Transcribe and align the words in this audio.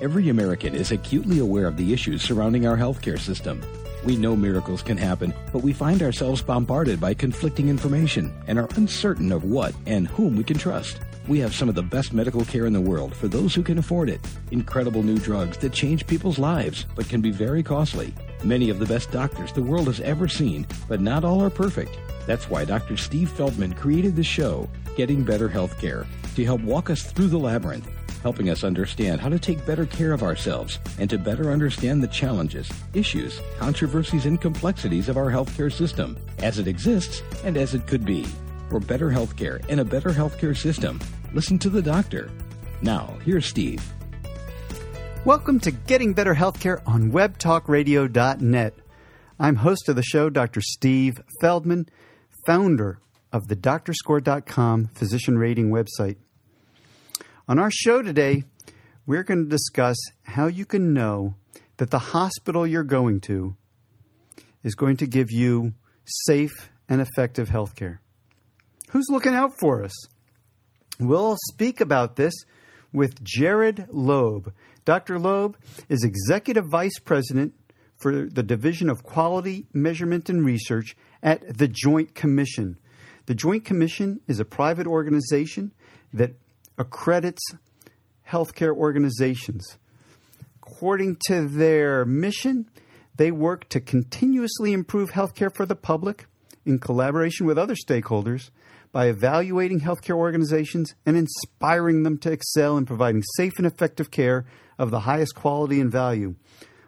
Every 0.00 0.30
American 0.30 0.74
is 0.74 0.92
acutely 0.92 1.40
aware 1.40 1.66
of 1.66 1.76
the 1.76 1.92
issues 1.92 2.22
surrounding 2.22 2.66
our 2.66 2.76
healthcare 2.76 3.18
system. 3.18 3.60
We 4.02 4.16
know 4.16 4.34
miracles 4.34 4.80
can 4.80 4.96
happen, 4.96 5.34
but 5.52 5.62
we 5.62 5.74
find 5.74 6.02
ourselves 6.02 6.40
bombarded 6.40 6.98
by 6.98 7.12
conflicting 7.12 7.68
information 7.68 8.32
and 8.46 8.58
are 8.58 8.68
uncertain 8.76 9.30
of 9.30 9.44
what 9.44 9.74
and 9.84 10.08
whom 10.08 10.36
we 10.36 10.44
can 10.44 10.56
trust. 10.56 11.00
We 11.28 11.38
have 11.40 11.54
some 11.54 11.68
of 11.68 11.74
the 11.74 11.82
best 11.82 12.14
medical 12.14 12.46
care 12.46 12.64
in 12.64 12.72
the 12.72 12.80
world 12.80 13.14
for 13.14 13.28
those 13.28 13.54
who 13.54 13.62
can 13.62 13.76
afford 13.76 14.08
it. 14.08 14.22
Incredible 14.52 15.02
new 15.02 15.18
drugs 15.18 15.58
that 15.58 15.74
change 15.74 16.06
people's 16.06 16.38
lives, 16.38 16.86
but 16.96 17.10
can 17.10 17.20
be 17.20 17.30
very 17.30 17.62
costly. 17.62 18.14
Many 18.42 18.70
of 18.70 18.78
the 18.78 18.86
best 18.86 19.10
doctors 19.10 19.52
the 19.52 19.62
world 19.62 19.86
has 19.86 20.00
ever 20.00 20.28
seen, 20.28 20.66
but 20.88 21.02
not 21.02 21.24
all 21.24 21.42
are 21.42 21.50
perfect. 21.50 21.98
That's 22.26 22.48
why 22.48 22.64
Dr. 22.64 22.96
Steve 22.96 23.28
Feldman 23.28 23.74
created 23.74 24.16
the 24.16 24.24
show, 24.24 24.66
Getting 24.96 25.24
Better 25.24 25.50
Healthcare, 25.50 26.06
to 26.36 26.44
help 26.44 26.62
walk 26.62 26.88
us 26.88 27.02
through 27.02 27.28
the 27.28 27.38
labyrinth, 27.38 27.86
helping 28.22 28.50
us 28.50 28.64
understand 28.64 29.20
how 29.20 29.28
to 29.28 29.38
take 29.38 29.64
better 29.66 29.86
care 29.86 30.12
of 30.12 30.22
ourselves 30.22 30.78
and 30.98 31.08
to 31.10 31.18
better 31.18 31.50
understand 31.50 32.02
the 32.02 32.08
challenges, 32.08 32.70
issues, 32.94 33.40
controversies, 33.58 34.26
and 34.26 34.40
complexities 34.40 35.08
of 35.08 35.16
our 35.16 35.30
healthcare 35.30 35.72
system 35.72 36.18
as 36.38 36.58
it 36.58 36.68
exists 36.68 37.22
and 37.44 37.56
as 37.56 37.74
it 37.74 37.86
could 37.86 38.04
be. 38.04 38.24
For 38.68 38.80
better 38.80 39.10
healthcare 39.10 39.64
and 39.68 39.80
a 39.80 39.84
better 39.84 40.10
healthcare 40.10 40.56
system, 40.56 41.00
listen 41.32 41.58
to 41.60 41.70
the 41.70 41.82
doctor. 41.82 42.30
Now, 42.82 43.16
here's 43.24 43.46
Steve. 43.46 43.82
Welcome 45.24 45.60
to 45.60 45.70
Getting 45.70 46.14
Better 46.14 46.34
Healthcare 46.34 46.80
on 46.86 47.12
WebTalkRadio.net. 47.12 48.74
I'm 49.38 49.56
host 49.56 49.88
of 49.88 49.96
the 49.96 50.02
show, 50.02 50.30
Dr. 50.30 50.60
Steve 50.60 51.20
Feldman, 51.40 51.88
founder 52.46 53.00
of 53.32 53.48
the 53.48 53.56
DoctorScore.com 53.56 54.90
physician 54.94 55.38
rating 55.38 55.70
website. 55.70 56.16
On 57.50 57.58
our 57.58 57.72
show 57.72 58.00
today, 58.00 58.44
we're 59.06 59.24
going 59.24 59.42
to 59.42 59.50
discuss 59.50 59.96
how 60.22 60.46
you 60.46 60.64
can 60.64 60.94
know 60.94 61.34
that 61.78 61.90
the 61.90 61.98
hospital 61.98 62.64
you're 62.64 62.84
going 62.84 63.20
to 63.22 63.56
is 64.62 64.76
going 64.76 64.96
to 64.98 65.06
give 65.08 65.32
you 65.32 65.72
safe 66.04 66.70
and 66.88 67.00
effective 67.00 67.48
health 67.48 67.74
care. 67.74 68.02
Who's 68.90 69.08
looking 69.10 69.34
out 69.34 69.50
for 69.58 69.82
us? 69.82 69.92
We'll 71.00 71.36
speak 71.48 71.80
about 71.80 72.14
this 72.14 72.34
with 72.92 73.20
Jerod 73.24 73.88
Loeb. 73.90 74.54
Dr. 74.84 75.18
Loeb 75.18 75.56
is 75.88 76.04
Executive 76.04 76.66
Vice 76.70 77.00
President 77.00 77.54
for 77.96 78.26
the 78.26 78.44
Division 78.44 78.88
of 78.88 79.02
Quality 79.02 79.66
Measurement 79.72 80.30
and 80.30 80.44
Research 80.44 80.94
at 81.20 81.58
the 81.58 81.66
Joint 81.66 82.14
Commission. 82.14 82.78
The 83.26 83.34
Joint 83.34 83.64
Commission 83.64 84.20
is 84.28 84.38
a 84.38 84.44
private 84.44 84.86
organization 84.86 85.72
that 86.12 86.36
accredits 86.80 87.42
healthcare 88.26 88.74
organizations. 88.74 89.76
According 90.62 91.18
to 91.26 91.46
their 91.46 92.06
mission, 92.06 92.70
they 93.16 93.30
work 93.30 93.68
to 93.68 93.80
continuously 93.80 94.72
improve 94.72 95.10
healthcare 95.10 95.54
for 95.54 95.66
the 95.66 95.76
public 95.76 96.26
in 96.64 96.78
collaboration 96.78 97.46
with 97.46 97.58
other 97.58 97.74
stakeholders 97.74 98.50
by 98.92 99.06
evaluating 99.06 99.80
healthcare 99.80 100.16
organizations 100.16 100.94
and 101.04 101.16
inspiring 101.16 102.02
them 102.02 102.16
to 102.18 102.32
excel 102.32 102.78
in 102.78 102.86
providing 102.86 103.22
safe 103.36 103.52
and 103.58 103.66
effective 103.66 104.10
care 104.10 104.46
of 104.78 104.90
the 104.90 105.00
highest 105.00 105.34
quality 105.34 105.80
and 105.80 105.92
value. 105.92 106.34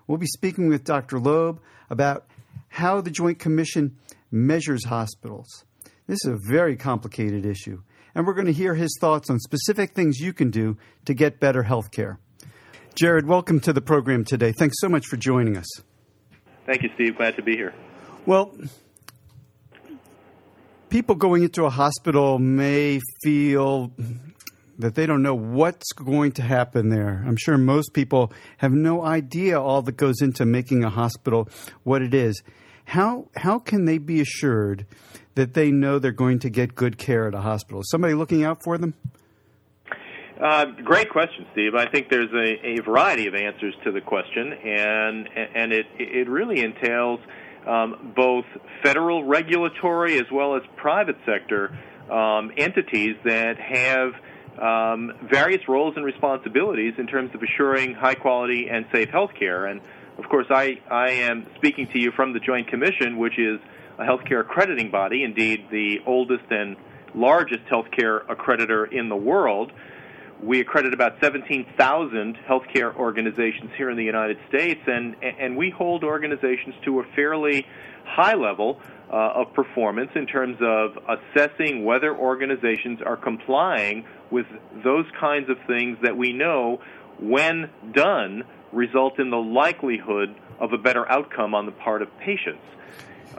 We'll 0.07 0.19
be 0.19 0.27
speaking 0.27 0.69
with 0.69 0.85
Dr. 0.85 1.21
Loeb 1.21 1.61
about 1.91 2.27
how 2.69 3.03
the 3.03 3.11
Joint 3.11 3.39
Commission 3.39 3.99
measures 4.31 4.87
hospitals. 4.87 5.65
This 6.07 6.19
is 6.25 6.33
a 6.33 6.51
very 6.51 6.77
complicated 6.77 7.45
issue, 7.45 7.83
and 8.15 8.27
we're 8.27 8.35
going 8.35 8.47
to 8.47 8.53
hear 8.53 8.75
his 8.75 8.97
thoughts 9.01 9.31
on 9.31 9.39
specific 9.41 9.95
things 9.95 10.21
you 10.21 10.33
can 10.33 10.51
do 10.51 10.77
to 11.05 11.15
get 11.15 11.41
better 11.41 11.63
health 11.63 11.91
care. 11.91 12.19
Jerod, 12.95 13.25
welcome 13.25 13.61
to 13.61 13.73
the 13.73 13.81
program 13.81 14.25
today. 14.25 14.53
Thanks 14.53 14.77
so 14.81 14.89
much 14.89 15.07
for 15.07 15.17
joining 15.17 15.57
us. 15.57 15.67
Thank 16.67 16.83
you, 16.83 16.91
Steve. 16.95 17.17
Glad 17.17 17.37
to 17.37 17.43
be 17.43 17.57
here. 17.57 17.75
Well, 18.27 18.55
people 20.91 21.15
going 21.15 21.43
into 21.43 21.65
a 21.65 21.71
hospital 21.71 22.39
may 22.39 23.01
feel 23.23 23.93
that 24.79 24.95
they 24.95 25.07
don't 25.07 25.23
know 25.23 25.35
what's 25.35 25.93
going 25.93 26.33
to 26.33 26.43
happen 26.43 26.91
there. 26.91 27.25
I'm 27.27 27.37
sure 27.37 27.57
most 27.57 27.95
people 27.95 28.33
have 28.59 28.73
no 28.73 29.03
idea 29.03 29.61
all 29.61 29.83
that 29.83 29.97
goes 29.97 30.21
into 30.21 30.45
making 30.45 30.85
a 30.85 30.91
hospital 30.91 31.49
what 31.83 32.03
it 32.03 32.15
is. 32.15 32.43
How 32.85 33.29
how 33.37 33.59
can 33.59 33.85
they 33.85 33.99
be 33.99 34.21
assured 34.21 34.87
that 35.35 35.55
they 35.55 35.71
know 35.71 35.99
they're 35.99 36.13
going 36.13 36.39
to 36.41 36.51
get 36.51 36.75
good 36.75 36.99
care 36.99 37.27
at 37.27 37.35
a 37.35 37.41
hospital? 37.41 37.81
Is 37.81 37.91
somebody 37.91 38.15
looking 38.15 38.45
out 38.45 38.63
for 38.63 38.79
them? 38.79 38.95
Uh, 40.43 40.67
great 40.85 41.09
question, 41.09 41.47
Steve. 41.53 41.75
I 41.75 41.89
think 41.89 42.09
there's 42.11 42.33
a, 42.33 42.67
a 42.67 42.83
variety 42.83 43.29
of 43.29 43.35
answers 43.35 43.75
to 43.85 43.93
the 43.93 44.01
question, 44.01 44.53
and 44.53 45.29
and 45.55 45.73
it 45.73 45.87
it 45.99 46.29
really 46.29 46.65
entails 46.65 47.21
um, 47.67 48.13
both 48.17 48.45
federal 48.83 49.23
regulatory 49.23 50.19
as 50.19 50.27
well 50.33 50.57
as 50.57 50.63
private 50.77 51.17
sector 51.25 51.79
um, 52.11 52.51
entities 52.57 53.17
that 53.25 53.57
have 53.59 54.15
um, 54.61 55.13
various 55.31 55.67
roles 55.69 55.95
and 55.97 56.05
responsibilities 56.05 56.95
in 56.99 57.07
terms 57.07 57.31
of 57.35 57.43
assuring 57.43 57.95
high 57.95 58.15
quality 58.15 58.69
and 58.71 58.85
safe 58.93 59.09
health 59.11 59.31
care. 59.39 59.67
And 59.67 59.81
of 60.19 60.29
course, 60.29 60.47
I, 60.51 60.81
I 60.91 61.11
am 61.11 61.47
speaking 61.57 61.87
to 61.93 61.99
you 61.99 62.11
from 62.13 62.33
the 62.33 62.41
Joint 62.41 62.69
Commission, 62.69 63.17
which 63.17 63.39
is 63.39 63.61
a 63.99 64.05
healthcare 64.05 64.41
accrediting 64.41 64.91
body, 64.91 65.25
indeed, 65.25 65.67
the 65.71 66.01
oldest 66.07 66.45
and 66.51 66.77
largest 67.15 67.65
healthcare 67.71 68.25
accreditor 68.27 68.91
in 68.91 69.09
the 69.09 69.17
world. 69.17 69.73
We 70.43 70.61
accredit 70.61 70.93
about 70.93 71.21
17,000 71.21 72.37
healthcare 72.49 72.95
organizations 72.97 73.71
here 73.77 73.91
in 73.91 73.97
the 73.97 74.05
United 74.05 74.39
States, 74.49 74.81
and, 74.87 75.15
and 75.23 75.57
we 75.57 75.71
hold 75.71 76.03
organizations 76.03 76.75
to 76.85 77.01
a 77.01 77.05
fairly 77.15 77.67
high 78.05 78.35
level 78.35 78.81
uh, 79.13 79.33
of 79.35 79.53
performance 79.55 80.11
in 80.15 80.27
terms 80.27 80.57
of 80.61 80.99
assessing 81.07 81.85
whether 81.85 82.17
organizations 82.17 83.01
are 83.03 83.17
complying 83.17 84.05
with 84.31 84.47
those 84.83 85.05
kinds 85.21 85.49
of 85.51 85.59
things 85.67 85.99
that 86.03 86.17
we 86.17 86.33
know, 86.33 86.81
when 87.21 87.71
done, 87.93 88.43
result 88.73 89.21
in 89.21 89.31
the 89.31 89.37
likelihood 89.37 90.35
of 90.59 90.73
a 90.73 90.79
better 90.79 91.09
outcome 91.11 91.55
on 91.55 91.67
the 91.67 91.73
part 91.73 92.03
of 92.03 92.09
patients. 92.19 92.65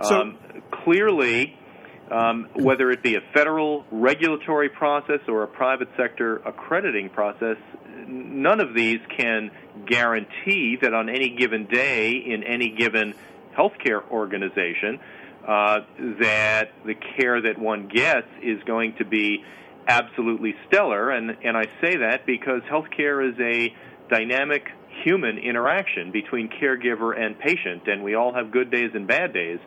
So, 0.01 0.21
um, 0.21 0.37
clearly, 0.83 1.57
um, 2.11 2.47
whether 2.53 2.91
it 2.91 3.03
be 3.03 3.15
a 3.15 3.21
federal 3.33 3.85
regulatory 3.91 4.69
process 4.69 5.19
or 5.27 5.43
a 5.43 5.47
private 5.47 5.89
sector 5.97 6.37
accrediting 6.37 7.09
process, 7.09 7.57
none 8.07 8.59
of 8.59 8.73
these 8.73 8.99
can 9.17 9.51
guarantee 9.85 10.77
that 10.81 10.93
on 10.93 11.09
any 11.09 11.29
given 11.29 11.65
day 11.65 12.11
in 12.13 12.43
any 12.43 12.69
given 12.69 13.13
healthcare 13.57 14.07
organization 14.09 14.99
uh, 15.47 15.81
that 16.19 16.71
the 16.85 16.95
care 17.17 17.41
that 17.41 17.57
one 17.59 17.87
gets 17.87 18.27
is 18.41 18.61
going 18.63 18.95
to 18.95 19.05
be 19.05 19.43
absolutely 19.87 20.55
stellar. 20.67 21.11
And, 21.11 21.37
and 21.43 21.57
I 21.57 21.65
say 21.81 21.97
that 21.97 22.25
because 22.25 22.61
healthcare 22.63 23.29
is 23.29 23.39
a 23.39 23.75
dynamic 24.09 24.69
human 25.03 25.37
interaction 25.37 26.11
between 26.11 26.49
caregiver 26.49 27.19
and 27.19 27.37
patient, 27.37 27.87
and 27.87 28.03
we 28.03 28.15
all 28.15 28.33
have 28.33 28.51
good 28.51 28.71
days 28.71 28.91
and 28.93 29.07
bad 29.07 29.33
days. 29.33 29.59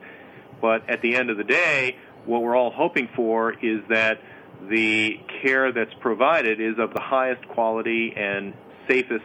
But 0.60 0.88
at 0.88 1.02
the 1.02 1.16
end 1.16 1.30
of 1.30 1.36
the 1.36 1.44
day, 1.44 1.96
what 2.24 2.42
we're 2.42 2.56
all 2.56 2.70
hoping 2.70 3.08
for 3.14 3.52
is 3.52 3.82
that 3.88 4.20
the 4.68 5.20
care 5.42 5.72
that's 5.72 5.94
provided 6.00 6.60
is 6.60 6.78
of 6.78 6.92
the 6.92 7.00
highest 7.00 7.46
quality 7.48 8.14
and 8.16 8.54
safest 8.88 9.24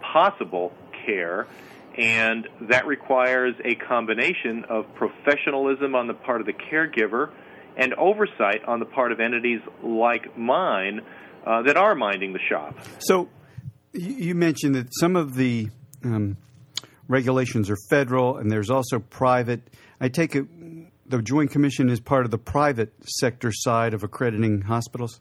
possible 0.00 0.72
care. 1.06 1.46
And 1.96 2.46
that 2.68 2.86
requires 2.86 3.54
a 3.64 3.74
combination 3.74 4.64
of 4.68 4.86
professionalism 4.94 5.94
on 5.94 6.06
the 6.06 6.14
part 6.14 6.40
of 6.40 6.46
the 6.46 6.52
caregiver 6.52 7.30
and 7.76 7.94
oversight 7.94 8.64
on 8.66 8.78
the 8.78 8.84
part 8.84 9.10
of 9.10 9.20
entities 9.20 9.60
like 9.82 10.36
mine 10.36 11.00
uh, 11.46 11.62
that 11.62 11.76
are 11.76 11.94
minding 11.94 12.32
the 12.32 12.40
shop. 12.48 12.76
So, 12.98 13.28
you 13.92 14.34
mentioned 14.34 14.74
that 14.74 14.88
some 15.00 15.16
of 15.16 15.34
the 15.34 15.70
um, 16.04 16.36
regulations 17.08 17.70
are 17.70 17.76
federal 17.88 18.36
and 18.36 18.50
there's 18.50 18.70
also 18.70 18.98
private. 18.98 19.62
I 20.00 20.08
take 20.08 20.36
it 20.36 20.46
the 21.08 21.22
Joint 21.22 21.50
Commission 21.50 21.88
is 21.88 22.00
part 22.00 22.24
of 22.24 22.30
the 22.30 22.38
private 22.38 22.92
sector 23.02 23.50
side 23.52 23.94
of 23.94 24.02
accrediting 24.02 24.62
hospitals? 24.62 25.20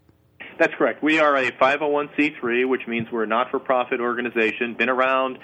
That's 0.59 0.73
correct. 0.75 1.03
We 1.03 1.19
are 1.19 1.35
a 1.35 1.51
501c3, 1.51 2.67
which 2.67 2.87
means 2.87 3.07
we're 3.11 3.23
a 3.23 3.27
not 3.27 3.51
for 3.51 3.59
profit 3.59 4.01
organization, 4.01 4.75
been 4.77 4.89
around 4.89 5.37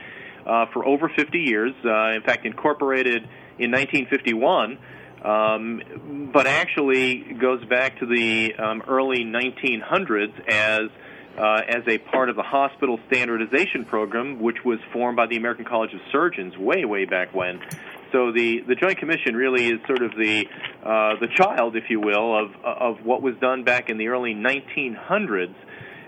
uh, 0.45 0.65
for 0.73 0.85
over 0.85 1.09
50 1.15 1.37
years, 1.37 1.73
uh, 1.85 2.15
in 2.15 2.21
fact, 2.23 2.45
incorporated 2.45 3.23
in 3.59 3.71
1951. 3.71 4.77
Um, 5.23 6.29
but 6.33 6.47
actually 6.47 7.19
goes 7.39 7.63
back 7.63 7.99
to 7.99 8.05
the 8.05 8.53
um, 8.55 8.81
early 8.87 9.23
1900s 9.23 10.33
as 10.49 10.89
uh, 11.37 11.61
as 11.67 11.81
a 11.87 11.97
part 11.97 12.29
of 12.29 12.35
the 12.35 12.43
hospital 12.43 12.99
standardization 13.07 13.85
program, 13.85 14.39
which 14.41 14.57
was 14.63 14.79
formed 14.91 15.15
by 15.15 15.25
the 15.25 15.37
American 15.37 15.65
College 15.65 15.93
of 15.93 15.99
Surgeons 16.11 16.55
way, 16.57 16.85
way 16.85 17.05
back 17.05 17.33
when 17.33 17.59
so 18.13 18.31
the, 18.31 18.61
the 18.65 18.75
Joint 18.75 18.97
Commission 18.97 19.35
really 19.35 19.67
is 19.67 19.81
sort 19.85 20.01
of 20.01 20.11
the 20.11 20.45
uh, 20.85 21.19
the 21.19 21.27
child, 21.35 21.75
if 21.75 21.89
you 21.89 21.99
will, 21.99 22.45
of 22.45 22.51
of 22.63 23.05
what 23.05 23.21
was 23.21 23.35
done 23.41 23.65
back 23.65 23.89
in 23.89 23.97
the 23.97 24.07
early 24.07 24.33
1900s 24.33 25.53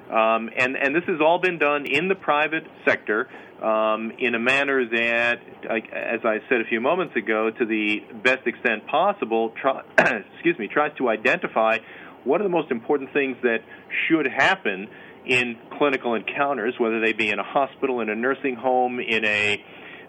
Um, 0.10 0.52
and, 0.56 0.78
and 0.78 0.96
this 0.96 1.04
has 1.07 1.19
all 1.19 1.40
been 1.40 1.57
done 1.57 1.88
in 1.88 2.07
the 2.07 2.16
private 2.16 2.63
sector 2.88 3.28
um, 3.62 4.12
in 4.19 4.36
a 4.36 4.40
manner 4.40 4.86
that, 4.88 5.40
as 5.68 6.19
I 6.24 6.38
said 6.48 6.62
a 6.62 6.66
few 6.69 6.80
moments 6.80 7.16
ago, 7.16 7.50
to 7.50 7.66
the 7.66 8.04
best 8.24 8.46
extent 8.46 8.86
possible, 8.86 9.52
try, 9.60 9.81
excuse 9.98 10.60
me, 10.60 10.68
tries 10.68 10.96
to 10.98 11.10
identify 11.10 11.80
what 12.24 12.40
are 12.40 12.44
the 12.44 12.50
most 12.50 12.69
important 12.69 13.13
things 13.13 13.36
that 13.42 13.60
should 14.07 14.28
happen 14.28 14.88
in 15.25 15.57
clinical 15.80 16.13
encounters, 16.13 16.75
whether 16.78 17.00
they 17.02 17.13
be 17.13 17.31
in 17.31 17.40
a 17.40 17.44
hospital, 17.44 18.02
in 18.02 18.10
a 18.10 18.16
nursing 18.16 18.56
home, 18.56 19.00
in 19.00 19.25
a 19.25 19.63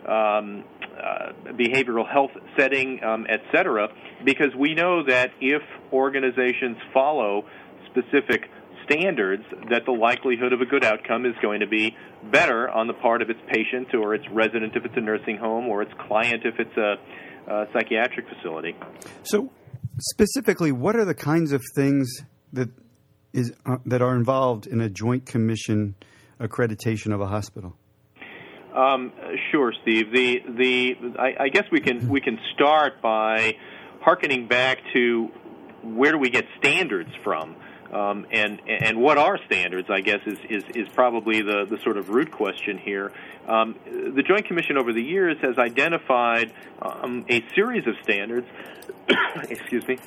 um, 0.06 0.64
behavioral 1.52 2.10
health 2.10 2.30
setting, 2.58 3.02
um, 3.04 3.26
et 3.28 3.40
cetera, 3.54 3.88
because 4.24 4.54
we 4.58 4.74
know 4.74 5.04
that 5.04 5.30
if 5.40 5.62
organizations 5.92 6.76
follow 6.92 7.44
specific 7.90 8.50
standards, 8.84 9.42
that 9.70 9.84
the 9.84 9.92
likelihood 9.92 10.52
of 10.52 10.60
a 10.60 10.66
good 10.66 10.84
outcome 10.84 11.26
is 11.26 11.34
going 11.42 11.60
to 11.60 11.66
be 11.66 11.96
better 12.30 12.68
on 12.68 12.86
the 12.86 12.94
part 12.94 13.22
of 13.22 13.30
its 13.30 13.40
patient 13.48 13.94
or 13.94 14.14
its 14.14 14.24
resident 14.32 14.74
if 14.76 14.84
it's 14.84 14.96
a 14.96 15.00
nursing 15.00 15.36
home 15.36 15.66
or 15.66 15.82
its 15.82 15.92
client 16.06 16.42
if 16.44 16.54
it's 16.58 16.76
a, 16.76 17.52
a 17.52 17.66
psychiatric 17.72 18.26
facility. 18.28 18.76
So, 19.24 19.50
specifically, 19.98 20.72
what 20.72 20.96
are 20.96 21.04
the 21.04 21.14
kinds 21.14 21.52
of 21.52 21.62
things 21.74 22.22
that 22.52 22.68
is 23.32 23.52
uh, 23.66 23.76
that 23.86 24.02
are 24.02 24.14
involved 24.14 24.66
in 24.66 24.80
a 24.80 24.88
joint 24.88 25.26
commission 25.26 25.94
accreditation 26.40 27.12
of 27.12 27.20
a 27.20 27.26
hospital? 27.26 27.76
Um, 28.76 29.12
sure, 29.50 29.72
Steve. 29.82 30.12
The 30.12 30.42
the 30.46 30.96
I, 31.18 31.44
I, 31.44 31.48
guess 31.48 31.64
we 31.72 31.80
can 31.80 32.10
we 32.10 32.20
can 32.20 32.38
start 32.54 33.00
by 33.00 33.56
harkening 34.02 34.48
back 34.48 34.78
to 34.92 35.30
where 35.82 36.12
do 36.12 36.18
we 36.18 36.28
get 36.28 36.44
standards 36.58 37.08
from, 37.24 37.56
um, 37.90 38.26
and 38.30 38.60
and 38.68 38.98
what 39.00 39.16
are 39.16 39.38
standards? 39.46 39.88
I 39.88 40.02
guess 40.02 40.20
is 40.26 40.38
is, 40.50 40.64
is 40.74 40.88
probably 40.90 41.40
the 41.40 41.64
the 41.64 41.78
sort 41.84 41.96
of 41.96 42.10
root 42.10 42.30
question 42.30 42.76
here. 42.76 43.12
Um, 43.48 43.76
the 43.86 44.22
Joint 44.22 44.44
Commission 44.44 44.76
over 44.76 44.92
the 44.92 45.02
years 45.02 45.38
has 45.40 45.56
identified 45.56 46.52
um, 46.82 47.24
a 47.30 47.42
series 47.54 47.86
of 47.86 47.94
standards. 48.02 48.46
excuse 49.48 49.88
me 49.88 49.98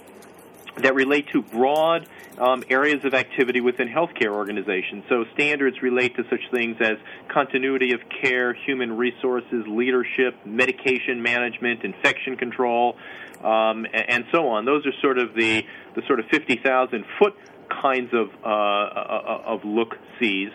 that 0.81 0.95
relate 0.95 1.27
to 1.33 1.41
broad 1.41 2.07
um, 2.37 2.63
areas 2.69 3.03
of 3.03 3.13
activity 3.13 3.61
within 3.61 3.87
healthcare 3.87 4.31
organizations. 4.31 5.03
So 5.09 5.25
standards 5.33 5.81
relate 5.81 6.15
to 6.15 6.23
such 6.29 6.41
things 6.51 6.77
as 6.79 6.97
continuity 7.27 7.93
of 7.93 7.99
care, 8.21 8.53
human 8.53 8.95
resources, 8.97 9.65
leadership, 9.67 10.35
medication 10.45 11.21
management, 11.21 11.83
infection 11.83 12.37
control, 12.37 12.95
um, 13.43 13.85
and, 13.93 14.25
so 14.31 14.47
on. 14.49 14.65
Those 14.65 14.85
are 14.85 14.93
sort 15.01 15.17
of 15.17 15.33
the 15.33 15.63
the 15.95 16.01
sort 16.07 16.19
of 16.19 16.25
50,000 16.27 17.05
foot 17.17 17.35
kinds 17.81 18.13
of 18.13 18.29
uh, 18.43 18.47
uh, 18.47 19.43
of 19.45 19.63
look 19.63 19.95
sees 20.19 20.49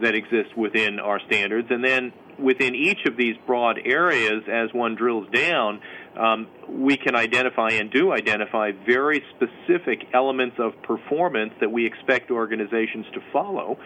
that 0.00 0.14
exist 0.14 0.56
within 0.56 0.98
our 0.98 1.20
standards, 1.26 1.68
and 1.70 1.84
then 1.84 2.12
within 2.38 2.74
each 2.74 3.04
of 3.06 3.16
these 3.16 3.36
broad 3.46 3.78
areas, 3.84 4.42
as 4.50 4.72
one 4.72 4.94
drills 4.94 5.28
down, 5.32 5.80
um, 6.16 6.48
we 6.68 6.96
can 6.96 7.14
identify 7.14 7.70
and 7.70 7.90
do 7.90 8.12
identify 8.12 8.72
very 8.86 9.22
specific 9.36 10.06
elements 10.12 10.56
of 10.58 10.80
performance 10.82 11.52
that 11.60 11.70
we 11.70 11.86
expect 11.86 12.30
organizations 12.30 13.06
to 13.14 13.20
follow. 13.32 13.78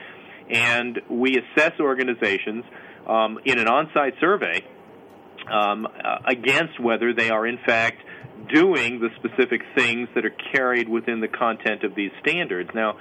And 0.50 1.00
we 1.08 1.38
assess 1.38 1.72
organizations 1.80 2.64
um, 3.06 3.38
in 3.44 3.58
an 3.58 3.68
on 3.68 3.90
site 3.94 4.14
survey 4.20 4.64
um, 5.50 5.86
uh, 5.86 6.18
against 6.26 6.80
whether 6.80 7.12
they 7.12 7.30
are, 7.30 7.46
in 7.46 7.58
fact, 7.66 7.98
doing 8.52 9.00
the 9.00 9.08
specific 9.16 9.62
things 9.74 10.08
that 10.14 10.24
are 10.24 10.34
carried 10.52 10.88
within 10.88 11.20
the 11.20 11.28
content 11.28 11.82
of 11.82 11.94
these 11.94 12.10
standards. 12.20 12.70
Now, 12.74 12.98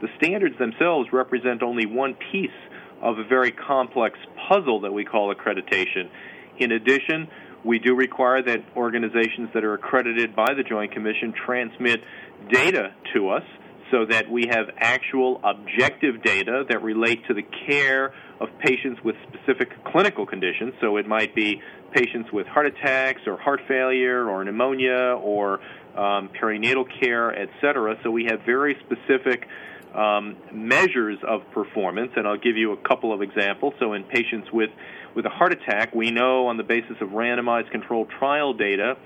the 0.00 0.08
standards 0.16 0.58
themselves 0.58 1.08
represent 1.12 1.62
only 1.62 1.86
one 1.86 2.16
piece 2.32 2.50
of 3.02 3.18
a 3.18 3.24
very 3.24 3.52
complex 3.52 4.18
puzzle 4.48 4.80
that 4.80 4.92
we 4.92 5.04
call 5.04 5.34
accreditation. 5.34 6.08
In 6.58 6.72
addition, 6.72 7.28
we 7.66 7.78
do 7.78 7.94
require 7.94 8.42
that 8.42 8.60
organizations 8.76 9.50
that 9.52 9.64
are 9.64 9.74
accredited 9.74 10.36
by 10.36 10.54
the 10.54 10.62
Joint 10.62 10.92
Commission 10.92 11.34
transmit 11.44 12.00
data 12.50 12.94
to 13.14 13.28
us 13.30 13.42
so 13.90 14.04
that 14.06 14.30
we 14.30 14.46
have 14.48 14.66
actual 14.78 15.40
objective 15.44 16.22
data 16.22 16.64
that 16.68 16.82
relate 16.82 17.24
to 17.28 17.34
the 17.34 17.42
care 17.66 18.12
of 18.40 18.48
patients 18.58 19.00
with 19.04 19.14
specific 19.28 19.68
clinical 19.84 20.26
conditions. 20.26 20.74
So 20.80 20.96
it 20.96 21.06
might 21.06 21.34
be 21.34 21.60
patients 21.92 22.30
with 22.32 22.46
heart 22.46 22.66
attacks 22.66 23.22
or 23.26 23.36
heart 23.36 23.60
failure 23.68 24.28
or 24.28 24.44
pneumonia 24.44 25.16
or 25.20 25.60
um, 25.96 26.30
perinatal 26.40 26.84
care, 27.00 27.32
et 27.36 27.48
cetera. 27.60 27.96
So 28.02 28.10
we 28.10 28.24
have 28.30 28.40
very 28.44 28.76
specific 28.84 29.46
um, 29.94 30.36
measures 30.52 31.18
of 31.26 31.42
performance, 31.52 32.12
and 32.16 32.26
I'll 32.26 32.38
give 32.38 32.56
you 32.56 32.72
a 32.72 32.76
couple 32.76 33.12
of 33.12 33.22
examples. 33.22 33.74
So, 33.80 33.94
in 33.94 34.04
patients 34.04 34.48
with, 34.52 34.70
with 35.14 35.26
a 35.26 35.30
heart 35.30 35.52
attack, 35.52 35.94
we 35.94 36.10
know 36.10 36.48
on 36.48 36.56
the 36.56 36.64
basis 36.64 36.96
of 37.00 37.10
randomized 37.10 37.70
controlled 37.70 38.10
trial 38.18 38.52
data 38.52 38.96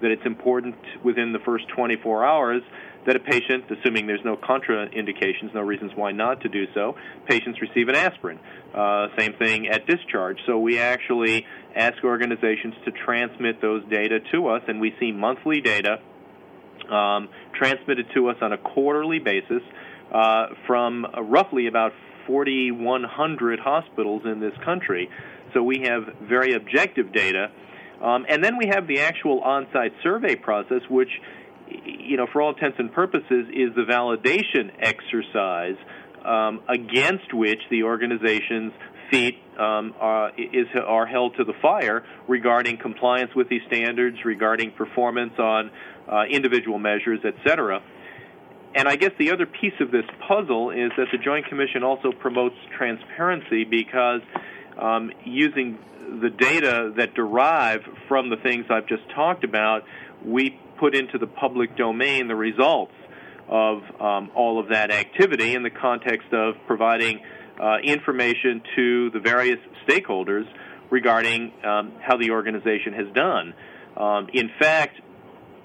that 0.00 0.10
it's 0.10 0.26
important 0.26 0.74
within 1.04 1.32
the 1.32 1.38
first 1.38 1.68
24 1.68 2.24
hours 2.24 2.62
that 3.06 3.16
a 3.16 3.20
patient, 3.20 3.64
assuming 3.70 4.06
there's 4.06 4.24
no 4.24 4.36
contraindications, 4.36 5.52
no 5.54 5.60
reasons 5.60 5.92
why 5.94 6.12
not 6.12 6.40
to 6.42 6.48
do 6.48 6.66
so, 6.74 6.94
patients 7.28 7.60
receive 7.60 7.88
an 7.88 7.96
aspirin. 7.96 8.38
Uh, 8.74 9.08
same 9.18 9.32
thing 9.34 9.68
at 9.68 9.86
discharge. 9.86 10.38
So 10.46 10.58
we 10.58 10.78
actually 10.78 11.44
ask 11.74 12.02
organizations 12.04 12.74
to 12.84 12.92
transmit 12.92 13.60
those 13.60 13.82
data 13.90 14.20
to 14.32 14.48
us, 14.48 14.62
and 14.68 14.80
we 14.80 14.94
see 15.00 15.10
monthly 15.10 15.60
data 15.60 15.98
um, 16.90 17.28
transmitted 17.54 18.06
to 18.14 18.28
us 18.28 18.36
on 18.40 18.52
a 18.52 18.58
quarterly 18.58 19.18
basis 19.18 19.62
uh, 20.12 20.46
from 20.66 21.06
roughly 21.24 21.66
about 21.66 21.92
4,100 22.26 23.58
hospitals 23.58 24.22
in 24.24 24.40
this 24.40 24.52
country. 24.64 25.08
So 25.54 25.62
we 25.62 25.84
have 25.86 26.04
very 26.22 26.54
objective 26.54 27.12
data. 27.12 27.50
Um, 28.02 28.26
and 28.28 28.42
then 28.42 28.56
we 28.56 28.66
have 28.66 28.86
the 28.86 29.00
actual 29.00 29.40
on 29.40 29.66
site 29.72 29.92
survey 30.02 30.36
process, 30.36 30.82
which, 30.88 31.10
you 31.68 32.16
know, 32.16 32.26
for 32.32 32.42
all 32.42 32.52
intents 32.52 32.78
and 32.78 32.92
purposes, 32.92 33.46
is 33.52 33.74
the 33.74 33.86
validation 33.88 34.72
exercise 34.80 35.76
um, 36.24 36.60
against 36.68 37.32
which 37.32 37.60
the 37.70 37.84
organization's 37.84 38.72
feet 39.10 39.36
um, 39.58 39.94
are, 40.00 40.30
is, 40.36 40.66
are 40.74 41.06
held 41.06 41.36
to 41.36 41.44
the 41.44 41.52
fire 41.60 42.02
regarding 42.26 42.78
compliance 42.78 43.30
with 43.36 43.48
these 43.48 43.60
standards, 43.66 44.16
regarding 44.24 44.72
performance 44.72 45.34
on 45.38 45.70
uh, 46.10 46.24
individual 46.24 46.78
measures, 46.78 47.20
et 47.24 47.34
cetera. 47.46 47.80
And 48.74 48.88
I 48.88 48.96
guess 48.96 49.10
the 49.18 49.32
other 49.32 49.46
piece 49.46 49.74
of 49.80 49.90
this 49.90 50.04
puzzle 50.26 50.70
is 50.70 50.90
that 50.96 51.08
the 51.12 51.18
Joint 51.18 51.46
Commission 51.46 51.82
also 51.82 52.10
promotes 52.12 52.56
transparency 52.76 53.64
because 53.64 54.22
um, 54.78 55.12
using 55.24 55.78
the 56.22 56.30
data 56.30 56.92
that 56.96 57.14
derive 57.14 57.82
from 58.08 58.30
the 58.30 58.36
things 58.36 58.66
I've 58.70 58.86
just 58.86 59.02
talked 59.14 59.44
about, 59.44 59.84
we 60.24 60.58
put 60.78 60.94
into 60.94 61.18
the 61.18 61.26
public 61.26 61.76
domain 61.76 62.28
the 62.28 62.34
results 62.34 62.94
of 63.48 63.82
um, 64.00 64.30
all 64.34 64.58
of 64.58 64.68
that 64.70 64.90
activity 64.90 65.54
in 65.54 65.62
the 65.62 65.70
context 65.70 66.32
of 66.32 66.54
providing 66.66 67.20
uh, 67.60 67.76
information 67.84 68.62
to 68.76 69.10
the 69.10 69.20
various 69.20 69.58
stakeholders 69.86 70.44
regarding 70.90 71.52
um, 71.64 71.92
how 72.00 72.16
the 72.16 72.30
organization 72.30 72.94
has 72.94 73.06
done. 73.14 73.54
Um, 73.96 74.28
in 74.32 74.50
fact, 74.58 75.00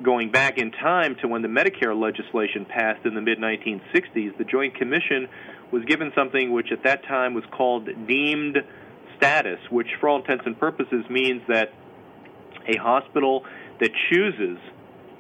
going 0.04 0.32
back 0.32 0.58
in 0.58 0.72
time 0.72 1.16
to 1.22 1.27
when 1.27 1.42
the 1.42 1.48
Medicare 1.48 2.00
legislation 2.00 2.66
passed 2.66 3.06
in 3.06 3.16
the 3.16 3.22
mid 3.22 3.39
1960s, 3.39 4.38
the 4.38 4.44
Joint 4.44 4.75
Commission 4.75 5.27
was 5.72 5.84
given 5.86 6.12
something 6.16 6.51
which 6.51 6.72
at 6.72 6.84
that 6.84 7.04
time 7.04 7.34
was 7.34 7.44
called 7.51 7.89
deemed 8.08 8.58
status, 9.18 9.60
which 9.70 9.88
for 10.00 10.10
all 10.10 10.20
intents 10.20 10.44
and 10.46 10.58
purposes 10.60 11.04
means 11.10 11.42
that 11.48 11.74
a 12.68 12.77
hospital 12.77 13.44
that 13.80 13.92
chooses 14.10 14.58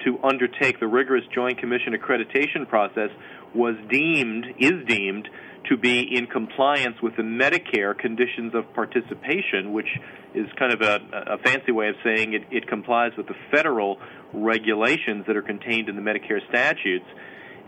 to 0.05 0.19
undertake 0.23 0.79
the 0.79 0.87
rigorous 0.87 1.23
Joint 1.33 1.57
Commission 1.57 1.93
accreditation 1.93 2.67
process 2.67 3.09
was 3.53 3.75
deemed, 3.89 4.45
is 4.59 4.85
deemed, 4.87 5.27
to 5.69 5.77
be 5.77 6.01
in 6.15 6.27
compliance 6.27 6.95
with 7.01 7.15
the 7.15 7.23
Medicare 7.23 7.97
conditions 7.97 8.53
of 8.55 8.71
participation, 8.73 9.73
which 9.73 9.87
is 10.33 10.47
kind 10.57 10.73
of 10.73 10.81
a, 10.81 10.99
a 11.33 11.37
fancy 11.39 11.71
way 11.71 11.89
of 11.89 11.95
saying 12.03 12.33
it, 12.33 12.43
it 12.51 12.67
complies 12.67 13.11
with 13.17 13.27
the 13.27 13.35
federal 13.51 13.97
regulations 14.33 15.25
that 15.27 15.35
are 15.35 15.41
contained 15.41 15.89
in 15.89 15.95
the 15.95 16.01
Medicare 16.01 16.39
statutes. 16.49 17.05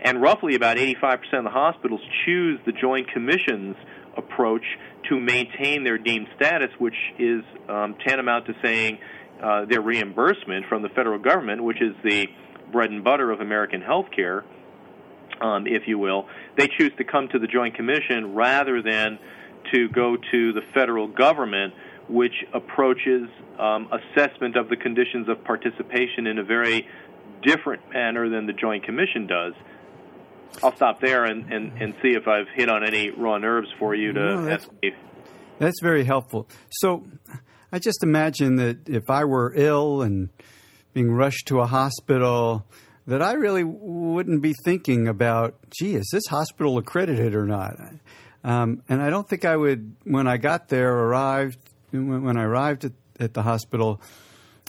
And 0.02 0.22
roughly 0.22 0.54
about 0.54 0.78
85% 0.78 1.18
of 1.34 1.44
the 1.44 1.50
hospitals 1.50 2.00
choose 2.24 2.58
the 2.64 2.72
Joint 2.72 3.10
Commission's 3.12 3.76
approach 4.16 4.64
to 5.08 5.20
maintain 5.20 5.84
their 5.84 5.98
deemed 5.98 6.28
status, 6.36 6.70
which 6.78 6.96
is 7.18 7.42
um, 7.68 7.96
tantamount 8.06 8.46
to 8.46 8.54
saying 8.62 8.98
uh, 9.42 9.64
their 9.66 9.80
reimbursement 9.80 10.66
from 10.68 10.82
the 10.82 10.88
federal 10.90 11.18
government, 11.18 11.62
which 11.62 11.82
is 11.82 11.94
the 12.02 12.26
bread 12.72 12.90
and 12.90 13.04
butter 13.04 13.30
of 13.30 13.40
American 13.40 13.82
health 13.82 14.06
care 14.14 14.44
um, 15.40 15.66
if 15.66 15.82
you 15.86 15.98
will, 15.98 16.26
they 16.56 16.68
choose 16.78 16.92
to 16.98 17.04
come 17.04 17.28
to 17.28 17.38
the 17.38 17.46
Joint 17.46 17.74
Commission 17.74 18.34
rather 18.34 18.82
than 18.82 19.18
to 19.72 19.88
go 19.88 20.16
to 20.16 20.52
the 20.52 20.62
federal 20.74 21.06
government, 21.08 21.74
which 22.08 22.34
approaches 22.54 23.28
um, 23.58 23.88
assessment 23.92 24.56
of 24.56 24.68
the 24.68 24.76
conditions 24.76 25.28
of 25.28 25.42
participation 25.44 26.26
in 26.26 26.38
a 26.38 26.44
very 26.44 26.86
different 27.42 27.82
manner 27.92 28.28
than 28.28 28.46
the 28.46 28.52
Joint 28.52 28.84
Commission 28.84 29.26
does. 29.26 29.54
I'll 30.62 30.74
stop 30.74 31.00
there 31.00 31.24
and, 31.24 31.52
and, 31.52 31.72
and 31.80 31.94
see 32.02 32.10
if 32.10 32.26
I've 32.26 32.48
hit 32.54 32.68
on 32.68 32.84
any 32.84 33.10
raw 33.10 33.38
nerves 33.38 33.68
for 33.78 33.94
you 33.94 34.12
to 34.12 34.20
No, 34.20 34.42
that's- 34.44 34.62
ask 34.64 34.82
me. 34.82 34.92
That's 35.58 35.80
very 35.82 36.04
helpful. 36.04 36.48
So, 36.70 37.04
I 37.70 37.78
just 37.78 38.02
imagine 38.02 38.56
that 38.56 38.88
if 38.88 39.10
I 39.10 39.24
were 39.24 39.52
ill 39.54 40.00
and 40.02 40.30
being 40.94 41.12
rushed 41.12 41.46
to 41.48 41.60
a 41.60 41.66
hospital, 41.66 42.64
that 43.10 43.22
I 43.22 43.32
really 43.32 43.64
wouldn't 43.64 44.40
be 44.40 44.54
thinking 44.64 45.08
about, 45.08 45.56
gee, 45.76 45.96
is 45.96 46.08
this 46.12 46.22
hospital 46.28 46.78
accredited 46.78 47.34
or 47.34 47.44
not? 47.44 47.74
Um, 48.44 48.84
and 48.88 49.02
I 49.02 49.10
don't 49.10 49.28
think 49.28 49.44
I 49.44 49.56
would, 49.56 49.96
when 50.04 50.28
I 50.28 50.36
got 50.36 50.68
there, 50.68 50.94
arrived, 50.96 51.58
when, 51.90 52.36
I 52.36 52.44
arrived 52.44 52.84
at, 52.84 52.92
at 53.18 53.34
the 53.34 53.42
hospital, 53.42 54.00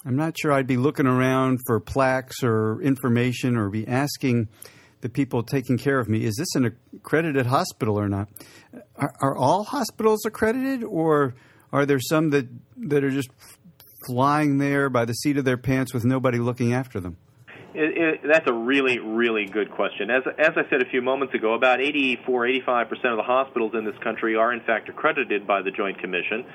I'm 0.04 0.16
not 0.16 0.40
sure 0.40 0.52
I'd 0.52 0.66
be 0.66 0.78
looking 0.78 1.06
around 1.06 1.60
for 1.68 1.80
plaques 1.80 2.42
or 2.42 2.82
information 2.82 3.58
or 3.58 3.70
be 3.70 3.88
asking 3.88 4.50
the 5.02 5.10
people 5.10 5.44
taking 5.44 5.78
care 5.78 6.00
of 6.00 6.10
me, 6.10 6.26
is 6.26 6.36
this 6.36 6.56
an 6.56 6.76
accredited 6.96 7.46
hospital 7.46 8.00
or 8.00 8.10
not? 8.10 8.28
Are, 8.96 9.14
are 9.22 9.38
all 9.38 9.66
hospitals 9.66 10.26
accredited, 10.26 10.84
or 10.84 11.36
are 11.72 11.86
there 11.86 12.00
some 12.00 12.32
that, 12.32 12.48
that 12.78 13.04
are 13.04 13.12
just 13.12 13.30
flying 14.08 14.58
there 14.58 14.90
by 14.90 15.06
the 15.06 15.14
seat 15.14 15.38
of 15.38 15.46
their 15.46 15.58
pants 15.58 15.94
with 15.94 16.06
nobody 16.06 16.40
looking 16.40 16.74
after 16.74 17.00
them? 17.00 17.18
It, 17.74 17.98
it, 17.98 18.22
that's 18.28 18.50
a 18.50 18.54
really, 18.54 19.00
really 19.00 19.46
good 19.46 19.72
question. 19.72 20.10
As, 20.10 20.24
as 20.38 20.52
I 20.58 20.70
said 20.70 20.82
a 20.82 20.90
few 20.90 21.02
moments 21.02 21.34
ago, 21.34 21.54
about 21.54 21.80
84, 21.80 22.48
85 22.48 22.90
percent 22.90 23.08
of 23.08 23.18
the 23.18 23.24
hospitals 23.24 23.72
in 23.76 23.86
this 23.86 23.98
country 24.04 24.36
are 24.36 24.52
in 24.52 24.60
fact 24.62 24.90
accredited 24.90 25.48
by 25.48 25.62
the 25.62 25.72
Joint 25.72 25.98
Commission, 26.00 26.46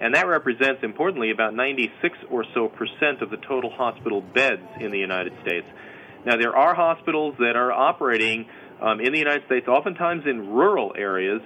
and 0.00 0.14
that 0.14 0.26
represents, 0.26 0.82
importantly, 0.82 1.30
about 1.30 1.54
96 1.54 2.18
or 2.30 2.44
so 2.52 2.68
percent 2.68 3.22
of 3.22 3.30
the 3.30 3.38
total 3.38 3.70
hospital 3.70 4.20
beds 4.20 4.66
in 4.78 4.90
the 4.90 4.98
United 4.98 5.32
States. 5.40 5.66
Now, 6.26 6.36
there 6.36 6.54
are 6.54 6.74
hospitals 6.74 7.36
that 7.38 7.56
are 7.56 7.72
operating 7.72 8.46
um, 8.80 9.00
in 9.00 9.12
the 9.12 9.18
United 9.18 9.46
States, 9.46 9.68
oftentimes 9.68 10.24
in 10.26 10.50
rural 10.50 10.92
areas, 10.98 11.40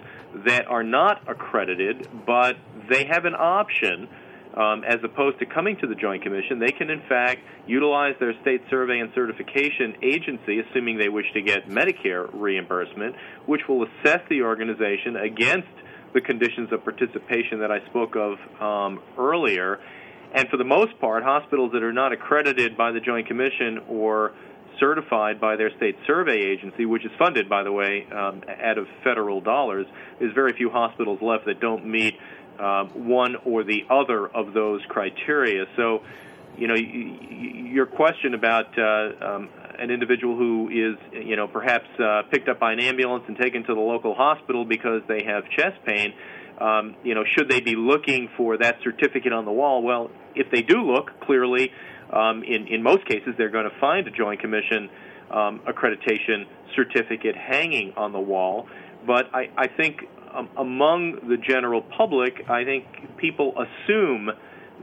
that 0.46 0.66
are 0.66 0.82
not 0.82 1.22
accredited, 1.28 2.08
but 2.26 2.56
they 2.88 3.04
have 3.04 3.26
an 3.26 3.34
option 3.34 4.08
um, 4.56 4.84
as 4.84 4.98
opposed 5.04 5.38
to 5.38 5.46
coming 5.46 5.76
to 5.80 5.86
the 5.86 5.94
Joint 5.94 6.22
Commission, 6.22 6.58
they 6.58 6.72
can 6.72 6.90
in 6.90 7.02
fact 7.08 7.40
utilize 7.66 8.14
their 8.18 8.34
state 8.42 8.62
survey 8.68 8.98
and 8.98 9.10
certification 9.14 9.96
agency, 10.02 10.60
assuming 10.60 10.98
they 10.98 11.08
wish 11.08 11.26
to 11.34 11.42
get 11.42 11.68
Medicare 11.68 12.28
reimbursement, 12.32 13.14
which 13.46 13.62
will 13.68 13.84
assess 13.84 14.20
the 14.28 14.42
organization 14.42 15.16
against 15.16 15.68
the 16.12 16.20
conditions 16.20 16.72
of 16.72 16.82
participation 16.82 17.60
that 17.60 17.70
I 17.70 17.84
spoke 17.86 18.16
of 18.16 18.38
um, 18.60 19.00
earlier. 19.16 19.78
And 20.34 20.48
for 20.48 20.56
the 20.56 20.64
most 20.64 20.98
part, 21.00 21.22
hospitals 21.22 21.72
that 21.72 21.82
are 21.82 21.92
not 21.92 22.12
accredited 22.12 22.76
by 22.76 22.92
the 22.92 23.00
Joint 23.00 23.26
Commission 23.28 23.80
or 23.88 24.32
certified 24.78 25.40
by 25.40 25.56
their 25.56 25.70
state 25.76 25.96
survey 26.06 26.38
agency, 26.38 26.86
which 26.86 27.04
is 27.04 27.10
funded, 27.18 27.48
by 27.48 27.62
the 27.62 27.70
way, 27.70 28.06
um, 28.10 28.42
out 28.62 28.78
of 28.78 28.86
federal 29.04 29.40
dollars, 29.40 29.86
there's 30.18 30.34
very 30.34 30.52
few 30.54 30.70
hospitals 30.70 31.20
left 31.20 31.46
that 31.46 31.60
don't 31.60 31.84
meet 31.86 32.14
um, 32.60 33.08
one 33.08 33.36
or 33.44 33.64
the 33.64 33.84
other 33.88 34.26
of 34.28 34.52
those 34.52 34.80
criteria. 34.88 35.64
So, 35.76 36.02
you 36.58 36.68
know, 36.68 36.74
y- 36.74 37.16
y- 37.30 37.70
your 37.72 37.86
question 37.86 38.34
about 38.34 38.78
uh, 38.78 39.26
um, 39.28 39.48
an 39.78 39.90
individual 39.90 40.36
who 40.36 40.68
is, 40.68 40.96
you 41.12 41.36
know, 41.36 41.48
perhaps 41.48 41.88
uh, 41.98 42.22
picked 42.30 42.48
up 42.48 42.60
by 42.60 42.72
an 42.72 42.80
ambulance 42.80 43.24
and 43.28 43.36
taken 43.38 43.64
to 43.64 43.74
the 43.74 43.80
local 43.80 44.14
hospital 44.14 44.64
because 44.64 45.02
they 45.08 45.22
have 45.24 45.44
chest 45.56 45.78
pain. 45.86 46.12
Um, 46.60 46.96
you 47.02 47.14
know, 47.14 47.24
should 47.36 47.48
they 47.48 47.60
be 47.60 47.74
looking 47.76 48.28
for 48.36 48.58
that 48.58 48.76
certificate 48.84 49.32
on 49.32 49.46
the 49.46 49.52
wall? 49.52 49.82
Well, 49.82 50.10
if 50.34 50.50
they 50.50 50.60
do 50.60 50.82
look, 50.82 51.18
clearly, 51.20 51.72
um, 52.12 52.42
in 52.42 52.66
in 52.68 52.82
most 52.82 53.06
cases, 53.06 53.34
they're 53.38 53.50
going 53.50 53.70
to 53.70 53.80
find 53.80 54.06
a 54.06 54.10
Joint 54.10 54.40
Commission 54.40 54.90
um, 55.30 55.60
accreditation 55.66 56.44
certificate 56.76 57.36
hanging 57.36 57.94
on 57.96 58.12
the 58.12 58.20
wall. 58.20 58.68
But 59.06 59.34
I, 59.34 59.48
I 59.56 59.68
think 59.68 60.02
um, 60.34 60.48
among 60.56 61.28
the 61.28 61.36
general 61.36 61.82
public, 61.82 62.34
I 62.48 62.64
think 62.64 62.84
people 63.18 63.54
assume 63.56 64.30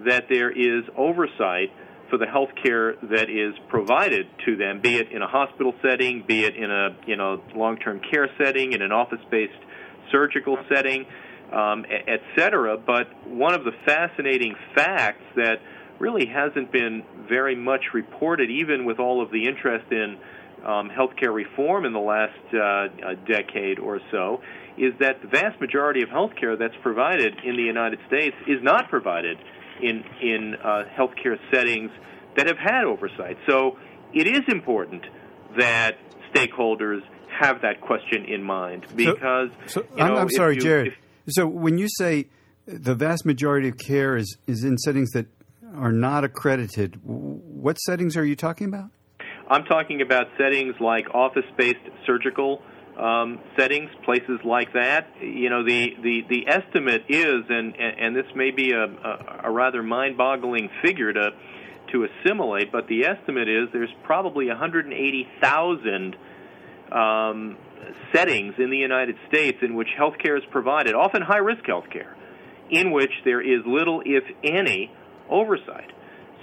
that 0.06 0.26
there 0.30 0.52
is 0.52 0.84
oversight 0.96 1.72
for 2.10 2.18
the 2.18 2.26
health 2.26 2.50
care 2.64 2.96
that 3.04 3.30
is 3.30 3.54
provided 3.68 4.28
to 4.46 4.56
them, 4.56 4.80
be 4.82 4.96
it 4.96 5.12
in 5.12 5.22
a 5.22 5.28
hospital 5.28 5.74
setting, 5.82 6.24
be 6.26 6.46
it 6.46 6.56
in 6.56 6.72
a 6.72 6.96
you 7.06 7.16
know 7.16 7.42
long-term 7.56 8.02
care 8.12 8.30
setting, 8.42 8.74
in 8.74 8.82
an 8.82 8.92
office-based 8.92 9.64
surgical 10.12 10.58
setting, 10.74 11.06
um, 11.52 11.86
et 11.90 12.22
cetera. 12.38 12.78
But 12.78 13.28
one 13.28 13.54
of 13.54 13.64
the 13.64 13.74
fascinating 13.86 14.56
facts 14.76 15.24
that 15.36 15.60
really 16.00 16.28
hasn't 16.28 16.72
been 16.72 17.04
very 17.28 17.56
much 17.56 17.82
reported, 17.94 18.50
even 18.50 18.86
with 18.86 19.00
all 19.00 19.22
of 19.22 19.32
the 19.32 19.48
interest 19.48 19.92
in 19.92 20.18
um, 20.66 20.90
healthcare 20.90 21.34
reform 21.34 21.86
in 21.86 21.94
the 21.94 22.00
last 22.00 22.34
uh, 22.54 23.14
decade 23.28 23.80
or 23.80 24.00
so, 24.12 24.42
is 24.78 24.94
that 25.00 25.22
the 25.22 25.28
vast 25.28 25.60
majority 25.62 26.02
of 26.04 26.10
healthcare 26.10 26.58
that's 26.58 26.76
provided 26.84 27.34
in 27.44 27.56
the 27.56 27.64
United 27.64 28.00
States 28.08 28.36
is 28.48 28.62
not 28.62 28.90
provided 28.90 29.38
in 29.82 30.04
in 30.22 30.56
uh, 30.64 30.84
healthcare 30.98 31.38
settings 31.54 31.92
that 32.36 32.48
have 32.48 32.58
had 32.58 32.84
oversight. 32.86 33.38
So 33.48 33.78
it 34.14 34.28
is 34.28 34.42
important 34.48 35.04
that 35.58 35.98
stakeholders 36.34 37.02
have 37.40 37.62
that 37.62 37.82
question 37.82 38.26
in 38.26 38.44
mind 38.44 38.86
because 38.96 39.50
So, 39.68 39.82
you 39.96 40.04
I'm, 40.04 40.14
know, 40.14 40.20
I'm 40.22 40.30
sorry, 40.30 40.56
you- 40.56 40.62
Jerod. 40.62 40.88
if- 40.88 40.94
so 41.30 41.46
when 41.48 41.78
you 41.78 41.88
say 41.98 42.28
the 42.66 42.96
vast 42.96 43.26
majority 43.26 43.68
of 43.70 43.78
care 43.78 44.16
is, 44.18 44.38
is 44.48 44.64
in 44.64 44.78
settings 44.78 45.12
that 45.12 45.26
are 45.76 45.92
not 45.92 46.24
accredited, 46.24 47.00
what 47.04 47.76
settings 47.82 48.16
are 48.18 48.24
you 48.26 48.36
talking 48.36 48.68
about? 48.68 48.90
I'm 49.50 49.64
talking 49.64 50.02
about 50.02 50.28
settings 50.38 50.76
like 50.80 51.14
office-based 51.14 52.06
surgical 52.06 52.62
um, 52.98 53.40
settings, 53.58 53.90
places 54.04 54.40
like 54.44 54.74
that. 54.74 55.08
You 55.22 55.50
know, 55.50 55.64
the, 55.64 55.96
the, 56.02 56.22
the 56.30 56.48
estimate 56.48 57.06
is, 57.08 57.44
and, 57.48 57.76
and 57.80 58.16
this 58.16 58.26
may 58.36 58.52
be 58.52 58.72
a, 58.72 58.86
a, 59.44 59.52
rather 59.52 59.84
mind-boggling 59.84 60.70
figure 60.82 61.14
to, 61.14 61.30
to 61.94 62.06
assimilate, 62.06 62.72
but 62.72 62.88
the 62.88 63.06
estimate 63.06 63.48
is 63.48 63.70
there's 63.72 63.94
probably 64.04 64.48
180,000 64.48 66.16
um, 66.92 67.58
settings 68.14 68.56
in 68.58 68.70
the 68.70 68.78
United 68.78 69.16
States 69.30 69.60
in 69.62 69.76
which 69.76 69.90
healthcare 69.98 70.38
is 70.38 70.44
provided, 70.52 70.94
often 70.94 71.22
high-risk 71.22 71.64
healthcare, 71.64 72.16
in 72.70 72.92
which 72.92 73.12
there 73.24 73.42
is 73.42 73.62
little, 73.66 74.02
if 74.06 74.24
any, 74.44 74.92
oversight. 75.30 75.92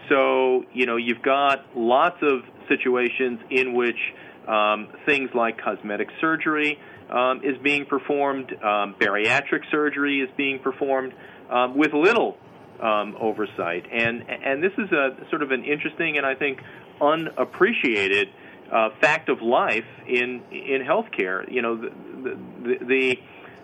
So, 0.08 0.64
you 0.72 0.86
know, 0.86 0.96
you've 0.96 1.22
got 1.22 1.64
lots 1.76 2.18
of 2.22 2.42
situations 2.68 3.40
in 3.50 3.74
which 3.74 3.98
um, 4.46 4.88
things 5.06 5.30
like 5.34 5.60
cosmetic 5.60 6.08
surgery 6.20 6.78
um, 7.10 7.42
is 7.42 7.56
being 7.62 7.86
performed, 7.86 8.52
um, 8.62 8.94
bariatric 8.98 9.70
surgery 9.70 10.20
is 10.20 10.28
being 10.36 10.58
performed 10.58 11.12
um, 11.50 11.76
with 11.76 11.92
little 11.92 12.36
um, 12.80 13.16
oversight. 13.20 13.84
And, 13.92 14.24
and 14.28 14.62
this 14.62 14.72
is 14.78 14.90
a 14.92 15.16
sort 15.30 15.42
of 15.42 15.50
an 15.50 15.64
interesting 15.64 16.16
and 16.16 16.26
I 16.26 16.34
think 16.34 16.60
unappreciated 17.00 18.28
uh, 18.72 18.90
fact 19.00 19.28
of 19.28 19.42
life 19.42 19.84
in, 20.06 20.42
in 20.50 20.82
healthcare. 20.86 21.50
You 21.50 21.62
know, 21.62 21.76
the, 21.76 21.90
the, 22.62 22.84
the, 22.84 23.18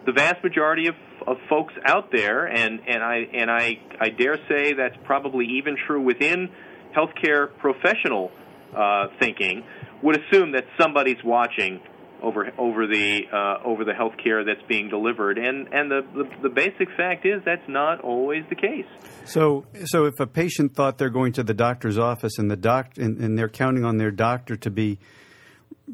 the 0.07 0.12
vast 0.12 0.42
majority 0.42 0.87
of, 0.87 0.95
of 1.26 1.37
folks 1.49 1.75
out 1.85 2.11
there, 2.12 2.47
and, 2.47 2.80
and 2.87 3.02
I 3.02 3.16
and 3.35 3.50
I, 3.50 3.78
I 4.00 4.09
dare 4.09 4.38
say 4.49 4.73
that's 4.73 4.97
probably 5.04 5.47
even 5.59 5.76
true 5.87 6.02
within 6.02 6.49
healthcare 6.97 7.49
professional 7.59 8.30
uh, 8.76 9.09
thinking, 9.19 9.64
would 10.02 10.19
assume 10.21 10.52
that 10.52 10.64
somebody's 10.78 11.23
watching 11.25 11.80
over 12.23 12.50
over 12.59 12.87
the 12.87 13.23
uh, 13.33 13.66
over 13.66 13.85
the 13.85 13.92
healthcare 13.92 14.45
that's 14.45 14.66
being 14.69 14.88
delivered, 14.88 15.38
and 15.38 15.69
and 15.73 15.90
the, 15.90 16.02
the 16.14 16.25
the 16.42 16.49
basic 16.49 16.88
fact 16.97 17.26
is 17.26 17.42
that's 17.45 17.69
not 17.69 18.00
always 18.00 18.45
the 18.49 18.54
case. 18.54 18.87
So, 19.25 19.66
so 19.87 20.07
if 20.07 20.19
a 20.21 20.26
patient 20.26 20.75
thought 20.75 20.99
they're 20.99 21.11
going 21.11 21.33
to 21.35 21.42
the 21.42 21.54
doctor's 21.54 21.99
office 21.99 22.38
and 22.38 22.50
the 22.50 22.57
doc 22.57 22.99
and, 22.99 23.19
and 23.19 23.38
they're 23.38 23.49
counting 23.49 23.85
on 23.85 23.97
their 23.99 24.11
doctor 24.11 24.57
to 24.57 24.71
be 24.71 24.99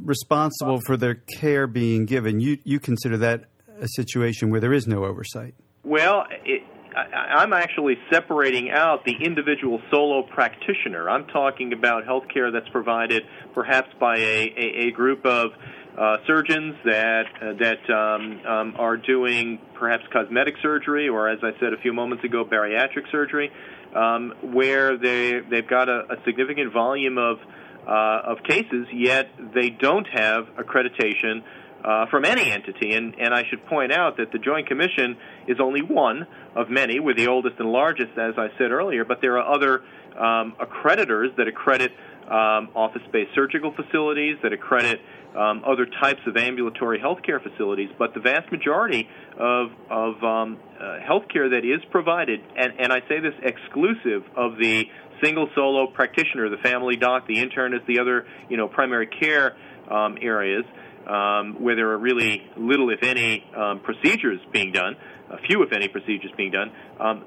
responsible 0.04 0.80
for 0.86 0.96
their 0.96 1.14
care 1.14 1.66
being 1.66 2.06
given, 2.06 2.40
you 2.40 2.58
you 2.64 2.80
consider 2.80 3.18
that 3.18 3.44
a 3.80 3.88
situation 3.88 4.50
where 4.50 4.60
there 4.60 4.72
is 4.72 4.86
no 4.86 5.04
oversight? 5.04 5.54
Well, 5.84 6.24
it, 6.44 6.62
I, 6.96 7.40
I'm 7.40 7.52
actually 7.52 7.96
separating 8.10 8.70
out 8.70 9.04
the 9.04 9.14
individual 9.22 9.80
solo 9.90 10.22
practitioner. 10.22 11.08
I'm 11.08 11.26
talking 11.26 11.72
about 11.72 12.04
healthcare 12.04 12.52
that's 12.52 12.68
provided 12.70 13.24
perhaps 13.54 13.88
by 14.00 14.16
a, 14.16 14.52
a, 14.56 14.86
a 14.86 14.90
group 14.92 15.24
of 15.26 15.50
uh, 15.98 16.16
surgeons 16.26 16.74
that 16.84 17.24
uh, 17.40 17.52
that 17.58 17.90
um, 17.94 18.40
um, 18.46 18.74
are 18.78 18.96
doing 18.96 19.58
perhaps 19.74 20.04
cosmetic 20.12 20.54
surgery, 20.62 21.08
or 21.08 21.28
as 21.28 21.38
I 21.42 21.58
said 21.58 21.72
a 21.72 21.80
few 21.80 21.92
moments 21.92 22.22
ago, 22.24 22.44
bariatric 22.44 23.10
surgery, 23.10 23.50
um, 23.94 24.34
where 24.42 24.98
they 24.98 25.40
they've 25.50 25.68
got 25.68 25.88
a, 25.88 26.02
a 26.10 26.16
significant 26.26 26.72
volume 26.72 27.16
of 27.16 27.38
uh, 27.86 28.32
of 28.32 28.42
cases, 28.42 28.86
yet 28.92 29.30
they 29.54 29.70
don't 29.70 30.06
have 30.12 30.46
accreditation 30.58 31.42
uh, 31.86 32.06
from 32.06 32.24
any 32.24 32.50
entity. 32.50 32.94
And, 32.94 33.14
and 33.18 33.32
I 33.32 33.44
should 33.48 33.64
point 33.66 33.92
out 33.92 34.16
that 34.16 34.32
the 34.32 34.38
Joint 34.38 34.66
Commission 34.66 35.16
is 35.46 35.58
only 35.60 35.82
one 35.82 36.26
of 36.54 36.68
many. 36.68 36.98
We're 37.00 37.14
the 37.14 37.28
oldest 37.28 37.56
and 37.58 37.70
largest, 37.70 38.18
as 38.18 38.34
I 38.36 38.48
said 38.58 38.72
earlier, 38.72 39.04
but 39.04 39.20
there 39.20 39.38
are 39.38 39.54
other 39.54 39.82
um, 40.18 40.54
accreditors 40.60 41.34
that 41.36 41.46
accredit 41.46 41.92
um, 42.26 42.70
office-based 42.74 43.30
surgical 43.34 43.72
facilities 43.72 44.36
that 44.42 44.52
accredit 44.52 45.00
um, 45.36 45.62
other 45.64 45.86
types 45.86 46.20
of 46.26 46.36
ambulatory 46.36 46.98
healthcare 46.98 47.40
facilities, 47.40 47.90
but 47.98 48.14
the 48.14 48.20
vast 48.20 48.50
majority 48.50 49.06
of, 49.38 49.70
of 49.90 50.24
um, 50.24 50.58
uh, 50.80 50.98
healthcare 51.06 51.50
that 51.50 51.62
is 51.64 51.84
provided, 51.90 52.40
and, 52.56 52.72
and 52.78 52.92
I 52.92 53.00
say 53.08 53.20
this 53.20 53.34
exclusive 53.42 54.24
of 54.34 54.56
the 54.58 54.86
single 55.22 55.48
solo 55.54 55.86
practitioner, 55.86 56.48
the 56.48 56.62
family 56.62 56.96
doc, 56.96 57.26
the 57.26 57.36
internist, 57.36 57.86
the 57.86 58.00
other 58.00 58.26
you 58.48 58.56
know 58.56 58.66
primary 58.66 59.06
care 59.06 59.56
um, 59.90 60.16
areas, 60.20 60.64
um, 61.06 61.62
where 61.62 61.76
there 61.76 61.90
are 61.90 61.98
really 61.98 62.42
little, 62.56 62.90
if 62.90 63.02
any, 63.02 63.44
um, 63.56 63.80
procedures 63.80 64.40
being 64.52 64.72
done, 64.72 64.96
a 65.30 65.38
few, 65.46 65.62
if 65.62 65.72
any, 65.72 65.88
procedures 65.88 66.32
being 66.36 66.50
done. 66.50 66.72
Um, 67.00 67.24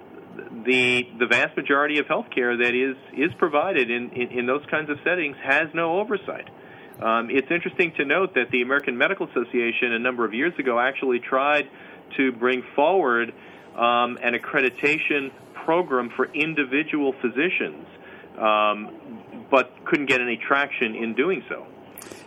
the 0.65 1.03
the 1.19 1.25
vast 1.25 1.57
majority 1.57 1.99
of 1.99 2.05
healthcare 2.05 2.57
that 2.63 2.73
is 2.73 2.95
is 3.13 3.33
provided 3.37 3.89
in, 3.89 4.11
in, 4.11 4.39
in 4.39 4.45
those 4.45 4.63
kinds 4.69 4.89
of 4.89 4.97
settings 5.03 5.35
has 5.43 5.67
no 5.73 5.99
oversight. 5.99 6.47
Um, 7.01 7.29
it's 7.29 7.49
interesting 7.49 7.93
to 7.97 8.05
note 8.05 8.35
that 8.35 8.51
the 8.51 8.61
American 8.61 8.97
Medical 8.97 9.27
Association 9.29 9.93
a 9.93 9.99
number 9.99 10.25
of 10.25 10.33
years 10.33 10.53
ago 10.59 10.79
actually 10.79 11.19
tried 11.19 11.69
to 12.17 12.31
bring 12.33 12.63
forward 12.75 13.33
um, 13.75 14.17
an 14.21 14.33
accreditation 14.33 15.31
program 15.65 16.09
for 16.15 16.25
individual 16.33 17.13
physicians, 17.21 17.85
um, 18.37 19.45
but 19.49 19.71
couldn't 19.85 20.07
get 20.07 20.19
any 20.19 20.37
traction 20.37 20.95
in 20.95 21.15
doing 21.15 21.43
so. 21.47 21.65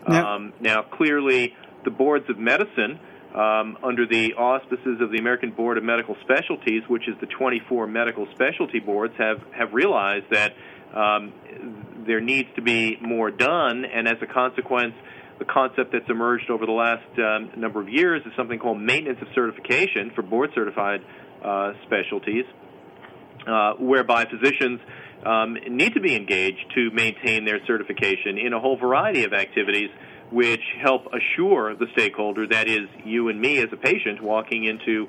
Now, 0.09 0.35
um, 0.35 0.53
now 0.61 0.83
clearly, 0.83 1.55
the 1.85 1.91
boards 1.91 2.29
of 2.29 2.39
medicine 2.39 2.99
um, 3.35 3.79
under 3.83 4.07
the 4.07 4.35
auspices 4.35 5.01
of 5.01 5.11
the 5.11 5.19
American 5.19 5.53
Board 5.53 5.79
of 5.79 5.85
Medical 5.85 6.17
Specialties, 6.23 6.83
which 6.89 7.09
is 7.09 7.15
the 7.21 7.27
24 7.27 7.87
medical 7.87 8.27
specialty 8.35 8.79
boards, 8.79 9.15
have, 9.19 9.43
have 9.53 9.73
realized 9.73 10.27
that 10.31 10.53
um, 10.95 11.33
there 12.07 12.21
needs 12.21 12.49
to 12.57 12.63
be 12.63 12.99
more 13.01 13.31
done, 13.31 13.85
and 13.85 14.07
as 14.07 14.17
a 14.21 14.27
consequence, 14.27 14.95
the 15.39 15.45
concept 15.47 15.93
that's 15.93 16.09
emerged 16.11 16.51
over 16.51 16.67
the 16.67 16.73
last 16.73 17.07
um, 17.19 17.51
number 17.57 17.81
of 17.81 17.89
years 17.89 18.23
is 18.27 18.33
something 18.37 18.59
called 18.59 18.79
maintenance 18.79 19.19
of 19.23 19.29
certification 19.35 20.13
for 20.15 20.23
board 20.23 20.51
certified 20.55 21.01
uh, 21.43 21.73
specialties, 21.87 22.45
uh, 23.47 23.73
whereby 23.79 24.27
physicians 24.27 24.79
um, 25.25 25.55
need 25.69 25.95
to 25.95 26.01
be 26.01 26.15
engaged 26.17 26.73
to 26.75 26.91
maintain 26.91 27.45
their 27.45 27.65
certification 27.67 28.39
in 28.39 28.53
a 28.53 28.61
whole 28.61 28.77
variety 28.77 29.25
of 29.25 29.33
activities 29.33 29.91
which 30.33 30.63
help 30.81 31.07
assure 31.13 31.77
the 31.77 31.87
stakeholder, 31.93 32.47
that 32.47 32.69
is, 32.69 32.89
you 33.05 33.29
and 33.29 33.41
me 33.41 33.59
as 33.59 33.69
a 33.73 33.77
patient 33.77 34.23
walking 34.23 34.65
into 34.65 35.07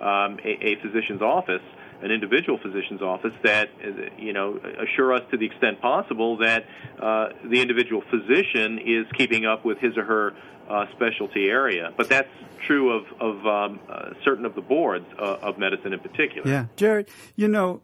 um, 0.00 0.38
a, 0.44 0.58
a, 0.60 0.76
physician's 0.82 1.22
office, 1.22 1.62
an 2.02 2.10
individual 2.10 2.58
physician's 2.58 3.00
office, 3.00 3.32
that 3.42 3.70
you 4.18 4.34
know 4.34 4.60
assure 4.78 5.14
us 5.14 5.22
to 5.30 5.38
the 5.38 5.46
extent 5.46 5.80
possible 5.80 6.36
that 6.36 6.66
uh, 7.00 7.28
the 7.50 7.60
individual 7.60 8.02
physician 8.10 8.78
is 8.78 9.06
keeping 9.16 9.46
up 9.46 9.64
with 9.64 9.78
his 9.78 9.96
or 9.96 10.04
her 10.04 10.32
uh, 10.68 10.84
specialty 10.94 11.46
area. 11.46 11.92
But 11.96 12.10
that's 12.10 12.28
true 12.66 12.92
of, 12.92 13.04
of 13.20 13.46
um, 13.46 13.80
uh, 13.88 14.10
certain 14.24 14.44
of 14.44 14.54
the 14.54 14.60
boards 14.60 15.06
uh, 15.18 15.36
of 15.40 15.58
medicine 15.58 15.94
in 15.94 16.00
particular. 16.00 16.50
Yeah, 16.50 16.66
Jerod, 16.76 17.08
you 17.34 17.48
know, 17.48 17.80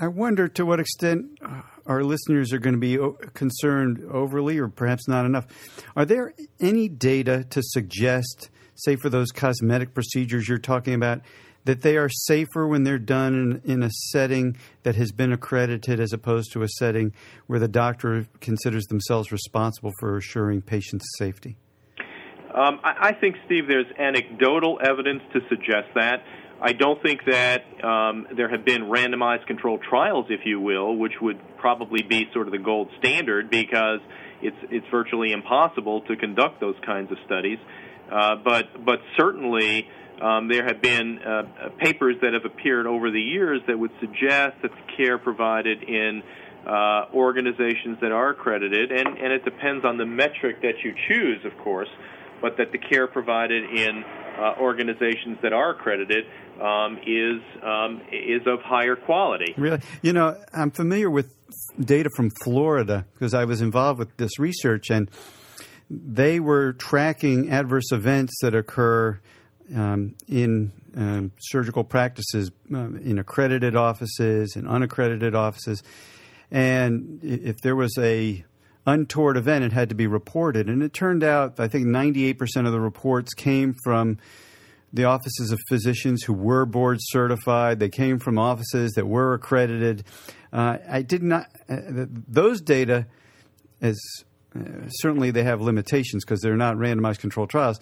I 0.00 0.08
wonder 0.08 0.48
to 0.48 0.66
what 0.66 0.80
extent 0.80 1.38
uh, 1.40 1.62
our 1.86 2.02
listeners 2.02 2.52
are 2.52 2.58
going 2.58 2.74
to 2.74 2.80
be 2.80 2.98
concerned 3.32 4.02
overly 4.10 4.58
or 4.58 4.68
perhaps 4.68 5.06
not 5.06 5.24
enough. 5.24 5.46
Are 5.94 6.04
there 6.04 6.34
any 6.60 6.88
data 6.88 7.44
to 7.50 7.62
suggest, 7.62 8.50
say, 8.74 8.96
for 8.96 9.08
those 9.08 9.30
cosmetic 9.30 9.94
procedures 9.94 10.48
you're 10.48 10.58
talking 10.58 10.94
about, 10.94 11.20
that 11.64 11.82
they 11.82 11.96
are 11.96 12.08
safer 12.08 12.66
when 12.66 12.84
they're 12.84 12.98
done 12.98 13.62
in, 13.64 13.72
in, 13.72 13.82
a 13.82 13.90
setting 14.10 14.56
that 14.82 14.96
has 14.96 15.12
been 15.12 15.32
accredited 15.32 15.98
as 15.98 16.12
opposed 16.12 16.52
to 16.52 16.62
a 16.62 16.68
setting 16.68 17.12
where 17.46 17.58
the 17.58 17.68
doctor 17.68 18.26
considers 18.40 18.84
themselves 18.86 19.32
responsible 19.32 19.92
for 19.98 20.16
assuring 20.16 20.60
patients' 20.60 21.06
safety? 21.18 21.56
Um, 22.54 22.80
I, 22.84 23.08
I 23.08 23.12
think, 23.14 23.36
Steve, 23.46 23.64
there's 23.68 23.86
anecdotal 23.98 24.78
evidence 24.84 25.22
to 25.32 25.40
suggest 25.48 25.88
that. 25.94 26.22
I 26.60 26.72
don't 26.72 27.02
think 27.02 27.24
that 27.26 27.62
um, 27.84 28.26
there 28.36 28.48
have 28.48 28.64
been 28.64 28.82
randomized 28.82 29.46
controlled 29.46 29.82
trials, 29.82 30.26
if 30.30 30.40
you 30.46 30.60
will, 30.60 30.96
which 30.96 31.14
would 31.20 31.38
probably 31.58 32.02
be 32.02 32.28
sort 32.32 32.46
of 32.46 32.52
the 32.52 32.58
gold 32.58 32.88
standard 32.98 33.50
because 33.50 34.00
it's 34.40 34.56
it's 34.70 34.86
virtually 34.90 35.32
impossible 35.32 36.02
to 36.02 36.16
conduct 36.16 36.60
those 36.60 36.76
kinds 36.84 37.10
of 37.10 37.18
studies. 37.26 37.58
Uh, 38.10 38.36
but 38.36 38.84
but 38.84 39.00
certainly 39.16 39.88
um, 40.20 40.48
there 40.48 40.64
have 40.64 40.80
been 40.80 41.18
uh, 41.18 41.42
papers 41.78 42.16
that 42.22 42.34
have 42.34 42.44
appeared 42.44 42.86
over 42.86 43.10
the 43.10 43.20
years 43.20 43.60
that 43.66 43.78
would 43.78 43.92
suggest 44.00 44.56
that 44.62 44.70
the 44.70 44.96
care 44.96 45.18
provided 45.18 45.82
in 45.82 46.22
uh, 46.66 47.06
organizations 47.12 47.98
that 48.00 48.12
are 48.12 48.30
accredited, 48.30 48.90
and, 48.90 49.18
and 49.18 49.32
it 49.32 49.44
depends 49.44 49.84
on 49.84 49.98
the 49.98 50.06
metric 50.06 50.62
that 50.62 50.74
you 50.82 50.94
choose, 51.08 51.44
of 51.44 51.52
course, 51.62 51.88
but 52.40 52.56
that 52.56 52.72
the 52.72 52.78
care 52.78 53.06
provided 53.06 53.64
in 53.64 54.04
uh, 54.38 54.54
organizations 54.60 55.38
that 55.42 55.52
are 55.52 55.70
accredited 55.70 56.24
um, 56.60 56.98
is 57.06 57.40
um, 57.62 58.02
is 58.12 58.42
of 58.46 58.60
higher 58.62 58.96
quality. 58.96 59.54
Really, 59.56 59.80
you 60.02 60.12
know, 60.12 60.36
I'm 60.52 60.70
familiar 60.70 61.10
with 61.10 61.34
data 61.78 62.10
from 62.16 62.30
Florida 62.42 63.06
because 63.14 63.34
I 63.34 63.44
was 63.44 63.60
involved 63.60 63.98
with 63.98 64.16
this 64.16 64.38
research, 64.38 64.90
and 64.90 65.10
they 65.90 66.40
were 66.40 66.72
tracking 66.74 67.50
adverse 67.50 67.92
events 67.92 68.32
that 68.42 68.54
occur 68.54 69.20
um, 69.74 70.14
in 70.28 70.72
um, 70.96 71.32
surgical 71.40 71.84
practices, 71.84 72.50
um, 72.72 72.96
in 72.96 73.18
accredited 73.18 73.74
offices 73.74 74.54
and 74.56 74.68
unaccredited 74.68 75.34
offices, 75.34 75.82
and 76.50 77.20
if 77.22 77.60
there 77.62 77.76
was 77.76 77.96
a 77.98 78.44
untoward 78.86 79.36
event, 79.36 79.64
it 79.64 79.72
had 79.72 79.88
to 79.88 79.94
be 79.94 80.06
reported. 80.06 80.68
And 80.68 80.82
it 80.82 80.92
turned 80.92 81.24
out, 81.24 81.58
I 81.58 81.68
think 81.68 81.86
98% 81.86 82.66
of 82.66 82.72
the 82.72 82.80
reports 82.80 83.34
came 83.34 83.74
from 83.82 84.18
the 84.92 85.04
offices 85.04 85.50
of 85.50 85.58
physicians 85.68 86.22
who 86.22 86.32
were 86.32 86.64
board 86.64 86.98
certified. 87.00 87.80
They 87.80 87.88
came 87.88 88.18
from 88.18 88.38
offices 88.38 88.92
that 88.92 89.06
were 89.06 89.34
accredited. 89.34 90.04
Uh, 90.52 90.78
I 90.88 91.02
did 91.02 91.22
not, 91.22 91.46
uh, 91.68 92.06
those 92.28 92.60
data, 92.60 93.06
as 93.80 93.98
uh, 94.56 94.60
certainly 94.88 95.32
they 95.32 95.42
have 95.42 95.60
limitations 95.60 96.24
because 96.24 96.40
they're 96.40 96.56
not 96.56 96.76
randomized 96.76 97.18
controlled 97.18 97.50
trials, 97.50 97.80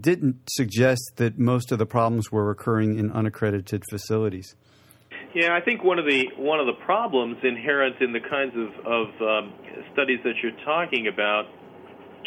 didn't 0.00 0.36
suggest 0.48 1.02
that 1.16 1.38
most 1.38 1.72
of 1.72 1.78
the 1.78 1.86
problems 1.86 2.32
were 2.32 2.50
occurring 2.50 2.98
in 2.98 3.12
unaccredited 3.12 3.84
facilities. 3.90 4.56
Yeah, 5.34 5.54
I 5.54 5.60
think 5.60 5.84
one 5.84 6.00
of 6.00 6.06
the 6.06 6.28
one 6.36 6.58
of 6.58 6.66
the 6.66 6.72
problems 6.84 7.36
inherent 7.44 8.00
in 8.00 8.12
the 8.12 8.18
kinds 8.18 8.52
of, 8.56 8.84
of 8.84 9.06
um, 9.22 9.52
studies 9.92 10.18
that 10.24 10.34
you're 10.42 10.58
talking 10.64 11.06
about 11.06 11.46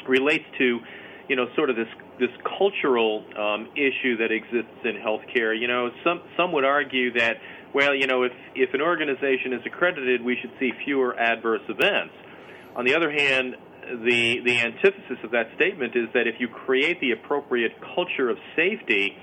relates 0.07 0.45
to, 0.57 0.79
you 1.27 1.35
know, 1.35 1.47
sort 1.55 1.69
of 1.69 1.75
this 1.75 1.89
this 2.17 2.29
cultural 2.57 3.25
um, 3.37 3.67
issue 3.75 4.15
that 4.17 4.31
exists 4.31 4.79
in 4.85 4.95
healthcare. 4.95 5.59
You 5.59 5.67
know, 5.67 5.89
some 6.01 6.21
some 6.37 6.53
would 6.53 6.63
argue 6.63 7.11
that, 7.13 7.37
well, 7.73 7.93
you 7.93 8.07
know, 8.07 8.23
if 8.23 8.31
if 8.55 8.73
an 8.73 8.81
organization 8.81 9.51
is 9.51 9.61
accredited, 9.65 10.23
we 10.23 10.37
should 10.39 10.51
see 10.57 10.71
fewer 10.85 11.19
adverse 11.19 11.63
events. 11.67 12.13
On 12.77 12.85
the 12.85 12.95
other 12.95 13.11
hand, 13.11 13.57
the 14.05 14.39
the 14.45 14.59
antithesis 14.59 15.17
of 15.25 15.31
that 15.31 15.47
statement 15.55 15.97
is 15.97 16.07
that 16.13 16.25
if 16.25 16.35
you 16.39 16.47
create 16.47 17.01
the 17.01 17.11
appropriate 17.11 17.73
culture 17.93 18.29
of 18.29 18.37
safety, 18.55 19.17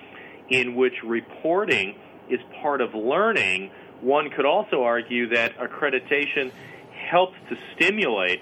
in 0.51 0.75
which 0.75 0.95
reporting 1.03 1.95
is 2.31 2.40
part 2.62 2.81
of 2.81 2.95
learning, 2.95 3.71
one 4.01 4.31
could 4.31 4.47
also 4.47 4.83
argue 4.83 5.29
that 5.31 5.57
accreditation 5.59 6.53
helps 7.11 7.37
to 7.49 7.57
stimulate 7.75 8.40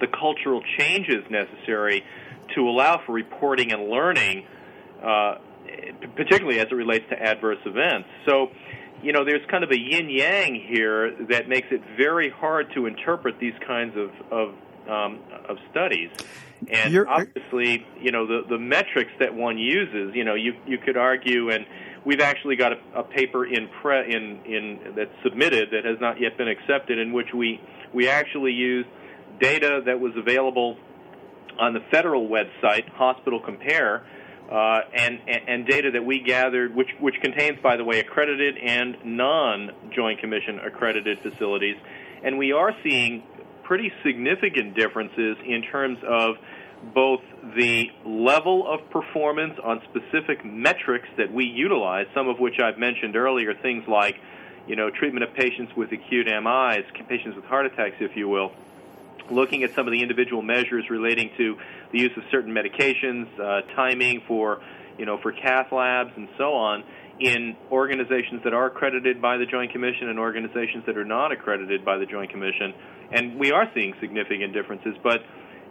the 0.00 0.06
cultural 0.06 0.62
changes 0.78 1.24
necessary 1.30 2.04
to 2.54 2.68
allow 2.68 3.00
for 3.04 3.12
reporting 3.12 3.72
and 3.72 3.88
learning, 3.88 4.46
uh, 5.02 5.36
particularly 6.16 6.58
as 6.60 6.66
it 6.70 6.74
relates 6.74 7.08
to 7.10 7.20
adverse 7.20 7.58
events. 7.64 8.08
So, 8.26 8.50
you 9.02 9.12
know, 9.12 9.24
there's 9.24 9.44
kind 9.50 9.64
of 9.64 9.70
a 9.70 9.78
yin 9.78 10.10
yang 10.10 10.54
here 10.54 11.14
that 11.30 11.48
makes 11.48 11.68
it 11.70 11.80
very 11.96 12.30
hard 12.30 12.72
to 12.74 12.86
interpret 12.86 13.38
these 13.38 13.54
kinds 13.66 13.96
of 13.96 14.10
of, 14.30 14.54
um, 14.88 15.20
of 15.48 15.58
studies. 15.70 16.10
And 16.68 16.92
You're, 16.92 17.08
obviously, 17.08 17.86
you 18.00 18.12
know, 18.12 18.26
the 18.26 18.42
the 18.48 18.58
metrics 18.58 19.12
that 19.18 19.34
one 19.34 19.56
uses, 19.58 20.14
you 20.14 20.24
know, 20.24 20.34
you 20.34 20.54
you 20.66 20.78
could 20.78 20.96
argue 20.96 21.50
and 21.50 21.64
we've 22.04 22.20
actually 22.20 22.56
got 22.56 22.72
a, 22.72 23.00
a 23.00 23.02
paper 23.02 23.46
in 23.46 23.68
pre 23.80 24.14
in 24.14 24.40
in 24.44 24.94
that's 24.96 25.10
submitted 25.22 25.70
that 25.72 25.84
has 25.84 25.98
not 26.00 26.20
yet 26.20 26.36
been 26.38 26.48
accepted, 26.48 26.98
in 26.98 27.12
which 27.12 27.28
we 27.34 27.60
we 27.92 28.08
actually 28.08 28.52
use 28.52 28.86
data 29.40 29.82
that 29.86 29.98
was 29.98 30.12
available 30.16 30.76
on 31.58 31.74
the 31.74 31.80
federal 31.90 32.28
website, 32.28 32.88
Hospital 32.90 33.40
Compare. 33.40 34.04
Uh, 34.50 34.80
and, 34.96 35.20
and 35.46 35.64
data 35.64 35.92
that 35.92 36.04
we 36.04 36.18
gathered, 36.18 36.74
which, 36.74 36.88
which 36.98 37.14
contains, 37.22 37.56
by 37.62 37.76
the 37.76 37.84
way, 37.84 38.00
accredited 38.00 38.56
and 38.58 38.96
non-Joint 39.04 40.18
Commission 40.18 40.58
accredited 40.58 41.18
facilities, 41.22 41.76
and 42.24 42.36
we 42.36 42.50
are 42.50 42.72
seeing 42.82 43.22
pretty 43.62 43.92
significant 44.04 44.74
differences 44.74 45.36
in 45.46 45.62
terms 45.70 45.98
of 46.04 46.34
both 46.94 47.20
the 47.56 47.90
level 48.04 48.66
of 48.66 48.88
performance 48.90 49.58
on 49.62 49.82
specific 49.90 50.44
metrics 50.44 51.08
that 51.16 51.32
we 51.32 51.44
utilize, 51.44 52.06
some 52.14 52.28
of 52.28 52.38
which 52.38 52.58
I've 52.58 52.78
mentioned 52.78 53.16
earlier, 53.16 53.54
things 53.54 53.86
like 53.86 54.16
you 54.66 54.76
know, 54.76 54.88
treatment 54.88 55.24
of 55.24 55.34
patients 55.34 55.74
with 55.76 55.90
acute 55.92 56.26
MIs, 56.26 56.84
patients 57.08 57.34
with 57.34 57.44
heart 57.46 57.66
attacks, 57.66 57.96
if 57.98 58.16
you 58.16 58.28
will. 58.28 58.52
Looking 59.30 59.62
at 59.62 59.74
some 59.74 59.86
of 59.86 59.92
the 59.92 60.00
individual 60.00 60.42
measures 60.42 60.88
relating 60.90 61.30
to 61.36 61.56
the 61.92 61.98
use 61.98 62.12
of 62.16 62.22
certain 62.30 62.52
medications, 62.52 63.26
uh, 63.38 63.62
timing 63.74 64.22
for, 64.26 64.60
you 64.98 65.06
know, 65.06 65.18
for 65.18 65.32
cath 65.32 65.72
labs 65.72 66.12
and 66.16 66.28
so 66.36 66.52
on, 66.52 66.84
in 67.18 67.56
organizations 67.70 68.42
that 68.44 68.54
are 68.54 68.66
accredited 68.66 69.20
by 69.20 69.36
the 69.36 69.44
Joint 69.44 69.72
Commission 69.72 70.08
and 70.08 70.18
organizations 70.18 70.84
that 70.86 70.96
are 70.96 71.04
not 71.04 71.32
accredited 71.32 71.84
by 71.84 71.98
the 71.98 72.06
Joint 72.06 72.30
Commission, 72.30 72.72
and 73.12 73.38
we 73.38 73.52
are 73.52 73.70
seeing 73.74 73.94
significant 74.00 74.52
differences. 74.52 74.94
But 75.02 75.22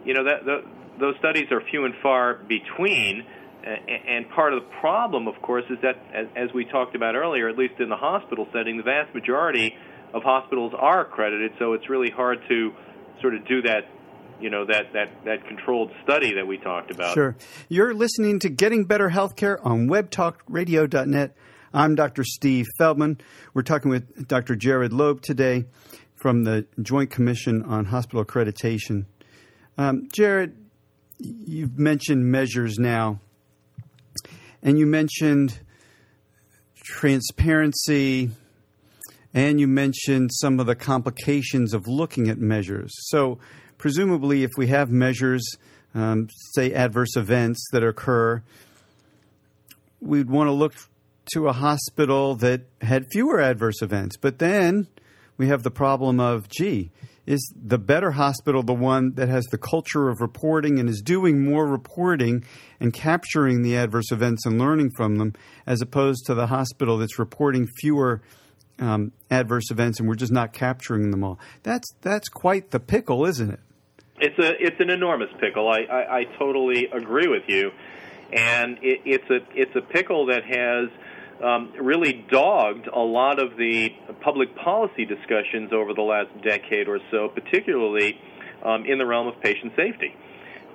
you 0.04 0.14
know 0.14 0.24
that 0.24 0.44
the, 0.44 0.62
those 0.98 1.14
studies 1.18 1.50
are 1.50 1.60
few 1.70 1.84
and 1.84 1.94
far 2.02 2.34
between. 2.34 3.24
And 3.62 4.26
part 4.30 4.54
of 4.54 4.62
the 4.62 4.68
problem, 4.80 5.28
of 5.28 5.34
course, 5.42 5.64
is 5.68 5.76
that, 5.82 5.96
as 6.34 6.48
we 6.54 6.64
talked 6.64 6.96
about 6.96 7.14
earlier, 7.14 7.46
at 7.46 7.58
least 7.58 7.74
in 7.78 7.90
the 7.90 7.96
hospital 7.96 8.48
setting, 8.54 8.78
the 8.78 8.82
vast 8.82 9.14
majority 9.14 9.76
of 10.14 10.22
hospitals 10.22 10.72
are 10.78 11.02
accredited. 11.02 11.52
So 11.58 11.74
it's 11.74 11.90
really 11.90 12.10
hard 12.10 12.38
to 12.48 12.72
sort 13.20 13.34
of 13.34 13.46
do 13.46 13.60
that 13.62 13.82
you 14.40 14.50
know 14.50 14.64
that 14.64 14.92
that 14.92 15.24
that 15.24 15.46
controlled 15.46 15.90
study 16.02 16.34
that 16.34 16.46
we 16.46 16.58
talked 16.58 16.90
about. 16.90 17.14
Sure. 17.14 17.36
You're 17.68 17.94
listening 17.94 18.38
to 18.40 18.48
Getting 18.48 18.84
Better 18.84 19.10
Healthcare 19.10 19.58
on 19.64 19.88
webtalkradio.net. 19.88 21.36
I'm 21.72 21.94
Dr. 21.94 22.24
Steve 22.24 22.66
Feldman. 22.78 23.20
We're 23.54 23.62
talking 23.62 23.90
with 23.90 24.26
Dr. 24.26 24.56
Jerod 24.56 24.92
Loeb 24.92 25.20
today 25.20 25.66
from 26.16 26.44
the 26.44 26.66
Joint 26.82 27.10
Commission 27.10 27.62
on 27.62 27.86
Hospital 27.86 28.24
Accreditation. 28.24 29.06
Um, 29.80 30.08
Jerod, 30.14 30.52
you've 31.16 31.78
mentioned 31.78 32.30
measures 32.30 32.78
now, 32.78 33.18
and 34.62 34.78
you 34.78 34.84
mentioned 34.84 35.58
transparency, 36.76 38.28
and 39.32 39.58
you 39.58 39.66
mentioned 39.66 40.32
some 40.34 40.60
of 40.60 40.66
the 40.66 40.74
complications 40.74 41.72
of 41.72 41.88
looking 41.88 42.28
at 42.28 42.36
measures. 42.36 42.92
So, 43.08 43.38
presumably, 43.78 44.42
if 44.42 44.50
we 44.58 44.66
have 44.66 44.90
measures, 44.90 45.50
um, 45.94 46.28
say 46.52 46.74
adverse 46.74 47.16
events 47.16 47.66
that 47.72 47.82
occur, 47.82 48.42
we'd 49.98 50.28
want 50.28 50.48
to 50.48 50.52
look 50.52 50.74
to 51.32 51.48
a 51.48 51.54
hospital 51.54 52.34
that 52.34 52.66
had 52.82 53.06
fewer 53.10 53.40
adverse 53.40 53.80
events. 53.80 54.18
But 54.18 54.40
then 54.40 54.88
we 55.40 55.48
have 55.48 55.62
the 55.62 55.70
problem 55.70 56.20
of, 56.20 56.50
gee, 56.50 56.90
is 57.24 57.54
the 57.56 57.78
better 57.78 58.10
hospital 58.10 58.62
the 58.62 58.74
one 58.74 59.14
that 59.14 59.30
has 59.30 59.46
the 59.46 59.56
culture 59.56 60.10
of 60.10 60.20
reporting 60.20 60.78
and 60.78 60.86
is 60.86 61.00
doing 61.00 61.42
more 61.42 61.66
reporting 61.66 62.44
and 62.78 62.92
capturing 62.92 63.62
the 63.62 63.74
adverse 63.74 64.12
events 64.12 64.44
and 64.44 64.58
learning 64.58 64.90
from 64.94 65.16
them, 65.16 65.32
as 65.66 65.80
opposed 65.80 66.26
to 66.26 66.34
the 66.34 66.48
hospital 66.48 66.98
that's 66.98 67.18
reporting 67.18 67.66
fewer 67.80 68.20
um, 68.80 69.12
adverse 69.30 69.70
events 69.70 69.98
and 69.98 70.06
we're 70.06 70.14
just 70.14 70.30
not 70.30 70.52
capturing 70.52 71.10
them 71.10 71.24
all? 71.24 71.38
That's 71.62 71.88
that's 72.02 72.28
quite 72.28 72.70
the 72.70 72.78
pickle, 72.78 73.24
isn't 73.24 73.50
it? 73.50 73.60
It's 74.18 74.38
a 74.38 74.62
it's 74.62 74.78
an 74.78 74.90
enormous 74.90 75.30
pickle. 75.40 75.70
I 75.70 75.84
I, 75.90 76.18
I 76.18 76.24
totally 76.38 76.86
agree 76.92 77.28
with 77.28 77.44
you, 77.48 77.70
and 78.30 78.76
it, 78.82 79.00
it's 79.06 79.30
a 79.30 79.38
it's 79.54 79.74
a 79.74 79.80
pickle 79.80 80.26
that 80.26 80.44
has 80.44 80.90
um, 81.42 81.72
really 81.80 82.24
dogged 82.30 82.86
a 82.86 82.98
lot 82.98 83.38
of 83.42 83.56
the 83.56 83.90
public 84.22 84.54
policy 84.56 85.04
discussions 85.04 85.72
over 85.72 85.94
the 85.94 86.02
last 86.02 86.28
decade 86.42 86.88
or 86.88 86.98
so, 87.10 87.28
particularly 87.28 88.18
um, 88.64 88.84
in 88.84 88.98
the 88.98 89.06
realm 89.06 89.26
of 89.26 89.40
patient 89.40 89.72
safety. 89.76 90.14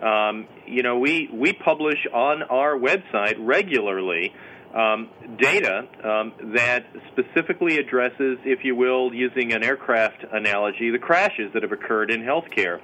Um, 0.04 0.48
you 0.68 0.84
know, 0.84 1.00
we, 1.00 1.30
we 1.32 1.54
publish 1.54 2.06
on 2.14 2.44
our 2.44 2.78
website 2.78 3.36
regularly 3.40 4.34
um, 4.76 5.10
data 5.40 5.88
um, 6.04 6.34
that 6.54 6.86
specifically 7.14 7.78
addresses, 7.78 8.38
if 8.44 8.66
you 8.66 8.76
will, 8.76 9.14
using 9.14 9.54
an 9.54 9.64
aircraft 9.64 10.26
analogy, 10.34 10.92
the 10.92 11.00
crashes 11.00 11.52
that 11.54 11.64
have 11.64 11.72
occurred 11.72 12.12
in 12.12 12.22
healthcare. 12.22 12.82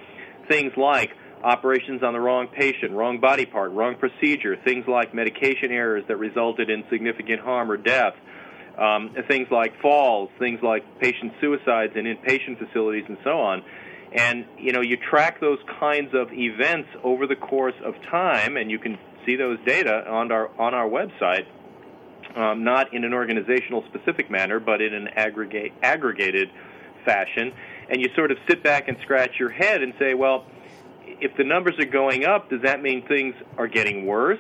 Things 0.48 0.72
like 0.78 1.12
operations 1.44 2.04
on 2.04 2.14
the 2.14 2.20
wrong 2.20 2.48
patient, 2.48 2.92
wrong 2.92 3.20
body 3.20 3.46
part, 3.46 3.72
wrong 3.72 3.96
procedure, 3.96 4.56
things 4.64 4.86
like 4.88 5.14
medication 5.14 5.72
errors 5.72 6.04
that 6.08 6.18
resulted 6.18 6.70
in 6.70 6.84
significant 6.90 7.42
harm 7.42 7.72
or 7.72 7.78
death, 7.78 8.14
um, 8.78 9.16
things 9.28 9.48
like 9.52 9.80
falls, 9.82 10.30
things 10.40 10.60
like 10.62 10.84
patient 11.00 11.34
suicides 11.42 11.94
in 11.96 12.06
inpatient 12.06 12.58
facilities, 12.58 13.06
and 13.08 13.18
so 13.24 13.40
on. 13.40 13.64
And 14.14 14.46
you 14.58 14.72
know, 14.72 14.82
you 14.82 14.98
track 14.98 15.40
those 15.40 15.60
kinds 15.80 16.14
of 16.14 16.32
events 16.34 16.90
over 17.04 17.28
the 17.28 17.36
course 17.36 17.76
of 17.84 17.96
time, 18.10 18.58
and 18.58 18.70
you 18.70 18.80
can 18.80 18.98
see 19.26 19.36
those 19.36 19.58
data 19.66 20.10
on 20.10 20.32
our 20.32 20.50
on 20.60 20.74
our 20.74 20.88
website. 20.88 21.46
Um, 22.36 22.64
not 22.64 22.94
in 22.94 23.04
an 23.04 23.14
organizational 23.14 23.84
specific 23.90 24.32
manner, 24.32 24.62
but 24.62 24.82
in 24.82 24.94
an 24.94 25.10
aggregate 25.10 25.74
aggregated 25.84 26.50
fashion. 27.04 27.52
And 27.90 28.00
you 28.00 28.08
sort 28.16 28.32
of 28.32 28.38
sit 28.48 28.64
back 28.64 28.88
and 28.88 28.98
scratch 29.02 29.32
your 29.38 29.50
head 29.50 29.82
and 29.82 29.94
say, 30.00 30.14
well, 30.14 30.46
if 31.06 31.36
the 31.38 31.44
numbers 31.44 31.76
are 31.80 31.86
going 31.86 32.26
up, 32.26 32.50
does 32.50 32.62
that 32.64 32.82
mean 32.82 33.06
things 33.08 33.36
are 33.58 33.68
getting 33.68 34.06
worse? 34.06 34.40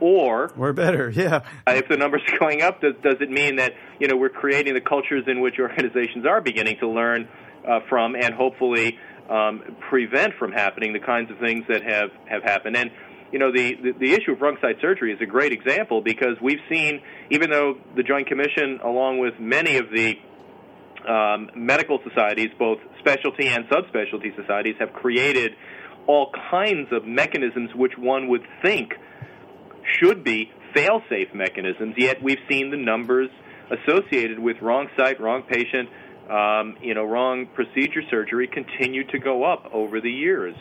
Or 0.00 0.52
or 0.58 0.72
better, 0.72 1.10
yeah. 1.14 1.42
Uh, 1.66 1.72
if 1.72 1.88
the 1.88 1.96
numbers 1.96 2.22
are 2.28 2.38
going 2.38 2.62
up, 2.62 2.80
does 2.80 2.94
does 3.02 3.16
it 3.20 3.30
mean 3.30 3.56
that 3.56 3.74
you 4.00 4.08
know 4.08 4.16
we're 4.16 4.30
creating 4.30 4.74
the 4.74 4.80
cultures 4.80 5.24
in 5.28 5.40
which 5.40 5.60
organizations 5.60 6.26
are 6.26 6.40
beginning 6.40 6.78
to 6.80 6.88
learn 6.88 7.28
uh, 7.66 7.80
from 7.88 8.16
and 8.16 8.34
hopefully 8.34 8.98
um, 9.30 9.62
prevent 9.88 10.34
from 10.40 10.50
happening 10.50 10.92
the 10.92 11.00
kinds 11.00 11.30
of 11.30 11.38
things 11.38 11.64
that 11.68 11.84
have 11.84 12.10
have 12.26 12.42
happened? 12.42 12.76
And 12.76 12.90
you 13.30 13.38
know 13.38 13.52
the, 13.52 13.76
the 13.76 13.92
the 13.92 14.12
issue 14.12 14.32
of 14.32 14.40
wrong 14.40 14.56
site 14.60 14.80
surgery 14.80 15.12
is 15.12 15.20
a 15.20 15.26
great 15.26 15.52
example 15.52 16.00
because 16.00 16.36
we've 16.42 16.60
seen 16.68 17.00
even 17.30 17.50
though 17.50 17.76
the 17.94 18.02
Joint 18.02 18.26
Commission, 18.26 18.80
along 18.82 19.20
with 19.20 19.34
many 19.38 19.76
of 19.76 19.86
the 19.90 20.18
um, 21.08 21.50
medical 21.54 22.00
societies, 22.08 22.50
both 22.58 22.78
specialty 22.98 23.48
and 23.48 23.66
subspecialty 23.68 24.34
societies, 24.36 24.76
have 24.78 24.92
created 24.92 25.52
all 26.06 26.30
kinds 26.50 26.92
of 26.92 27.04
mechanisms 27.04 27.70
which 27.74 27.96
one 27.96 28.28
would 28.28 28.46
think 28.62 28.94
should 30.00 30.24
be 30.24 30.50
fail-safe 30.74 31.34
mechanisms. 31.34 31.94
Yet 31.96 32.22
we've 32.22 32.40
seen 32.48 32.70
the 32.70 32.76
numbers 32.76 33.30
associated 33.70 34.38
with 34.38 34.60
wrong 34.60 34.88
site, 34.96 35.20
wrong 35.20 35.42
patient, 35.42 35.88
um, 36.30 36.76
you 36.80 36.94
know, 36.94 37.04
wrong 37.04 37.46
procedure 37.54 38.02
surgery 38.10 38.48
continue 38.48 39.04
to 39.08 39.18
go 39.18 39.44
up 39.44 39.70
over 39.72 40.00
the 40.00 40.10
years. 40.10 40.54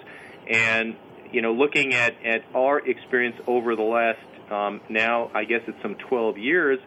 And 0.49 0.95
you 1.31 1.41
know, 1.41 1.53
looking 1.53 1.93
at 1.93 2.13
at 2.25 2.43
our 2.53 2.79
experience 2.79 3.37
over 3.47 3.75
the 3.75 3.83
last 3.83 4.19
um, 4.51 4.81
now, 4.89 5.31
I 5.33 5.45
guess 5.45 5.61
it's 5.67 5.81
some 5.81 5.95
12 6.09 6.37
years, 6.37 6.79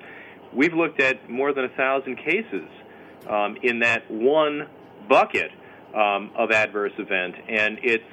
we've 0.52 0.74
looked 0.74 1.00
at 1.00 1.30
more 1.30 1.52
than 1.54 1.64
a 1.64 1.70
thousand 1.70 2.16
cases 2.16 2.68
um, 3.28 3.56
in 3.62 3.80
that 3.80 4.10
one 4.10 4.68
bucket 5.08 5.50
um, 5.94 6.30
of 6.36 6.50
adverse 6.50 6.92
event, 6.98 7.36
and 7.48 7.78
it's 7.82 8.04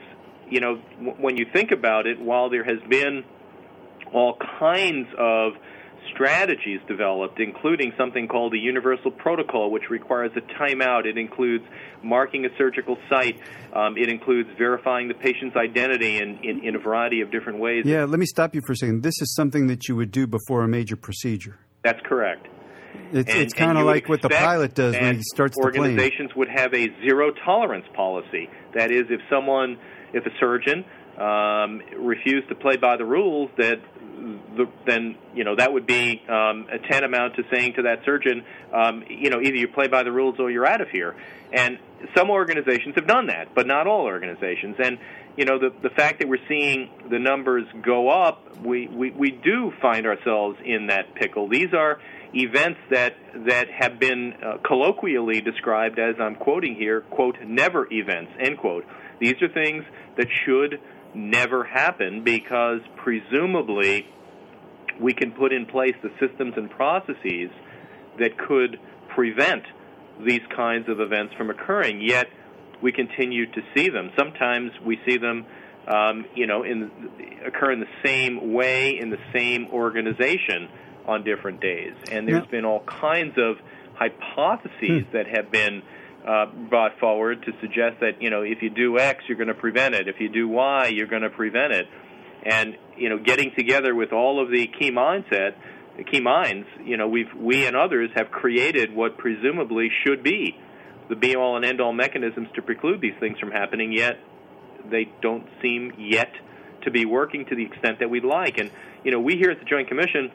you 0.51 0.59
know, 0.59 0.75
when 1.17 1.37
you 1.37 1.45
think 1.51 1.71
about 1.71 2.05
it, 2.05 2.19
while 2.19 2.49
there 2.49 2.63
has 2.63 2.79
been 2.89 3.23
all 4.13 4.37
kinds 4.59 5.07
of 5.17 5.53
strategies 6.13 6.79
developed, 6.87 7.39
including 7.39 7.93
something 7.97 8.27
called 8.27 8.51
the 8.51 8.59
Universal 8.59 9.11
Protocol, 9.11 9.71
which 9.71 9.89
requires 9.89 10.31
a 10.35 10.41
timeout. 10.61 11.05
It 11.05 11.17
includes 11.17 11.63
marking 12.03 12.45
a 12.45 12.49
surgical 12.57 12.97
site. 13.09 13.39
Um, 13.73 13.97
it 13.97 14.09
includes 14.09 14.49
verifying 14.57 15.07
the 15.07 15.13
patient's 15.13 15.55
identity 15.55 16.17
in, 16.17 16.39
in, 16.43 16.65
in, 16.65 16.75
a 16.75 16.79
variety 16.79 17.21
of 17.21 17.31
different 17.31 17.59
ways. 17.59 17.85
Yeah, 17.85 18.05
let 18.05 18.19
me 18.19 18.25
stop 18.25 18.55
you 18.55 18.61
for 18.65 18.73
a 18.73 18.75
second. 18.75 19.03
This 19.03 19.21
is 19.21 19.33
something 19.35 19.67
that 19.67 19.87
you 19.87 19.95
would 19.95 20.11
do 20.11 20.27
before 20.27 20.63
a 20.63 20.67
major 20.67 20.95
procedure. 20.95 21.57
That's 21.83 22.01
correct. 22.05 22.47
It's, 23.13 23.33
it's 23.33 23.53
kind 23.53 23.77
of 23.77 23.85
like 23.85 24.09
what 24.09 24.21
the 24.21 24.29
pilot 24.29 24.73
does 24.73 24.95
when 24.95 25.17
he 25.17 25.23
starts 25.23 25.55
the 25.55 25.61
plane. 25.61 25.91
Organizations 25.91 26.31
would 26.35 26.49
have 26.49 26.73
a 26.73 26.87
zero 27.05 27.31
tolerance 27.45 27.85
policy. 27.95 28.49
That 28.75 28.91
is, 28.91 29.03
if 29.09 29.21
someone 29.29 29.77
if 30.13 30.25
a 30.25 30.31
surgeon 30.39 30.85
um, 31.17 31.81
refused 31.97 32.49
to 32.49 32.55
play 32.55 32.77
by 32.77 32.97
the 32.97 33.05
rules, 33.05 33.49
that 33.57 33.79
the, 34.55 34.69
then 34.85 35.15
you 35.33 35.43
know 35.43 35.55
that 35.55 35.71
would 35.73 35.85
be 35.85 36.21
um, 36.27 36.67
a 36.71 36.79
tantamount 36.89 37.35
to 37.35 37.43
saying 37.51 37.73
to 37.73 37.83
that 37.83 37.99
surgeon, 38.05 38.43
um, 38.73 39.03
you 39.09 39.29
know, 39.29 39.41
either 39.41 39.55
you 39.55 39.67
play 39.67 39.87
by 39.87 40.03
the 40.03 40.11
rules 40.11 40.39
or 40.39 40.51
you're 40.51 40.65
out 40.65 40.81
of 40.81 40.89
here. 40.89 41.15
And 41.53 41.79
some 42.15 42.29
organizations 42.29 42.95
have 42.95 43.07
done 43.07 43.27
that, 43.27 43.53
but 43.53 43.67
not 43.67 43.87
all 43.87 44.05
organizations. 44.05 44.75
And 44.83 44.97
you 45.37 45.45
know, 45.45 45.59
the 45.59 45.73
the 45.81 45.89
fact 45.89 46.19
that 46.19 46.27
we're 46.27 46.45
seeing 46.47 46.89
the 47.09 47.19
numbers 47.19 47.65
go 47.81 48.09
up, 48.09 48.59
we 48.63 48.87
we, 48.87 49.11
we 49.11 49.31
do 49.31 49.71
find 49.81 50.05
ourselves 50.05 50.57
in 50.63 50.87
that 50.87 51.15
pickle. 51.15 51.47
These 51.47 51.73
are 51.73 51.99
events 52.33 52.79
that 52.89 53.15
that 53.47 53.67
have 53.69 53.99
been 53.99 54.33
uh, 54.33 54.57
colloquially 54.65 55.41
described 55.41 55.99
as 55.99 56.15
I'm 56.19 56.35
quoting 56.35 56.75
here, 56.75 57.01
quote, 57.01 57.37
never 57.45 57.87
events, 57.91 58.31
end 58.39 58.57
quote. 58.57 58.85
These 59.19 59.35
are 59.41 59.49
things 59.49 59.83
that 60.17 60.27
should 60.45 60.79
never 61.13 61.63
happen 61.63 62.23
because 62.23 62.79
presumably 62.97 64.07
we 64.99 65.13
can 65.13 65.31
put 65.31 65.51
in 65.51 65.65
place 65.65 65.95
the 66.03 66.11
systems 66.19 66.53
and 66.57 66.69
processes 66.69 67.49
that 68.19 68.37
could 68.37 68.79
prevent 69.15 69.63
these 70.25 70.41
kinds 70.55 70.87
of 70.89 70.99
events 70.99 71.33
from 71.35 71.49
occurring. 71.49 72.01
Yet 72.01 72.27
we 72.81 72.91
continue 72.91 73.45
to 73.51 73.61
see 73.75 73.89
them. 73.89 74.11
Sometimes 74.17 74.71
we 74.85 74.99
see 75.07 75.17
them, 75.17 75.45
um, 75.87 76.25
you 76.35 76.47
know, 76.47 76.63
in, 76.63 76.91
occur 77.45 77.71
in 77.71 77.79
the 77.79 77.87
same 78.05 78.53
way 78.53 78.97
in 78.99 79.09
the 79.09 79.19
same 79.33 79.67
organization 79.71 80.69
on 81.07 81.23
different 81.23 81.61
days. 81.61 81.93
And 82.11 82.27
there's 82.27 82.43
yeah. 82.45 82.51
been 82.51 82.65
all 82.65 82.83
kinds 82.85 83.37
of 83.37 83.57
hypotheses 83.95 85.05
hmm. 85.05 85.13
that 85.13 85.27
have 85.27 85.51
been 85.51 85.81
uh, 86.27 86.45
brought 86.69 86.99
forward 86.99 87.43
to 87.43 87.51
suggest 87.61 87.99
that 88.01 88.21
you 88.21 88.29
know 88.29 88.41
if 88.41 88.61
you 88.61 88.69
do 88.69 88.99
X, 88.99 89.23
you're 89.27 89.37
going 89.37 89.47
to 89.47 89.53
prevent 89.53 89.95
it. 89.95 90.07
If 90.07 90.19
you 90.19 90.29
do 90.29 90.47
Y, 90.47 90.87
you're 90.87 91.07
going 91.07 91.23
to 91.23 91.29
prevent 91.29 91.73
it. 91.73 91.87
And 92.43 92.77
you 92.97 93.09
know, 93.09 93.19
getting 93.19 93.51
together 93.55 93.93
with 93.93 94.13
all 94.13 94.41
of 94.41 94.49
the 94.49 94.67
key 94.67 94.91
mindset, 94.91 95.55
the 95.97 96.03
key 96.03 96.21
minds, 96.21 96.67
you 96.83 96.97
know, 96.97 97.07
we've 97.07 97.33
we 97.35 97.65
and 97.65 97.75
others 97.75 98.09
have 98.15 98.31
created 98.31 98.95
what 98.95 99.17
presumably 99.17 99.89
should 100.03 100.23
be 100.23 100.57
the 101.11 101.15
be 101.17 101.35
all 101.35 101.57
and 101.57 101.65
end 101.65 101.81
all 101.81 101.91
mechanisms 101.91 102.47
to 102.55 102.61
preclude 102.61 103.01
these 103.01 103.15
things 103.19 103.37
from 103.37 103.51
happening. 103.51 103.91
Yet 103.91 104.17
they 104.89 105.11
don't 105.21 105.45
seem 105.61 105.91
yet 105.97 106.31
to 106.83 106.91
be 106.91 107.05
working 107.05 107.45
to 107.45 107.55
the 107.55 107.65
extent 107.65 107.99
that 107.99 108.09
we'd 108.09 108.23
like. 108.23 108.57
And 108.57 108.71
you 109.03 109.11
know, 109.11 109.19
we 109.19 109.35
here 109.35 109.51
at 109.51 109.59
the 109.59 109.65
Joint 109.65 109.89
Commission, 109.89 110.31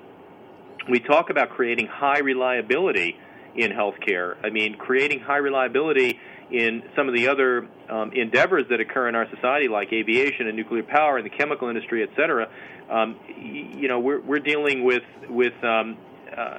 we 0.91 1.01
talk 1.01 1.31
about 1.31 1.51
creating 1.51 1.87
high 1.87 2.19
reliability 2.19 3.17
in 3.57 3.73
healthcare. 3.73 4.37
I 4.45 4.51
mean, 4.51 4.77
creating 4.77 5.21
high 5.21 5.39
reliability 5.39 6.19
in 6.51 6.83
some 6.95 7.09
of 7.09 7.15
the 7.15 7.29
other 7.29 7.69
um, 7.89 8.13
endeavors 8.13 8.65
that 8.71 8.81
occur 8.81 9.09
in 9.09 9.15
our 9.15 9.29
society, 9.35 9.69
like 9.69 9.93
aviation 9.93 10.47
and 10.47 10.57
nuclear 10.57 10.83
power 10.83 11.17
and 11.17 11.27
the 11.27 11.31
chemical 11.31 11.69
industry, 11.69 12.03
et 12.03 12.11
cetera. 12.17 12.49
Um, 12.89 13.17
you 13.37 13.89
know, 13.89 13.99
we're 13.99 14.21
we're 14.21 14.39
dealing 14.39 14.85
with 14.85 15.03
with 15.29 15.55
um, 15.65 15.97
uh, 16.37 16.59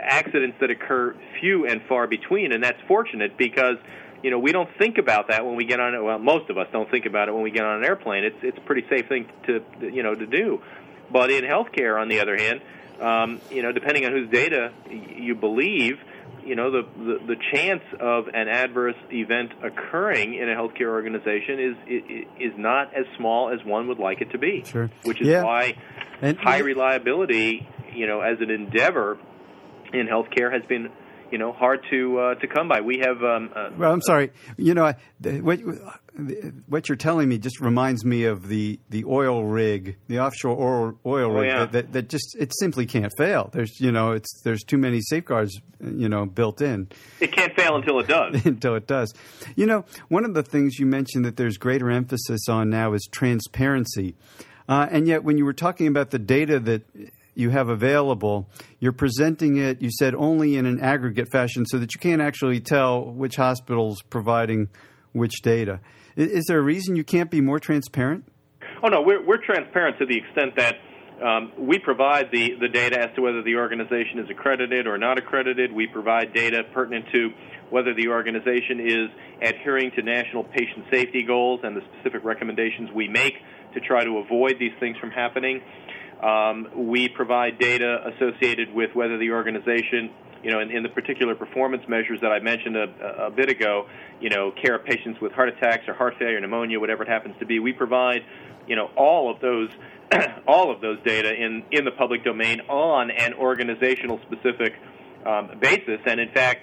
accidents 0.00 0.56
that 0.60 0.70
occur 0.70 1.14
few 1.40 1.66
and 1.66 1.82
far 1.88 2.06
between, 2.06 2.52
and 2.52 2.62
that's 2.64 2.80
fortunate 2.88 3.36
because 3.36 3.76
you 4.22 4.30
know 4.30 4.38
we 4.38 4.52
don't 4.52 4.70
think 4.78 4.96
about 4.96 5.28
that 5.28 5.44
when 5.44 5.56
we 5.56 5.64
get 5.64 5.78
on. 5.78 5.92
Well, 6.04 6.18
most 6.18 6.48
of 6.48 6.56
us 6.56 6.68
don't 6.72 6.90
think 6.90 7.04
about 7.04 7.28
it 7.28 7.32
when 7.32 7.42
we 7.42 7.50
get 7.50 7.64
on 7.64 7.78
an 7.78 7.84
airplane. 7.84 8.24
It's 8.24 8.38
it's 8.42 8.58
a 8.58 8.62
pretty 8.62 8.86
safe 8.88 9.08
thing 9.08 9.28
to 9.46 9.62
you 9.80 10.02
know 10.02 10.14
to 10.14 10.26
do, 10.26 10.62
but 11.10 11.30
in 11.30 11.44
healthcare, 11.44 12.00
on 12.00 12.08
the 12.08 12.20
other 12.20 12.36
hand, 12.38 12.62
um, 13.00 13.40
you 13.50 13.62
know, 13.62 13.72
depending 13.72 14.06
on 14.06 14.12
whose 14.12 14.30
data 14.30 14.72
you 14.90 15.34
believe, 15.34 15.98
you 16.44 16.56
know, 16.56 16.70
the, 16.70 16.82
the, 16.96 17.34
the 17.34 17.36
chance 17.52 17.82
of 18.00 18.28
an 18.28 18.48
adverse 18.48 18.96
event 19.10 19.52
occurring 19.62 20.34
in 20.34 20.48
a 20.48 20.54
healthcare 20.54 20.88
organization 20.88 21.60
is 21.60 22.26
is 22.38 22.52
not 22.56 22.94
as 22.94 23.04
small 23.16 23.50
as 23.50 23.64
one 23.64 23.88
would 23.88 23.98
like 23.98 24.20
it 24.20 24.30
to 24.32 24.38
be. 24.38 24.64
Sure. 24.64 24.90
Which 25.04 25.20
is 25.20 25.28
yeah. 25.28 25.42
why 25.42 25.76
and, 26.20 26.38
high 26.38 26.58
reliability, 26.58 27.66
you 27.94 28.06
know, 28.06 28.20
as 28.20 28.40
an 28.40 28.50
endeavor 28.50 29.18
in 29.92 30.06
healthcare 30.06 30.52
has 30.52 30.62
been 30.68 30.90
you 31.32 31.38
know 31.38 31.52
hard 31.52 31.84
to 31.90 32.18
uh, 32.18 32.34
to 32.36 32.46
come 32.46 32.68
by. 32.68 32.82
We 32.82 32.98
have. 32.98 33.22
Um, 33.24 33.50
uh, 33.56 33.70
well, 33.76 33.92
I'm 33.92 34.02
sorry. 34.02 34.30
You 34.56 34.74
know, 34.74 34.92
what 35.40 35.60
what 36.68 36.88
you're 36.88 36.96
telling 36.96 37.28
me 37.28 37.38
just 37.38 37.60
reminds 37.60 38.04
me 38.04 38.24
of 38.24 38.48
the, 38.48 38.78
the 38.90 39.04
oil 39.06 39.44
rig, 39.44 39.96
the 40.08 40.20
offshore 40.20 40.56
oil, 40.58 40.98
oil 41.06 41.30
oh, 41.30 41.40
rig 41.40 41.50
yeah. 41.50 41.58
that, 41.60 41.72
that, 41.72 41.92
that, 41.92 42.08
just 42.10 42.36
it 42.38 42.52
simply 42.58 42.84
can't 42.84 43.12
fail. 43.16 43.48
There's 43.52 43.80
you 43.80 43.90
know 43.90 44.12
it's 44.12 44.42
there's 44.42 44.62
too 44.62 44.76
many 44.76 45.00
safeguards 45.00 45.58
you 45.80 46.08
know 46.08 46.26
built 46.26 46.60
in. 46.60 46.88
It 47.18 47.32
can't 47.32 47.56
fail 47.56 47.76
until 47.76 47.98
it 48.00 48.08
does. 48.08 48.44
until 48.44 48.74
it 48.74 48.86
does. 48.86 49.12
You 49.56 49.66
know, 49.66 49.86
one 50.08 50.26
of 50.26 50.34
the 50.34 50.42
things 50.42 50.78
you 50.78 50.84
mentioned 50.84 51.24
that 51.24 51.36
there's 51.36 51.56
greater 51.56 51.90
emphasis 51.90 52.46
on 52.48 52.68
now 52.68 52.92
is 52.92 53.08
transparency, 53.10 54.14
uh, 54.68 54.86
and 54.90 55.08
yet 55.08 55.24
when 55.24 55.38
you 55.38 55.46
were 55.46 55.54
talking 55.54 55.86
about 55.86 56.10
the 56.10 56.18
data 56.18 56.60
that 56.60 56.82
you 57.34 57.50
have 57.50 57.68
available, 57.68 58.48
you're 58.78 58.92
presenting 58.92 59.56
it, 59.56 59.80
you 59.80 59.90
said, 59.90 60.14
only 60.14 60.56
in 60.56 60.66
an 60.66 60.80
aggregate 60.80 61.30
fashion 61.30 61.64
so 61.66 61.78
that 61.78 61.94
you 61.94 62.00
can't 62.00 62.20
actually 62.20 62.60
tell 62.60 63.04
which 63.04 63.36
hospital's 63.36 64.02
providing 64.02 64.68
which 65.12 65.42
data. 65.42 65.80
Is 66.16 66.44
there 66.46 66.58
a 66.58 66.62
reason 66.62 66.96
you 66.96 67.04
can't 67.04 67.30
be 67.30 67.40
more 67.40 67.58
transparent? 67.58 68.24
Oh, 68.82 68.88
no, 68.88 69.02
we're, 69.02 69.24
we're 69.24 69.42
transparent 69.44 69.98
to 69.98 70.06
the 70.06 70.18
extent 70.18 70.56
that 70.56 70.76
um, 71.24 71.52
we 71.56 71.78
provide 71.78 72.30
the, 72.32 72.56
the 72.60 72.68
data 72.68 72.98
as 72.98 73.14
to 73.14 73.22
whether 73.22 73.42
the 73.42 73.54
organization 73.54 74.18
is 74.18 74.28
accredited 74.28 74.86
or 74.86 74.98
not 74.98 75.18
accredited. 75.18 75.72
We 75.72 75.86
provide 75.86 76.34
data 76.34 76.64
pertinent 76.74 77.06
to 77.12 77.30
whether 77.70 77.94
the 77.94 78.08
organization 78.08 78.80
is 78.80 79.08
adhering 79.40 79.92
to 79.96 80.02
national 80.02 80.44
patient 80.44 80.84
safety 80.90 81.22
goals 81.22 81.60
and 81.62 81.76
the 81.76 81.80
specific 81.92 82.24
recommendations 82.24 82.90
we 82.94 83.08
make 83.08 83.34
to 83.74 83.80
try 83.80 84.04
to 84.04 84.18
avoid 84.18 84.56
these 84.58 84.72
things 84.80 84.96
from 84.98 85.10
happening. 85.10 85.62
Um, 86.22 86.68
we 86.76 87.08
provide 87.08 87.58
data 87.58 87.98
associated 88.14 88.72
with 88.72 88.94
whether 88.94 89.18
the 89.18 89.30
organization, 89.32 90.10
you 90.44 90.50
know, 90.50 90.60
in, 90.60 90.70
in 90.70 90.82
the 90.84 90.88
particular 90.88 91.34
performance 91.34 91.82
measures 91.88 92.20
that 92.20 92.30
I 92.30 92.38
mentioned 92.38 92.76
a, 92.76 93.26
a, 93.26 93.30
bit 93.30 93.48
ago, 93.48 93.88
you 94.20 94.30
know, 94.30 94.52
care 94.52 94.76
of 94.76 94.84
patients 94.84 95.20
with 95.20 95.32
heart 95.32 95.48
attacks 95.48 95.88
or 95.88 95.94
heart 95.94 96.14
failure, 96.18 96.36
or 96.36 96.40
pneumonia, 96.40 96.78
whatever 96.78 97.02
it 97.02 97.08
happens 97.08 97.34
to 97.40 97.46
be. 97.46 97.58
We 97.58 97.72
provide, 97.72 98.22
you 98.68 98.76
know, 98.76 98.90
all 98.96 99.34
of 99.34 99.40
those, 99.40 99.70
all 100.46 100.70
of 100.70 100.80
those 100.80 100.98
data 101.04 101.34
in 101.34 101.64
in 101.72 101.84
the 101.84 101.90
public 101.90 102.22
domain 102.22 102.60
on 102.68 103.10
an 103.10 103.34
organizational 103.34 104.20
specific 104.22 104.74
um, 105.26 105.50
basis. 105.60 105.98
And 106.06 106.20
in 106.20 106.30
fact, 106.30 106.60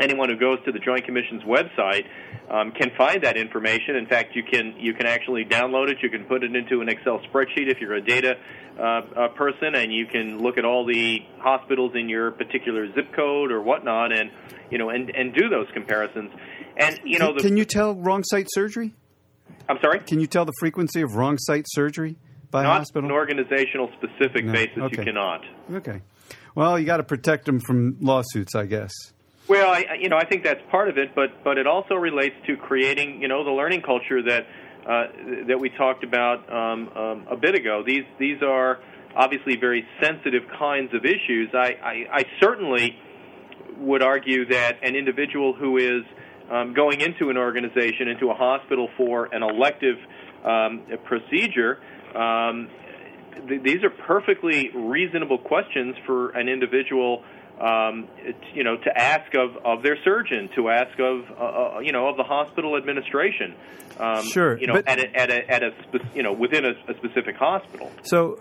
anyone 0.00 0.28
who 0.28 0.36
goes 0.36 0.58
to 0.64 0.72
the 0.72 0.78
Joint 0.78 1.04
Commission's 1.04 1.42
website 1.42 2.04
um, 2.50 2.72
can 2.72 2.90
find 2.96 3.22
that 3.22 3.36
information. 3.36 3.96
In 3.96 4.06
fact, 4.06 4.34
you 4.34 4.42
can 4.42 4.74
you 4.78 4.94
can 4.94 5.06
actually 5.06 5.44
download 5.44 5.90
it. 5.90 5.98
You 6.02 6.10
can 6.10 6.24
put 6.24 6.44
it 6.44 6.54
into 6.54 6.80
an 6.80 6.88
Excel 6.88 7.20
spreadsheet 7.20 7.70
if 7.70 7.78
you're 7.80 7.94
a 7.94 8.04
data 8.04 8.34
uh, 8.78 9.28
person, 9.36 9.74
and 9.74 9.92
you 9.92 10.06
can 10.06 10.38
look 10.38 10.58
at 10.58 10.64
all 10.64 10.86
the 10.86 11.20
hospitals 11.38 11.92
in 11.94 12.08
your 12.08 12.30
particular 12.30 12.92
zip 12.94 13.14
code 13.14 13.52
or 13.52 13.62
whatnot, 13.62 14.12
and 14.12 14.30
you 14.70 14.78
know, 14.78 14.90
and 14.90 15.10
and 15.10 15.34
do 15.34 15.48
those 15.48 15.66
comparisons. 15.72 16.30
And 16.76 17.00
you 17.04 17.18
know, 17.18 17.34
the, 17.34 17.40
can 17.40 17.56
you 17.56 17.64
tell 17.64 17.94
wrong 17.94 18.22
site 18.24 18.46
surgery? 18.50 18.94
I'm 19.68 19.78
sorry. 19.82 20.00
Can 20.00 20.20
you 20.20 20.26
tell 20.26 20.44
the 20.44 20.54
frequency 20.58 21.02
of 21.02 21.14
wrong 21.14 21.38
site 21.38 21.66
surgery 21.68 22.16
by 22.50 22.62
Not 22.62 22.78
hospital? 22.78 23.08
an 23.08 23.12
organizational 23.12 23.90
specific 23.96 24.44
no. 24.44 24.52
basis. 24.52 24.78
Okay. 24.78 24.96
You 24.98 25.04
cannot. 25.04 25.40
Okay. 25.72 26.02
Well, 26.54 26.78
you 26.78 26.84
got 26.84 26.98
to 26.98 27.02
protect 27.02 27.46
them 27.46 27.60
from 27.60 27.96
lawsuits, 28.00 28.54
I 28.54 28.66
guess. 28.66 28.92
Well, 29.48 29.70
I, 29.70 29.98
you 30.00 30.08
know, 30.08 30.16
I 30.16 30.24
think 30.24 30.44
that's 30.44 30.60
part 30.70 30.88
of 30.88 30.98
it, 30.98 31.14
but 31.14 31.42
but 31.42 31.58
it 31.58 31.66
also 31.66 31.94
relates 31.94 32.36
to 32.46 32.56
creating, 32.56 33.20
you 33.20 33.28
know, 33.28 33.44
the 33.44 33.50
learning 33.50 33.82
culture 33.82 34.22
that 34.22 34.46
uh, 34.86 35.06
that 35.48 35.58
we 35.58 35.68
talked 35.70 36.04
about 36.04 36.48
um, 36.52 36.88
um, 36.96 37.26
a 37.30 37.36
bit 37.36 37.54
ago. 37.54 37.82
These 37.84 38.04
these 38.18 38.40
are 38.42 38.78
obviously 39.16 39.56
very 39.56 39.84
sensitive 40.00 40.42
kinds 40.58 40.94
of 40.94 41.04
issues. 41.04 41.50
I, 41.52 41.76
I, 41.82 42.06
I 42.12 42.24
certainly 42.40 42.96
would 43.78 44.02
argue 44.02 44.46
that 44.46 44.76
an 44.82 44.94
individual 44.96 45.54
who 45.54 45.76
is 45.76 46.02
um, 46.50 46.72
going 46.72 47.00
into 47.00 47.28
an 47.30 47.36
organization, 47.36 48.08
into 48.08 48.30
a 48.30 48.34
hospital 48.34 48.88
for 48.96 49.26
an 49.34 49.42
elective 49.42 49.96
um, 50.44 50.82
procedure, 51.04 51.80
um, 52.16 52.68
th- 53.48 53.62
these 53.62 53.82
are 53.82 53.90
perfectly 53.90 54.70
reasonable 54.74 55.38
questions 55.38 55.94
for 56.06 56.30
an 56.30 56.48
individual 56.48 57.22
um, 57.60 58.08
you 58.54 58.64
know, 58.64 58.76
to 58.76 58.98
ask 58.98 59.34
of, 59.34 59.56
of 59.64 59.82
their 59.82 59.96
surgeon, 60.02 60.48
to 60.56 60.68
ask 60.68 60.98
of, 60.98 61.30
uh, 61.30 61.76
uh, 61.76 61.78
you 61.80 61.92
know, 61.92 62.08
of 62.08 62.16
the 62.16 62.24
hospital 62.24 62.76
administration. 62.76 63.54
Um, 63.98 64.24
sure. 64.24 64.58
You 64.58 64.66
know, 64.66 64.82
at 64.86 64.98
a, 64.98 65.16
at 65.16 65.30
a, 65.30 65.50
at 65.50 65.62
a 65.62 65.70
spe- 65.82 66.16
you 66.16 66.22
know, 66.22 66.32
within 66.32 66.64
a, 66.64 66.70
a 66.90 66.96
specific 66.96 67.36
hospital. 67.36 67.90
So, 68.04 68.40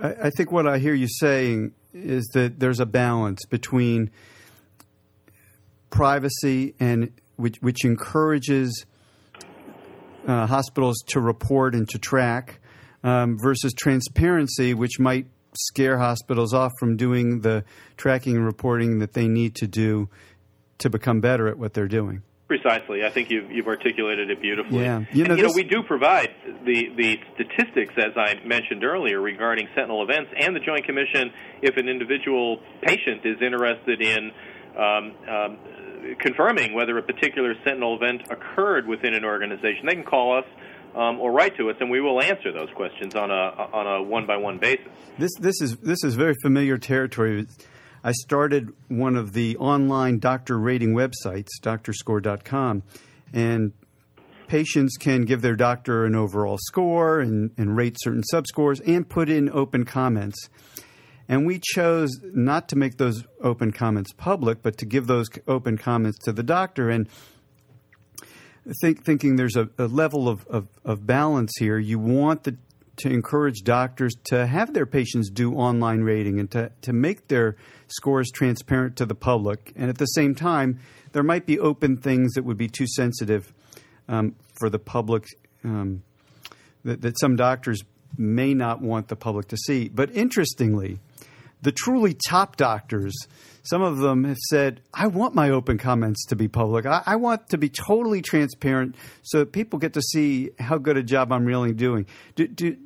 I, 0.00 0.14
I 0.24 0.30
think 0.30 0.50
what 0.50 0.66
I 0.66 0.78
hear 0.78 0.94
you 0.94 1.08
saying 1.08 1.72
is 1.92 2.26
that 2.34 2.58
there's 2.58 2.80
a 2.80 2.86
balance 2.86 3.44
between 3.44 4.10
privacy 5.90 6.74
and 6.80 7.12
which, 7.36 7.56
which 7.60 7.84
encourages 7.84 8.86
uh, 10.26 10.46
hospitals 10.46 11.02
to 11.08 11.20
report 11.20 11.74
and 11.74 11.88
to 11.88 11.98
track 11.98 12.60
um, 13.02 13.38
versus 13.40 13.72
transparency, 13.72 14.74
which 14.74 14.98
might 14.98 15.26
scare 15.56 15.98
hospitals 15.98 16.54
off 16.54 16.72
from 16.78 16.96
doing 16.96 17.40
the 17.40 17.64
tracking 17.96 18.36
and 18.36 18.44
reporting 18.44 18.98
that 19.00 19.12
they 19.12 19.28
need 19.28 19.54
to 19.56 19.66
do 19.66 20.08
to 20.78 20.90
become 20.90 21.20
better 21.20 21.48
at 21.48 21.58
what 21.58 21.74
they're 21.74 21.88
doing. 21.88 22.22
Precisely. 22.48 23.04
I 23.04 23.10
think 23.10 23.30
you've, 23.30 23.48
you've 23.48 23.68
articulated 23.68 24.28
it 24.28 24.42
beautifully. 24.42 24.80
Yeah. 24.80 25.04
You 25.12 25.22
know, 25.22 25.30
and, 25.30 25.38
you 25.38 25.46
know, 25.46 25.52
we 25.54 25.62
do 25.62 25.84
provide 25.86 26.30
the, 26.64 26.88
the 26.96 27.16
statistics, 27.34 27.94
as 27.96 28.16
I 28.16 28.44
mentioned 28.44 28.82
earlier, 28.82 29.20
regarding 29.20 29.68
sentinel 29.74 30.02
events, 30.02 30.32
and 30.36 30.56
the 30.56 30.60
Joint 30.60 30.84
Commission, 30.84 31.30
if 31.62 31.76
an 31.76 31.88
individual 31.88 32.58
patient 32.82 33.24
is 33.24 33.36
interested 33.40 34.02
in 34.02 34.32
um, 34.76 35.14
um, 35.30 35.58
confirming 36.18 36.74
whether 36.74 36.98
a 36.98 37.02
particular 37.02 37.54
sentinel 37.64 37.94
event 37.94 38.22
occurred 38.30 38.86
within 38.88 39.14
an 39.14 39.24
organization, 39.24 39.86
they 39.86 39.94
can 39.94 40.04
call 40.04 40.36
us 40.36 40.44
um, 40.94 41.20
or 41.20 41.32
write 41.32 41.56
to 41.56 41.70
us, 41.70 41.76
and 41.80 41.90
we 41.90 42.00
will 42.00 42.20
answer 42.20 42.52
those 42.52 42.70
questions 42.74 43.14
on 43.14 43.30
a 43.30 43.34
on 43.34 43.86
a 43.86 44.02
one 44.02 44.26
by 44.26 44.36
one 44.36 44.58
basis. 44.58 44.88
This 45.18 45.30
this 45.38 45.60
is 45.60 45.76
this 45.78 46.02
is 46.04 46.14
very 46.14 46.34
familiar 46.42 46.78
territory. 46.78 47.46
I 48.02 48.12
started 48.12 48.72
one 48.88 49.16
of 49.16 49.34
the 49.34 49.56
online 49.58 50.18
doctor 50.18 50.58
rating 50.58 50.94
websites, 50.94 51.48
doctorscore.com, 51.62 52.82
and 53.34 53.72
patients 54.50 54.96
can 54.96 55.22
give 55.22 55.42
their 55.42 55.54
doctor 55.54 56.06
an 56.06 56.14
overall 56.14 56.58
score 56.62 57.20
and, 57.20 57.52
and 57.56 57.76
rate 57.76 57.96
certain 58.00 58.22
subscores 58.32 58.80
and 58.86 59.08
put 59.08 59.28
in 59.28 59.50
open 59.50 59.84
comments. 59.84 60.48
And 61.28 61.46
we 61.46 61.60
chose 61.62 62.10
not 62.22 62.68
to 62.70 62.76
make 62.76 62.96
those 62.96 63.22
open 63.40 63.70
comments 63.70 64.12
public, 64.12 64.62
but 64.62 64.78
to 64.78 64.86
give 64.86 65.06
those 65.06 65.28
open 65.46 65.78
comments 65.78 66.18
to 66.24 66.32
the 66.32 66.42
doctor. 66.42 66.90
And 66.90 67.08
think, 68.80 69.04
thinking 69.04 69.36
there's 69.36 69.56
a, 69.56 69.68
a 69.78 69.86
level 69.86 70.28
of, 70.28 70.46
of, 70.46 70.68
of, 70.84 71.06
balance 71.06 71.52
here. 71.58 71.78
You 71.78 71.98
want 71.98 72.44
the 72.44 72.56
to 73.00 73.08
encourage 73.08 73.62
doctors 73.62 74.14
to 74.24 74.46
have 74.46 74.74
their 74.74 74.84
patients 74.84 75.30
do 75.30 75.54
online 75.54 76.02
rating 76.02 76.38
and 76.38 76.50
to, 76.50 76.70
to 76.82 76.92
make 76.92 77.28
their 77.28 77.56
scores 77.88 78.30
transparent 78.30 78.96
to 78.96 79.06
the 79.06 79.14
public. 79.14 79.72
And 79.74 79.88
at 79.88 79.96
the 79.96 80.04
same 80.06 80.34
time, 80.34 80.80
there 81.12 81.22
might 81.22 81.46
be 81.46 81.58
open 81.58 81.96
things 81.96 82.34
that 82.34 82.44
would 82.44 82.58
be 82.58 82.68
too 82.68 82.86
sensitive 82.86 83.54
um, 84.06 84.34
for 84.58 84.68
the 84.68 84.78
public 84.78 85.24
um, 85.64 86.02
that, 86.84 87.00
that 87.00 87.18
some 87.18 87.36
doctors 87.36 87.80
may 88.18 88.52
not 88.52 88.82
want 88.82 89.08
the 89.08 89.16
public 89.16 89.48
to 89.48 89.56
see. 89.56 89.88
But 89.88 90.14
interestingly, 90.14 90.98
the 91.62 91.72
truly 91.72 92.16
top 92.28 92.56
doctors, 92.56 93.14
some 93.62 93.82
of 93.82 93.98
them 93.98 94.24
have 94.24 94.38
said, 94.38 94.80
I 94.94 95.08
want 95.08 95.34
my 95.34 95.50
open 95.50 95.78
comments 95.78 96.26
to 96.26 96.36
be 96.36 96.48
public. 96.48 96.86
I, 96.86 97.02
I, 97.04 97.16
want 97.16 97.50
to 97.50 97.58
be 97.58 97.68
totally 97.68 98.22
transparent 98.22 98.96
so 99.22 99.40
that 99.40 99.52
people 99.52 99.78
get 99.78 99.94
to 99.94 100.02
see 100.02 100.50
how 100.58 100.78
good 100.78 100.96
a 100.96 101.02
job 101.02 101.32
I'm 101.32 101.44
really 101.44 101.72
doing. 101.72 102.06
Do, 102.34 102.48
do, 102.48 102.76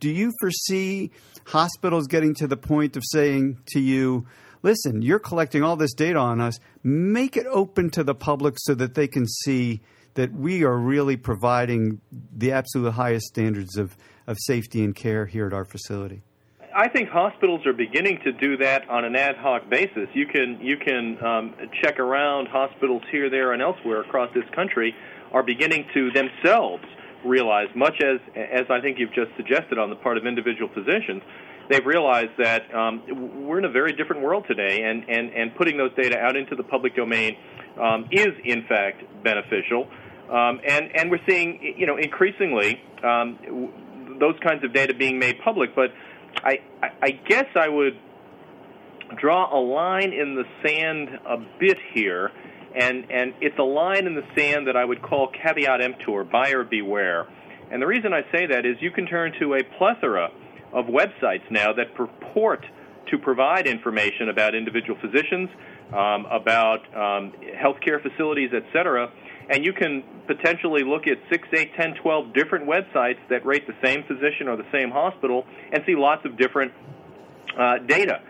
do 0.00 0.10
you 0.10 0.32
foresee 0.40 1.10
hospitals 1.46 2.06
getting 2.06 2.34
to 2.36 2.46
the 2.46 2.56
point 2.56 2.96
of 2.96 3.02
saying 3.06 3.58
to 3.68 3.80
you, 3.80 4.26
listen, 4.62 5.02
you're 5.02 5.18
collecting 5.18 5.62
all 5.62 5.76
this 5.76 5.94
data 5.94 6.18
on 6.18 6.40
us, 6.40 6.58
make 6.82 7.36
it 7.36 7.46
open 7.50 7.90
to 7.90 8.04
the 8.04 8.14
public 8.14 8.54
so 8.58 8.74
that 8.74 8.94
they 8.94 9.08
can 9.08 9.26
see 9.26 9.80
that 10.14 10.32
we 10.32 10.64
are 10.64 10.76
really 10.76 11.16
providing 11.16 12.00
the 12.12 12.52
absolute 12.52 12.92
highest 12.92 13.26
standards 13.26 13.76
of, 13.76 13.96
of 14.26 14.36
safety 14.40 14.84
and 14.84 14.94
care 14.94 15.26
here 15.26 15.46
at 15.46 15.52
our 15.52 15.64
facility? 15.64 16.22
I 16.76 16.88
think 16.88 17.08
hospitals 17.08 17.64
are 17.66 17.72
beginning 17.72 18.18
to 18.24 18.32
do 18.32 18.56
that 18.56 18.88
on 18.90 19.04
an 19.04 19.14
ad 19.14 19.36
hoc 19.36 19.70
basis. 19.70 20.08
You 20.12 20.26
can 20.26 20.58
you 20.60 20.76
can 20.76 21.24
um, 21.24 21.54
check 21.80 22.00
around 22.00 22.48
hospitals 22.48 23.02
here, 23.12 23.30
there, 23.30 23.52
and 23.52 23.62
elsewhere 23.62 24.00
across 24.00 24.34
this 24.34 24.44
country 24.56 24.92
are 25.32 25.44
beginning 25.44 25.86
to 25.94 26.10
themselves 26.10 26.84
realize, 27.24 27.68
much 27.76 28.02
as 28.02 28.18
as 28.34 28.66
I 28.70 28.80
think 28.80 28.98
you've 28.98 29.14
just 29.14 29.30
suggested 29.36 29.78
on 29.78 29.88
the 29.88 29.96
part 29.96 30.18
of 30.18 30.26
individual 30.26 30.68
physicians, 30.74 31.22
they've 31.70 31.86
realized 31.86 32.32
that 32.38 32.62
um, 32.74 33.46
we're 33.46 33.58
in 33.58 33.64
a 33.64 33.70
very 33.70 33.92
different 33.92 34.22
world 34.22 34.44
today, 34.48 34.82
and, 34.82 35.08
and, 35.08 35.32
and 35.32 35.54
putting 35.54 35.76
those 35.76 35.94
data 35.94 36.18
out 36.18 36.36
into 36.36 36.56
the 36.56 36.64
public 36.64 36.96
domain 36.96 37.36
um, 37.80 38.08
is 38.10 38.34
in 38.44 38.66
fact 38.66 39.02
beneficial. 39.22 39.88
Um, 40.28 40.60
and, 40.66 40.90
and 40.96 41.10
we're 41.10 41.24
seeing, 41.28 41.74
you 41.76 41.86
know, 41.86 41.98
increasingly 41.98 42.80
um, 43.04 43.38
those 44.18 44.34
kinds 44.42 44.64
of 44.64 44.72
data 44.72 44.94
being 44.94 45.18
made 45.18 45.38
public. 45.44 45.74
But 45.74 45.92
I, 46.42 46.58
I, 47.02 47.10
guess 47.10 47.46
I 47.54 47.68
would 47.68 47.98
draw 49.16 49.56
a 49.56 49.60
line 49.60 50.12
in 50.12 50.34
the 50.34 50.44
sand 50.62 51.08
a 51.26 51.36
bit 51.58 51.78
here 51.92 52.32
and 52.74 53.06
and 53.10 53.34
it's 53.40 53.58
a 53.58 53.62
line 53.62 54.06
in 54.06 54.14
the 54.14 54.24
sand 54.36 54.66
that 54.66 54.76
I 54.76 54.84
would 54.84 55.00
call 55.00 55.28
caveat 55.28 55.80
emptor, 55.80 56.24
buyer 56.24 56.64
beware. 56.64 57.26
And 57.70 57.80
the 57.80 57.86
reason 57.86 58.12
I 58.12 58.22
say 58.32 58.46
that 58.46 58.66
is 58.66 58.76
you 58.80 58.90
can 58.90 59.06
turn 59.06 59.32
to 59.40 59.54
a 59.54 59.62
plethora 59.78 60.30
of 60.72 60.86
websites 60.86 61.48
now 61.50 61.72
that 61.72 61.94
purport 61.94 62.64
to 63.10 63.18
provide 63.18 63.66
information 63.66 64.28
about 64.28 64.54
individual 64.54 64.98
physicians, 65.00 65.48
um, 65.92 66.26
about 66.30 66.80
um, 66.94 67.32
healthcare 67.54 68.02
facilities, 68.02 68.50
etc. 68.52 69.10
And 69.50 69.64
you 69.64 69.72
can 69.72 70.02
potentially 70.26 70.82
look 70.84 71.06
at 71.06 71.18
6, 71.30 71.48
8, 71.52 71.70
10, 71.76 71.94
12 72.02 72.34
different 72.34 72.66
websites 72.66 73.18
that 73.28 73.44
rate 73.44 73.66
the 73.66 73.74
same 73.84 74.04
physician 74.04 74.48
or 74.48 74.56
the 74.56 74.66
same 74.72 74.90
hospital 74.90 75.44
and 75.72 75.82
see 75.86 75.94
lots 75.96 76.24
of 76.24 76.38
different 76.38 76.72
uh, 77.58 77.78
data 77.86 78.20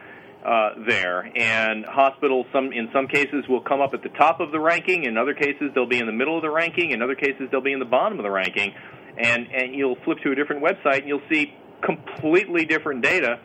uh, 0.45 0.71
there. 0.87 1.31
And 1.37 1.85
hospitals, 1.87 2.47
some 2.53 2.73
in 2.73 2.91
some 2.93 3.07
cases, 3.07 3.45
will 3.49 3.63
come 3.63 3.81
up 3.81 3.95
at 3.95 4.03
the 4.03 4.11
top 4.11 4.41
of 4.41 4.53
the 4.53 4.61
ranking. 4.61 5.05
In 5.05 5.17
other 5.17 5.35
cases, 5.35 5.71
they'll 5.75 5.89
be 5.89 5.99
in 6.01 6.07
the 6.07 6.13
middle 6.13 6.37
of 6.37 6.43
the 6.43 6.51
ranking. 6.51 6.91
In 6.91 7.01
other 7.01 7.15
cases, 7.15 7.49
they'll 7.51 7.63
be 7.63 7.73
in 7.73 7.79
the 7.79 7.85
bottom 7.85 8.19
of 8.19 8.25
the 8.25 8.31
ranking. 8.31 8.75
And 9.17 9.47
and 9.55 9.75
you'll 9.75 9.97
flip 10.05 10.19
to 10.25 10.33
a 10.33 10.35
different 10.35 10.63
website, 10.63 10.99
and 10.99 11.09
you'll 11.09 11.29
see 11.31 11.55
completely 11.83 12.65
different 12.65 13.03
data 13.03 13.39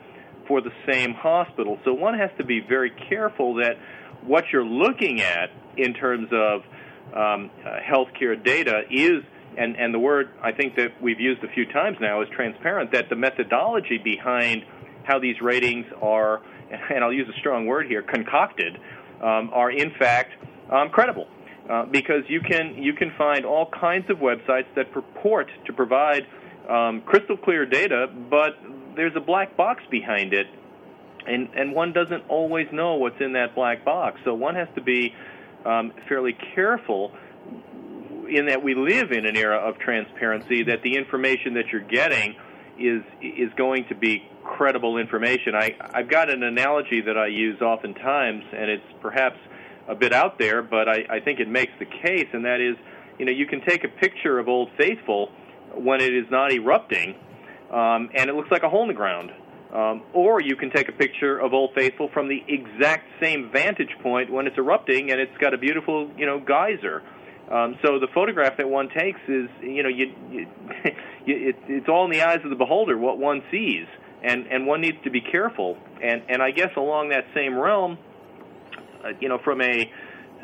for 0.48 0.62
the 0.62 0.72
same 0.92 1.14
hospital. 1.14 1.78
So 1.86 1.94
one 1.94 2.18
has 2.18 2.32
to 2.40 2.44
be 2.44 2.60
very 2.60 2.92
careful 3.08 3.56
that 3.56 3.78
what 4.24 4.46
you're 4.52 4.66
looking 4.66 5.22
at 5.22 5.52
in 5.78 5.94
terms 5.94 6.28
of 6.34 6.64
um, 7.14 7.50
uh, 7.66 7.78
healthcare 7.80 8.42
data 8.42 8.84
is 8.90 9.24
and, 9.58 9.76
and 9.76 9.94
the 9.94 10.00
word 10.00 10.30
I 10.42 10.52
think 10.52 10.76
that 10.76 11.02
we've 11.02 11.20
used 11.20 11.44
a 11.44 11.50
few 11.50 11.66
times 11.66 11.98
now 12.00 12.22
is 12.22 12.30
transparent, 12.30 12.92
that 12.94 13.10
the 13.10 13.16
methodology 13.16 13.98
behind 13.98 14.64
how 15.04 15.20
these 15.20 15.42
ratings 15.42 15.86
are 16.02 16.42
and 16.70 17.04
I'll 17.04 17.14
use 17.14 17.28
a 17.30 17.40
strong 17.40 17.66
word 17.66 17.88
here, 17.88 18.02
concocted, 18.02 18.78
um, 19.22 19.50
are 19.54 19.72
in 19.72 19.92
fact 19.98 20.32
um, 20.72 20.90
credible. 20.90 21.28
Uh, 21.70 21.86
because 21.86 22.24
you 22.28 22.42
can 22.42 22.76
you 22.82 22.94
can 22.94 23.14
find 23.16 23.46
all 23.46 23.70
kinds 23.80 24.10
of 24.10 24.18
websites 24.18 24.66
that 24.76 24.92
purport 24.92 25.52
to 25.68 25.74
provide 25.74 26.26
um, 26.68 27.02
crystal 27.02 27.38
clear 27.38 27.64
data, 27.64 28.08
but 28.30 28.58
there's 28.96 29.16
a 29.16 29.20
black 29.20 29.56
box 29.56 29.84
behind 29.92 30.34
it, 30.34 30.48
and 31.28 31.48
and 31.56 31.76
one 31.76 31.94
doesn't 31.94 32.24
always 32.28 32.66
know 32.72 32.96
what's 32.96 33.22
in 33.22 33.34
that 33.34 33.54
black 33.54 33.86
box. 33.86 34.20
So 34.26 34.34
one 34.34 34.56
has 34.56 34.68
to 34.76 34.82
be 34.82 35.14
um, 35.66 35.94
fairly 36.08 36.36
careful 36.56 37.12
in 38.30 38.46
that 38.48 38.64
we 38.64 38.76
live 38.76 39.12
in 39.12 39.26
an 39.26 39.36
era 39.36 39.58
of 39.58 39.80
transparency. 39.80 40.64
That 40.64 40.82
the 40.84 40.96
information 40.96 41.56
that 41.56 41.68
you're 41.72 41.82
getting 41.82 42.36
is 42.78 43.04
is 43.22 43.52
going 43.58 43.86
to 43.90 43.96
be 43.96 44.24
credible 44.44 44.98
information. 44.98 45.56
I, 45.56 45.76
I've 45.94 46.10
got 46.10 46.30
an 46.30 46.44
analogy 46.44 47.02
that 47.02 47.18
I 47.18 47.28
use 47.28 47.62
oftentimes, 47.62 48.44
and 48.54 48.70
it's 48.70 48.84
perhaps 49.02 49.38
a 49.88 49.96
bit 49.96 50.14
out 50.14 50.38
there, 50.40 50.62
but 50.62 50.88
I, 50.88 51.06
I 51.10 51.20
think 51.20 51.40
it 51.40 51.50
makes 51.50 51.74
the 51.80 51.86
case, 51.86 52.28
and 52.32 52.46
that 52.46 52.62
is, 52.62 52.76
you 53.18 53.26
know, 53.26 53.32
you 53.32 53.48
can 53.48 53.62
take 53.66 53.84
a 53.84 53.88
picture 53.88 54.40
of 54.40 54.48
Old 54.48 54.70
Faithful 54.78 55.32
when 55.76 56.00
it 56.00 56.14
is 56.14 56.26
not 56.30 56.52
erupting, 56.52 57.16
um, 57.72 58.10
and 58.14 58.30
it 58.30 58.36
looks 58.36 58.52
like 58.52 58.64
a 58.64 58.70
hole 58.70 58.84
in 58.84 58.88
the 58.88 58.94
ground. 58.94 59.32
Um, 59.74 60.02
or 60.14 60.42
you 60.42 60.56
can 60.56 60.72
take 60.72 60.90
a 60.90 60.92
picture 60.92 61.38
of 61.38 61.54
Old 61.54 61.72
Faithful 61.76 62.10
from 62.12 62.28
the 62.28 62.44
exact 62.48 63.06
same 63.22 63.52
vantage 63.54 63.96
point 64.02 64.32
when 64.32 64.48
it's 64.48 64.58
erupting, 64.58 65.12
and 65.12 65.22
it's 65.22 65.38
got 65.40 65.54
a 65.54 65.58
beautiful, 65.58 66.10
you 66.18 66.26
know, 66.26 66.40
geyser. 66.40 67.04
Um, 67.52 67.78
so 67.84 68.00
the 68.00 68.08
photograph 68.14 68.58
that 68.58 68.68
one 68.68 68.90
takes 68.90 69.20
is, 69.28 69.50
you 69.62 69.84
know, 69.84 69.90
you, 69.90 70.14
you, 70.32 70.48
it, 71.26 71.56
it's 71.68 71.88
all 71.88 72.06
in 72.06 72.12
the 72.12 72.24
eyes 72.24 72.40
of 72.44 72.50
the 72.50 72.56
beholder 72.56 72.98
what 72.98 73.20
one 73.20 73.44
sees 73.52 73.86
and 74.24 74.48
and 74.48 74.66
one 74.66 74.82
needs 74.82 74.98
to 75.04 75.10
be 75.10 75.22
careful. 75.22 75.78
And 76.02 76.24
and 76.30 76.42
I 76.42 76.52
guess 76.52 76.70
along 76.78 77.10
that 77.10 77.26
same 77.34 77.58
realm, 77.58 77.98
uh, 79.04 79.10
you 79.20 79.30
know, 79.30 79.40
from 79.44 79.62
a 79.62 79.92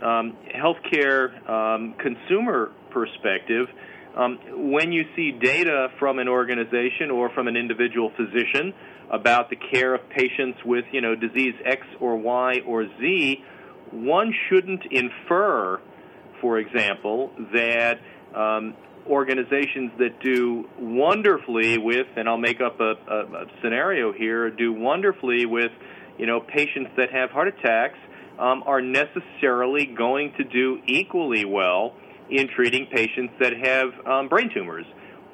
um, 0.01 0.37
healthcare 0.53 1.49
um, 1.49 1.95
consumer 1.99 2.71
perspective, 2.91 3.67
um, 4.15 4.39
when 4.71 4.91
you 4.91 5.03
see 5.15 5.31
data 5.31 5.87
from 5.99 6.19
an 6.19 6.27
organization 6.27 7.11
or 7.11 7.29
from 7.29 7.47
an 7.47 7.55
individual 7.55 8.11
physician 8.15 8.73
about 9.11 9.49
the 9.49 9.55
care 9.55 9.93
of 9.95 10.09
patients 10.09 10.59
with 10.65 10.85
you 10.91 11.01
know 11.01 11.15
disease 11.15 11.55
X 11.63 11.81
or 11.99 12.15
Y 12.15 12.61
or 12.65 12.87
Z, 12.99 13.43
one 13.91 14.33
shouldn't 14.49 14.85
infer, 14.91 15.79
for 16.41 16.59
example, 16.59 17.31
that 17.53 17.99
um, 18.35 18.75
organizations 19.07 19.91
that 19.99 20.19
do 20.21 20.67
wonderfully 20.79 21.77
with, 21.77 22.07
and 22.15 22.27
I'll 22.27 22.37
make 22.37 22.61
up 22.61 22.79
a, 22.79 22.93
a, 23.07 23.19
a 23.19 23.45
scenario 23.61 24.11
here, 24.11 24.49
do 24.49 24.73
wonderfully 24.73 25.45
with, 25.45 25.71
you 26.17 26.25
know, 26.25 26.39
patients 26.39 26.91
that 26.97 27.11
have 27.11 27.29
heart 27.29 27.47
attacks, 27.47 27.97
um, 28.39 28.63
are 28.65 28.81
necessarily 28.81 29.85
going 29.85 30.33
to 30.37 30.43
do 30.43 30.81
equally 30.87 31.45
well 31.45 31.93
in 32.29 32.47
treating 32.47 32.87
patients 32.87 33.33
that 33.39 33.53
have 33.53 34.07
um, 34.07 34.27
brain 34.27 34.49
tumors, 34.53 34.85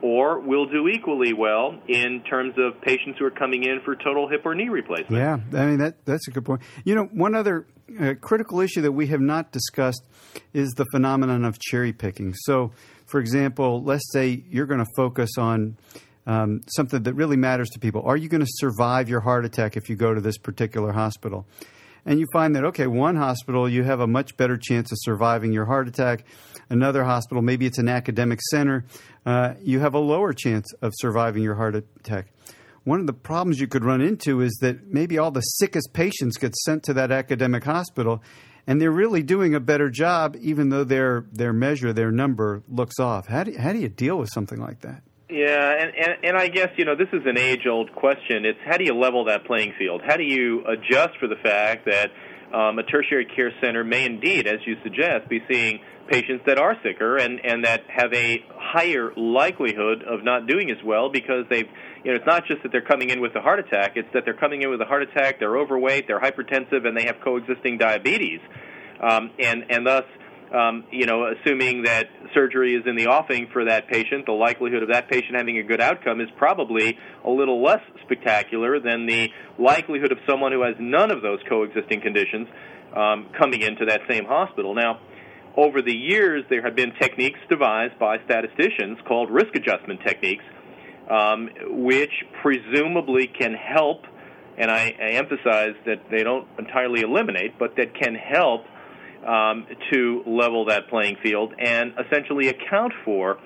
or 0.02 0.40
will 0.40 0.66
do 0.66 0.88
equally 0.88 1.34
well 1.34 1.78
in 1.88 2.24
terms 2.30 2.56
of 2.58 2.82
patients 2.82 3.18
who 3.20 3.26
are 3.26 3.32
coming 3.32 3.64
in 3.64 3.82
for 3.84 3.96
total 3.96 4.28
hip 4.28 4.42
or 4.46 4.56
knee 4.56 4.70
replacement. 4.70 5.12
Yeah, 5.12 5.38
I 5.60 5.66
mean 5.66 5.80
that 5.80 6.06
that's 6.06 6.28
a 6.28 6.32
good 6.32 6.46
point. 6.46 6.62
You 6.84 6.96
know, 6.96 7.04
one 7.06 7.36
other 7.36 7.68
uh, 8.00 8.14
critical 8.20 8.62
issue 8.62 8.82
that 8.82 8.92
we 8.92 9.08
have 9.08 9.22
not 9.22 9.52
discussed 9.52 10.04
is 10.54 10.72
the 10.72 10.86
phenomenon 10.92 11.46
of 11.46 11.60
cherry 11.60 11.94
picking. 11.94 12.34
So 12.34 12.72
for 13.06 13.20
example, 13.20 13.84
let's 13.84 14.10
say 14.12 14.44
you're 14.50 14.66
going 14.66 14.80
to 14.80 14.92
focus 14.96 15.32
on 15.38 15.78
um, 16.26 16.62
something 16.68 17.04
that 17.04 17.14
really 17.14 17.38
matters 17.38 17.70
to 17.72 17.80
people. 17.80 18.04
Are 18.04 18.18
you 18.18 18.30
going 18.30 18.46
to 18.46 18.50
survive 18.50 19.10
your 19.10 19.22
heart 19.22 19.44
attack 19.46 19.76
if 19.76 19.90
you 19.90 19.96
go 19.96 20.14
to 20.14 20.22
this 20.22 20.38
particular 20.38 20.92
hospital? 20.92 21.46
And 22.06 22.20
you 22.20 22.28
find 22.34 22.56
that, 22.56 22.64
okay, 22.66 22.88
one 22.88 23.16
hospital, 23.16 23.70
you 23.70 23.84
have 23.84 24.00
a 24.00 24.08
much 24.08 24.36
better 24.38 24.58
chance 24.58 24.92
of 24.92 24.98
surviving 25.02 25.54
your 25.54 25.66
heart 25.66 25.88
attack. 25.88 26.26
Another 26.70 27.04
hospital, 27.04 27.42
maybe 27.42 27.66
it's 27.66 27.78
an 27.78 27.90
academic 27.90 28.42
center, 28.50 28.86
uh, 29.26 29.54
you 29.62 29.80
have 29.80 29.94
a 29.94 30.00
lower 30.00 30.34
chance 30.34 30.66
of 30.82 30.94
surviving 30.96 31.44
your 31.44 31.56
heart 31.56 31.76
attack. 31.76 32.28
One 32.84 33.00
of 33.00 33.06
the 33.06 33.14
problems 33.14 33.60
you 33.60 33.68
could 33.68 33.86
run 33.86 34.02
into 34.02 34.42
is 34.42 34.58
that 34.62 34.88
maybe 34.88 35.20
all 35.20 35.30
the 35.30 35.42
sickest 35.42 35.94
patients 35.94 36.38
get 36.38 36.56
sent 36.56 36.84
to 36.84 36.94
that 36.94 37.12
academic 37.12 37.64
hospital 37.64 38.24
and 38.68 38.80
they're 38.80 38.92
really 38.92 39.24
doing 39.24 39.56
a 39.56 39.60
better 39.60 39.90
job, 39.90 40.36
even 40.40 40.70
though 40.70 40.84
their 40.84 41.26
their 41.32 41.54
measure, 41.54 41.94
their 41.94 42.12
number 42.12 42.64
looks 42.68 43.00
off. 43.00 43.28
How 43.28 43.44
do 43.44 43.58
how 43.58 43.74
do 43.74 43.80
you 43.80 43.90
deal 43.90 44.18
with 44.18 44.30
something 44.32 44.60
like 44.60 44.82
that? 44.82 45.04
Yeah, 45.32 45.78
and, 45.80 45.96
and 45.96 46.26
and 46.26 46.38
I 46.38 46.50
guess 46.50 46.72
you 46.76 46.84
know 46.84 46.96
this 46.96 47.08
is 47.14 47.22
an 47.26 47.38
age 47.38 47.66
old 47.66 47.94
question. 47.96 48.44
It's 48.44 48.60
how 48.66 48.76
do 48.76 48.84
you 48.84 48.94
level 48.94 49.24
that 49.26 49.46
playing 49.46 49.74
field? 49.80 50.02
How 50.06 50.18
do 50.18 50.24
you 50.24 50.66
adjust 50.66 51.18
for 51.22 51.28
the 51.28 51.38
fact 51.38 51.86
that 51.86 52.12
um, 52.54 52.78
a 52.78 52.84
tertiary 52.84 53.26
care 53.26 53.50
center 53.64 53.86
may 53.86 54.04
indeed, 54.06 54.46
as 54.46 54.60
you 54.66 54.76
suggest, 54.84 55.30
be 55.30 55.42
seeing 55.50 55.80
patients 56.10 56.44
that 56.48 56.58
are 56.58 56.76
sicker 56.84 57.16
and 57.16 57.40
and 57.46 57.64
that 57.64 57.84
have 57.88 58.14
a 58.14 58.44
higher 58.58 59.14
likelihood 59.16 60.04
of 60.04 60.26
not 60.26 60.48
doing 60.48 60.70
as 60.70 60.84
well 60.84 61.10
because 61.10 61.46
they've, 61.50 61.70
you 62.04 62.12
know, 62.12 62.18
it's 62.18 62.28
not 62.28 62.46
just 62.46 62.62
that 62.64 62.74
they're 62.74 62.82
coming 62.82 63.10
in 63.10 63.22
with 63.22 63.34
a 63.36 63.42
heart 63.42 63.60
attack, 63.60 63.94
it's 63.96 64.10
that 64.14 64.26
they're 64.26 64.34
coming 64.34 64.64
in 64.64 64.70
with 64.70 64.82
a 64.82 64.86
heart 64.86 65.04
attack, 65.04 65.40
they're 65.40 65.58
overweight, 65.58 66.08
they're 66.08 66.20
hypertensive, 66.20 66.86
and 66.86 66.98
they 66.98 67.06
have 67.06 67.16
coexisting 67.24 67.78
diabetes. 67.78 68.42
Um, 69.02 69.32
and, 69.40 69.66
and 69.70 69.88
thus, 69.88 70.04
um, 70.54 70.84
you 70.92 71.06
know, 71.06 71.32
assuming 71.32 71.84
that 71.84 72.10
surgery 72.34 72.76
is 72.76 72.84
in 72.86 72.96
the 72.96 73.08
offing 73.08 73.48
for 73.54 73.66
that 73.66 73.88
patient, 73.88 74.26
the 74.26 74.34
likelihood 74.34 74.84
of 74.84 74.90
that 74.90 75.10
patient 75.10 75.36
having 75.36 75.58
a 75.58 75.64
good 75.64 75.80
outcome 75.80 76.20
is 76.20 76.28
probably 76.38 76.98
a 77.24 77.30
little 77.30 77.64
less 77.64 77.82
spectacular 78.04 78.80
than 78.80 79.06
the 79.06 79.30
likelihood 79.58 80.12
of 80.12 80.18
someone 80.28 80.52
who 80.52 80.62
has 80.64 80.76
none 80.80 81.10
of 81.10 81.22
those 81.22 81.40
coexisting 81.48 82.02
conditions 82.02 82.48
um, 82.96 83.30
coming 83.38 83.62
into 83.62 83.86
that 83.86 84.02
same 84.10 84.26
hospital. 84.26 84.76
Now, 84.76 85.00
over 85.56 85.82
the 85.82 85.96
years, 85.96 86.44
there 86.50 86.62
have 86.64 86.76
been 86.76 86.94
techniques 87.00 87.40
devised 87.50 87.98
by 88.00 88.18
statisticians 88.26 89.00
called 89.08 89.30
risk 89.30 89.56
adjustment 89.56 90.02
techniques, 90.06 90.44
um, 91.10 91.50
which 91.68 92.12
presumably 92.42 93.28
can 93.28 93.54
help, 93.54 94.06
and 94.58 94.72
I, 94.72 94.96
I, 95.00 95.10
emphasize 95.12 95.76
that 95.86 96.10
they 96.10 96.24
don't 96.24 96.48
entirely 96.58 97.02
eliminate, 97.02 97.60
but 97.60 97.76
that 97.76 97.94
can 97.96 98.16
help 98.16 98.66
um, 99.28 99.68
to 99.92 100.24
level 100.26 100.66
that 100.66 100.90
playing 100.90 101.18
field 101.24 101.54
and 101.60 101.94
essentially 102.06 102.48
account 102.48 102.94
for 103.06 103.38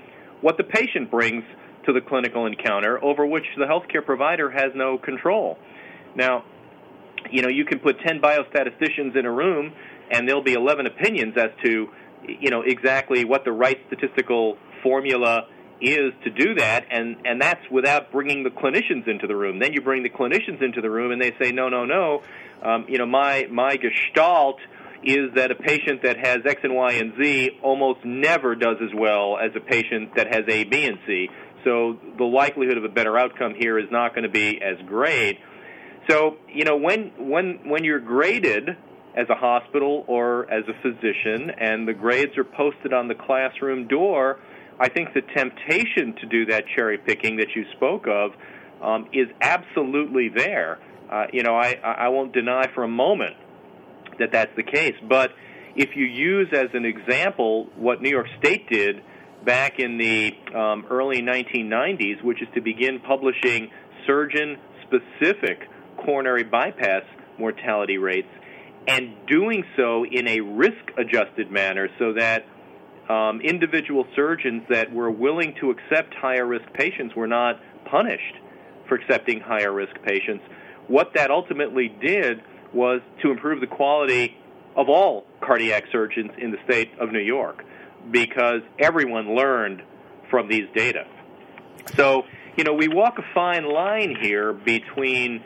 what 0.41 0.57
the 0.57 0.63
patient 0.63 1.11
brings 1.11 1.43
to 1.85 1.93
the 1.93 2.01
clinical 2.01 2.45
encounter 2.45 3.03
over 3.03 3.25
which 3.25 3.45
the 3.57 3.65
healthcare 3.65 4.05
provider 4.05 4.49
has 4.49 4.71
no 4.73 4.97
control. 4.97 5.57
Now, 6.15 6.43
you 7.31 7.41
know, 7.41 7.49
you 7.49 7.65
can 7.65 7.79
put 7.79 7.99
10 7.99 8.21
biostatisticians 8.21 9.15
in 9.15 9.25
a 9.25 9.31
room 9.31 9.73
and 10.11 10.27
there'll 10.27 10.43
be 10.43 10.53
11 10.53 10.85
opinions 10.85 11.35
as 11.37 11.51
to 11.63 11.89
you 12.27 12.49
know 12.49 12.61
exactly 12.61 13.23
what 13.23 13.43
the 13.45 13.51
right 13.51 13.79
statistical 13.87 14.57
formula 14.81 15.47
is 15.81 16.13
to 16.23 16.29
do 16.29 16.55
that 16.55 16.85
and 16.89 17.17
and 17.25 17.41
that's 17.41 17.69
without 17.69 18.11
bringing 18.11 18.43
the 18.43 18.49
clinicians 18.49 19.07
into 19.07 19.27
the 19.27 19.35
room 19.35 19.59
then 19.59 19.73
you 19.73 19.81
bring 19.81 20.03
the 20.03 20.09
clinicians 20.09 20.61
into 20.61 20.81
the 20.81 20.89
room 20.89 21.11
and 21.11 21.21
they 21.21 21.33
say 21.41 21.51
no 21.51 21.69
no 21.69 21.85
no 21.85 22.23
um, 22.63 22.85
you 22.87 22.97
know 22.97 23.05
my 23.05 23.47
my 23.51 23.77
gestalt 23.77 24.59
is 25.05 25.33
that 25.35 25.51
a 25.51 25.55
patient 25.55 26.01
that 26.03 26.17
has 26.17 26.39
X 26.45 26.61
and 26.63 26.75
Y 26.75 26.93
and 26.93 27.13
Z 27.21 27.59
almost 27.61 28.03
never 28.03 28.55
does 28.55 28.77
as 28.81 28.89
well 28.95 29.37
as 29.37 29.51
a 29.55 29.59
patient 29.59 30.15
that 30.15 30.33
has 30.33 30.43
A, 30.47 30.63
B, 30.63 30.85
and 30.85 30.97
C. 31.05 31.29
So 31.63 31.97
the 32.17 32.23
likelihood 32.23 32.77
of 32.77 32.83
a 32.83 32.89
better 32.89 33.17
outcome 33.17 33.53
here 33.57 33.77
is 33.77 33.85
not 33.91 34.15
going 34.15 34.23
to 34.23 34.29
be 34.29 34.59
as 34.61 34.77
great. 34.87 35.39
So 36.09 36.37
you 36.47 36.65
know 36.65 36.77
when 36.77 37.11
when 37.17 37.69
when 37.69 37.83
you're 37.83 37.99
graded 37.99 38.69
as 39.15 39.27
a 39.29 39.35
hospital 39.35 40.03
or 40.07 40.51
as 40.51 40.63
a 40.67 40.73
physician, 40.81 41.51
and 41.57 41.87
the 41.87 41.93
grades 41.93 42.37
are 42.37 42.43
posted 42.43 42.91
on 42.91 43.07
the 43.07 43.15
classroom 43.15 43.87
door, 43.87 44.39
I 44.79 44.89
think 44.89 45.13
the 45.13 45.21
temptation 45.21 46.15
to 46.19 46.25
do 46.27 46.45
that 46.47 46.65
cherry 46.75 46.97
picking 46.97 47.37
that 47.37 47.47
you 47.55 47.63
spoke 47.77 48.07
of 48.07 48.31
um, 48.81 49.07
is 49.13 49.27
absolutely 49.39 50.29
there. 50.35 50.79
Uh, 51.09 51.27
you 51.31 51.43
know, 51.43 51.55
I, 51.55 51.75
I 51.83 52.09
won't 52.09 52.33
deny 52.33 52.65
for 52.73 52.83
a 52.83 52.89
moment 52.89 53.37
that 54.19 54.31
that's 54.31 54.55
the 54.55 54.63
case. 54.63 54.95
But 55.07 55.31
if 55.75 55.95
you 55.95 56.05
use 56.05 56.47
as 56.53 56.67
an 56.73 56.85
example 56.85 57.67
what 57.75 58.01
New 58.01 58.09
York 58.09 58.27
State 58.39 58.69
did 58.69 59.01
back 59.45 59.79
in 59.79 59.97
the 59.97 60.31
um, 60.55 60.85
early 60.89 61.21
1990s, 61.21 62.23
which 62.23 62.41
is 62.41 62.47
to 62.55 62.61
begin 62.61 62.99
publishing 62.99 63.69
surgeon 64.07 64.57
specific 64.83 65.59
coronary 65.97 66.43
bypass 66.43 67.03
mortality 67.37 67.97
rates, 67.97 68.27
and 68.87 69.15
doing 69.27 69.63
so 69.75 70.05
in 70.05 70.27
a 70.27 70.39
risk 70.41 70.91
adjusted 70.97 71.51
manner 71.51 71.89
so 71.99 72.13
that 72.13 72.45
um, 73.09 73.41
individual 73.41 74.05
surgeons 74.15 74.63
that 74.69 74.91
were 74.91 75.11
willing 75.11 75.53
to 75.59 75.71
accept 75.71 76.13
higher 76.13 76.45
risk 76.45 76.65
patients 76.73 77.15
were 77.15 77.27
not 77.27 77.59
punished 77.85 78.35
for 78.87 78.95
accepting 78.95 79.39
higher 79.39 79.73
risk 79.73 79.93
patients. 80.03 80.43
What 80.87 81.11
that 81.15 81.31
ultimately 81.31 81.89
did 82.01 82.41
was 82.75 83.01
to 83.23 83.31
improve 83.31 83.61
the 83.61 83.67
quality 83.67 84.35
of 84.75 84.89
all 84.89 85.25
cardiac 85.41 85.85
surgeons 85.91 86.31
in 86.37 86.51
the 86.51 86.57
state 86.65 86.91
of 86.99 87.11
New 87.11 87.19
York 87.19 87.63
because 88.11 88.61
everyone 88.77 89.35
learned 89.35 89.81
from 90.29 90.49
these 90.49 90.67
data. 90.75 91.05
So, 91.95 92.23
you 92.57 92.63
know, 92.63 92.73
we 92.73 92.87
walk 92.87 93.17
a 93.17 93.33
fine 93.33 93.63
line 93.63 94.17
here 94.21 94.53
between 94.53 95.43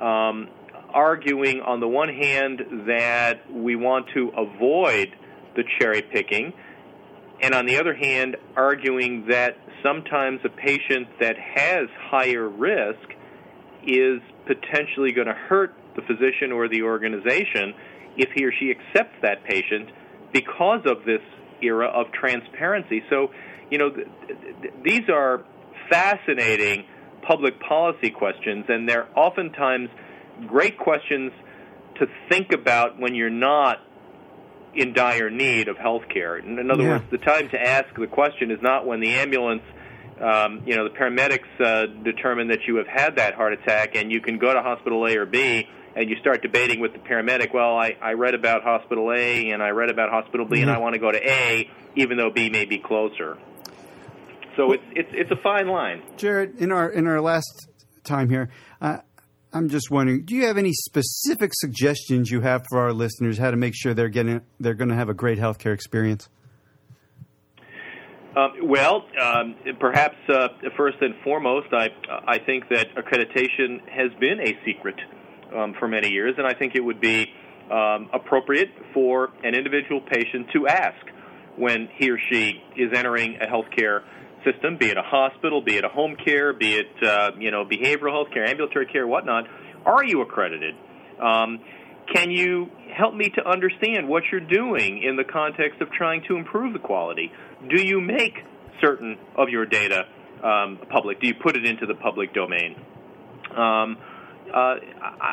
um, 0.00 0.48
arguing, 0.92 1.60
on 1.60 1.80
the 1.80 1.88
one 1.88 2.08
hand, 2.08 2.62
that 2.86 3.50
we 3.50 3.76
want 3.76 4.08
to 4.14 4.32
avoid 4.36 5.14
the 5.54 5.62
cherry 5.78 6.02
picking, 6.02 6.52
and 7.40 7.54
on 7.54 7.66
the 7.66 7.78
other 7.78 7.94
hand, 7.94 8.36
arguing 8.56 9.26
that 9.28 9.56
sometimes 9.82 10.40
a 10.44 10.48
patient 10.48 11.08
that 11.20 11.36
has 11.38 11.88
higher 12.10 12.48
risk 12.48 13.14
is 13.86 14.20
potentially 14.46 15.12
going 15.12 15.26
to 15.26 15.34
hurt 15.34 15.74
the 15.96 16.02
physician 16.02 16.52
or 16.52 16.68
the 16.68 16.82
organization 16.82 17.74
if 18.16 18.28
he 18.34 18.44
or 18.44 18.52
she 18.58 18.70
accepts 18.70 19.16
that 19.22 19.44
patient 19.44 19.90
because 20.32 20.80
of 20.86 21.04
this 21.04 21.22
era 21.62 21.88
of 21.88 22.06
transparency. 22.12 23.02
So, 23.08 23.28
you 23.70 23.78
know, 23.78 23.90
th- 23.90 24.06
th- 24.60 24.74
these 24.84 25.08
are 25.08 25.44
fascinating 25.90 26.84
public 27.26 27.60
policy 27.60 28.10
questions, 28.10 28.64
and 28.68 28.88
they're 28.88 29.08
oftentimes 29.16 29.88
great 30.46 30.78
questions 30.78 31.32
to 31.98 32.06
think 32.28 32.52
about 32.52 32.98
when 32.98 33.14
you're 33.14 33.30
not 33.30 33.78
in 34.74 34.92
dire 34.92 35.30
need 35.30 35.68
of 35.68 35.76
health 35.76 36.02
care. 36.12 36.38
In 36.38 36.70
other 36.70 36.82
yeah. 36.82 36.88
words, 36.90 37.04
the 37.10 37.18
time 37.18 37.48
to 37.50 37.60
ask 37.60 37.86
the 37.98 38.06
question 38.06 38.50
is 38.50 38.58
not 38.62 38.86
when 38.86 39.00
the 39.00 39.10
ambulance, 39.10 39.62
um, 40.20 40.62
you 40.66 40.76
know, 40.76 40.88
the 40.88 40.94
paramedics 40.94 41.60
uh, 41.60 41.86
determine 42.02 42.48
that 42.48 42.66
you 42.66 42.76
have 42.76 42.86
had 42.86 43.16
that 43.16 43.34
heart 43.34 43.52
attack 43.52 43.94
and 43.96 44.10
you 44.10 44.20
can 44.20 44.38
go 44.38 44.52
to 44.52 44.62
hospital 44.62 45.06
A 45.06 45.16
or 45.16 45.26
B 45.26 45.66
and 45.94 46.08
you 46.08 46.16
start 46.16 46.42
debating 46.42 46.80
with 46.80 46.92
the 46.92 46.98
paramedic, 46.98 47.52
well, 47.52 47.76
I, 47.76 47.96
I 48.00 48.12
read 48.12 48.34
about 48.34 48.62
hospital 48.62 49.12
A 49.12 49.50
and 49.50 49.62
I 49.62 49.70
read 49.70 49.90
about 49.90 50.10
hospital 50.10 50.46
B 50.46 50.56
mm-hmm. 50.56 50.68
and 50.68 50.76
I 50.76 50.78
want 50.78 50.94
to 50.94 51.00
go 51.00 51.10
to 51.10 51.18
A 51.18 51.70
even 51.96 52.16
though 52.16 52.30
B 52.30 52.50
may 52.50 52.64
be 52.64 52.78
closer. 52.78 53.36
So 54.56 54.72
it's, 54.72 54.84
it's, 54.94 55.08
it's 55.12 55.30
a 55.30 55.42
fine 55.42 55.68
line. 55.68 56.02
Jerod, 56.16 56.58
in 56.58 56.72
our, 56.72 56.90
in 56.90 57.06
our 57.06 57.20
last 57.20 57.68
time 58.04 58.28
here, 58.28 58.50
uh, 58.80 58.98
I'm 59.54 59.68
just 59.68 59.90
wondering, 59.90 60.24
do 60.24 60.34
you 60.34 60.46
have 60.46 60.56
any 60.56 60.72
specific 60.72 61.52
suggestions 61.54 62.30
you 62.30 62.40
have 62.40 62.64
for 62.70 62.80
our 62.80 62.92
listeners 62.92 63.36
how 63.36 63.50
to 63.50 63.56
make 63.56 63.74
sure 63.74 63.92
they're 63.92 64.08
getting 64.08 64.40
they're 64.58 64.74
going 64.74 64.88
to 64.88 64.94
have 64.94 65.10
a 65.10 65.14
great 65.14 65.38
healthcare 65.38 65.74
experience? 65.74 66.28
Um, 68.34 68.52
well, 68.62 69.04
um, 69.20 69.54
perhaps 69.78 70.16
uh, 70.28 70.48
first 70.76 70.96
and 71.02 71.14
foremost, 71.22 71.68
I 71.72 71.90
I 72.26 72.38
think 72.38 72.68
that 72.70 72.94
accreditation 72.94 73.86
has 73.90 74.10
been 74.18 74.40
a 74.40 74.56
secret 74.64 74.98
um, 75.54 75.74
for 75.78 75.86
many 75.86 76.08
years, 76.08 76.34
and 76.38 76.46
I 76.46 76.54
think 76.54 76.74
it 76.74 76.80
would 76.80 77.00
be 77.00 77.26
um, 77.70 78.08
appropriate 78.12 78.70
for 78.94 79.30
an 79.44 79.54
individual 79.54 80.00
patient 80.00 80.48
to 80.54 80.66
ask 80.66 81.04
when 81.56 81.88
he 81.98 82.10
or 82.10 82.18
she 82.30 82.62
is 82.76 82.92
entering 82.94 83.36
a 83.36 83.46
healthcare 83.46 84.02
system, 84.44 84.78
be 84.78 84.88
it 84.88 84.96
a 84.96 85.02
hospital, 85.02 85.60
be 85.60 85.76
it 85.76 85.84
a 85.84 85.88
home 85.88 86.16
care, 86.16 86.54
be 86.54 86.74
it 86.74 87.02
uh, 87.02 87.32
you 87.38 87.50
know 87.50 87.66
behavioral 87.66 88.12
health 88.12 88.28
care, 88.32 88.46
ambulatory 88.46 88.86
care, 88.86 89.06
whatnot. 89.06 89.44
Are 89.84 90.04
you 90.04 90.22
accredited? 90.22 90.74
Um, 91.20 91.60
can 92.12 92.30
you 92.30 92.68
help 92.96 93.14
me 93.14 93.30
to 93.30 93.48
understand 93.48 94.08
what 94.08 94.24
you're 94.30 94.40
doing 94.40 95.02
in 95.02 95.16
the 95.16 95.24
context 95.24 95.80
of 95.80 95.90
trying 95.92 96.22
to 96.28 96.36
improve 96.36 96.72
the 96.72 96.78
quality? 96.78 97.30
Do 97.68 97.82
you 97.82 98.00
make 98.00 98.44
certain 98.80 99.18
of 99.36 99.48
your 99.48 99.66
data 99.66 100.06
um, 100.42 100.78
public? 100.90 101.20
Do 101.20 101.26
you 101.26 101.34
put 101.34 101.56
it 101.56 101.64
into 101.64 101.86
the 101.86 101.94
public 101.94 102.34
domain? 102.34 102.76
Um, 103.56 103.96
uh, 104.52 104.76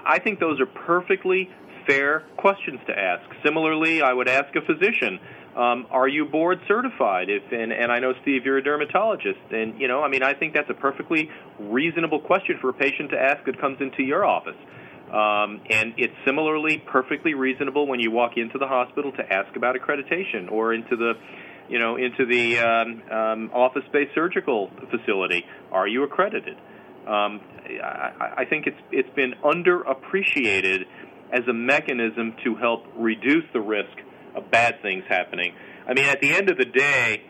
I 0.06 0.20
think 0.24 0.40
those 0.40 0.60
are 0.60 0.66
perfectly 0.66 1.50
fair 1.88 2.22
questions 2.38 2.80
to 2.88 2.98
ask. 2.98 3.24
Similarly, 3.44 4.02
I 4.02 4.14
would 4.14 4.28
ask 4.28 4.56
a 4.56 4.62
physician 4.62 5.20
um, 5.56 5.88
are 5.90 6.08
you 6.08 6.26
board 6.26 6.60
certified? 6.68 7.30
If 7.30 7.52
and, 7.52 7.74
and 7.74 7.92
I 7.92 8.00
know 8.00 8.14
Steve, 8.22 8.46
you're 8.46 8.60
a 8.60 8.64
dermatologist, 8.64 9.40
and 9.52 9.80
you 9.82 9.88
know, 9.88 10.04
I 10.04 10.08
mean, 10.08 10.24
I 10.24 10.34
think 10.34 10.54
that's 10.54 10.70
a 10.70 10.76
perfectly 10.76 11.30
reasonable 11.60 12.20
question 12.20 12.58
for 12.62 12.70
a 12.70 12.74
patient 12.74 13.10
to 13.12 13.20
ask 13.20 13.44
that 13.46 13.60
comes 13.60 13.78
into 13.82 14.04
your 14.04 14.26
office. 14.26 14.56
Um, 15.12 15.62
and 15.72 15.96
it's 15.98 16.14
similarly 16.24 16.84
perfectly 16.86 17.34
reasonable 17.34 17.88
when 17.88 18.00
you 18.00 18.12
walk 18.12 18.38
into 18.38 18.60
the 18.60 18.68
hospital 18.68 19.12
to 19.14 19.34
ask 19.34 19.56
about 19.56 19.76
accreditation 19.76 20.52
or 20.52 20.76
into 20.76 20.96
the 20.96 21.14
you 21.70 21.80
know 21.80 21.96
into 21.96 22.26
the 22.26 22.60
um, 22.60 23.02
um, 23.12 23.52
office-based 23.54 24.12
surgical 24.16 24.70
facility. 24.90 25.46
Are 25.72 25.88
you 25.88 26.04
accredited? 26.04 26.58
Um, 27.08 27.42
I, 27.84 28.34
I 28.38 28.46
think 28.46 28.68
it's 28.68 28.80
it's 28.92 29.16
been 29.16 29.34
underappreciated 29.44 30.86
as 31.32 31.48
a 31.48 31.54
mechanism 31.54 32.36
to 32.44 32.56
help 32.56 32.86
reduce 32.98 33.46
the 33.54 33.62
risk 33.62 33.98
of 34.36 34.50
bad 34.52 34.82
things 34.82 35.04
happening. 35.08 35.54
I 35.88 35.94
mean, 35.94 36.06
at 36.06 36.22
the 36.22 36.34
end 36.34 36.50
of 36.50 36.58
the 36.58 36.66
day, 36.66 37.24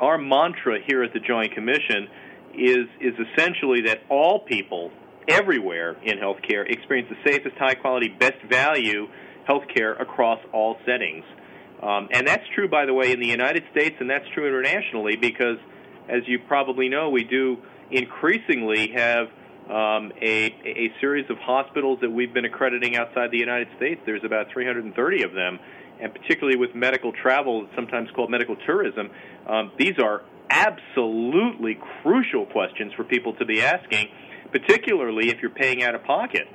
our 0.00 0.18
mantra 0.18 0.78
here 0.84 1.02
at 1.02 1.12
the 1.12 1.20
Joint 1.20 1.52
Commission 1.54 2.08
is 2.54 2.86
is 3.00 3.14
essentially 3.32 3.82
that 3.82 4.02
all 4.08 4.40
people 4.40 4.90
everywhere 5.28 5.96
in 6.02 6.18
healthcare 6.18 6.68
experience 6.68 7.08
the 7.10 7.30
safest, 7.30 7.56
high 7.56 7.74
quality, 7.74 8.08
best 8.08 8.42
value 8.48 9.06
healthcare 9.48 10.00
across 10.00 10.38
all 10.52 10.76
settings. 10.86 11.24
Um, 11.84 12.08
and 12.12 12.26
that's 12.26 12.44
true, 12.54 12.66
by 12.66 12.86
the 12.86 12.94
way, 12.94 13.12
in 13.12 13.20
the 13.20 13.26
United 13.26 13.64
States, 13.70 13.96
and 14.00 14.08
that's 14.08 14.26
true 14.32 14.46
internationally 14.48 15.16
because, 15.16 15.58
as 16.08 16.22
you 16.26 16.38
probably 16.38 16.88
know, 16.88 17.10
we 17.10 17.24
do 17.24 17.58
increasingly 17.90 18.92
have 18.92 19.28
um, 19.68 20.10
a, 20.20 20.46
a 20.64 20.92
series 21.00 21.28
of 21.28 21.36
hospitals 21.38 21.98
that 22.00 22.10
we've 22.10 22.32
been 22.32 22.46
accrediting 22.46 22.96
outside 22.96 23.30
the 23.30 23.38
United 23.38 23.68
States. 23.76 24.00
There's 24.06 24.24
about 24.24 24.50
330 24.50 25.22
of 25.24 25.32
them, 25.34 25.58
and 26.00 26.12
particularly 26.12 26.56
with 26.56 26.74
medical 26.74 27.12
travel, 27.12 27.68
sometimes 27.74 28.08
called 28.14 28.30
medical 28.30 28.56
tourism, 28.64 29.10
um, 29.46 29.70
these 29.78 29.98
are 30.02 30.22
absolutely 30.48 31.78
crucial 32.02 32.46
questions 32.46 32.92
for 32.94 33.04
people 33.04 33.34
to 33.34 33.44
be 33.44 33.60
asking, 33.60 34.08
particularly 34.52 35.28
if 35.28 35.40
you're 35.42 35.50
paying 35.50 35.82
out 35.82 35.94
of 35.94 36.02
pocket. 36.04 36.48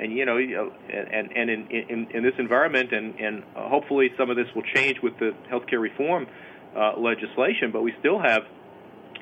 And 0.00 0.12
you 0.12 0.24
know, 0.24 0.36
and 0.36 1.30
and 1.36 1.50
in 1.50 1.66
in, 1.70 2.10
in 2.10 2.22
this 2.22 2.34
environment, 2.38 2.92
and 2.92 3.18
and 3.20 3.44
hopefully 3.54 4.10
some 4.18 4.30
of 4.30 4.36
this 4.36 4.46
will 4.54 4.64
change 4.74 5.00
with 5.02 5.16
the 5.18 5.34
healthcare 5.50 5.80
reform 5.80 6.26
uh, 6.76 6.98
legislation. 6.98 7.70
But 7.72 7.82
we 7.82 7.94
still 8.00 8.18
have, 8.18 8.42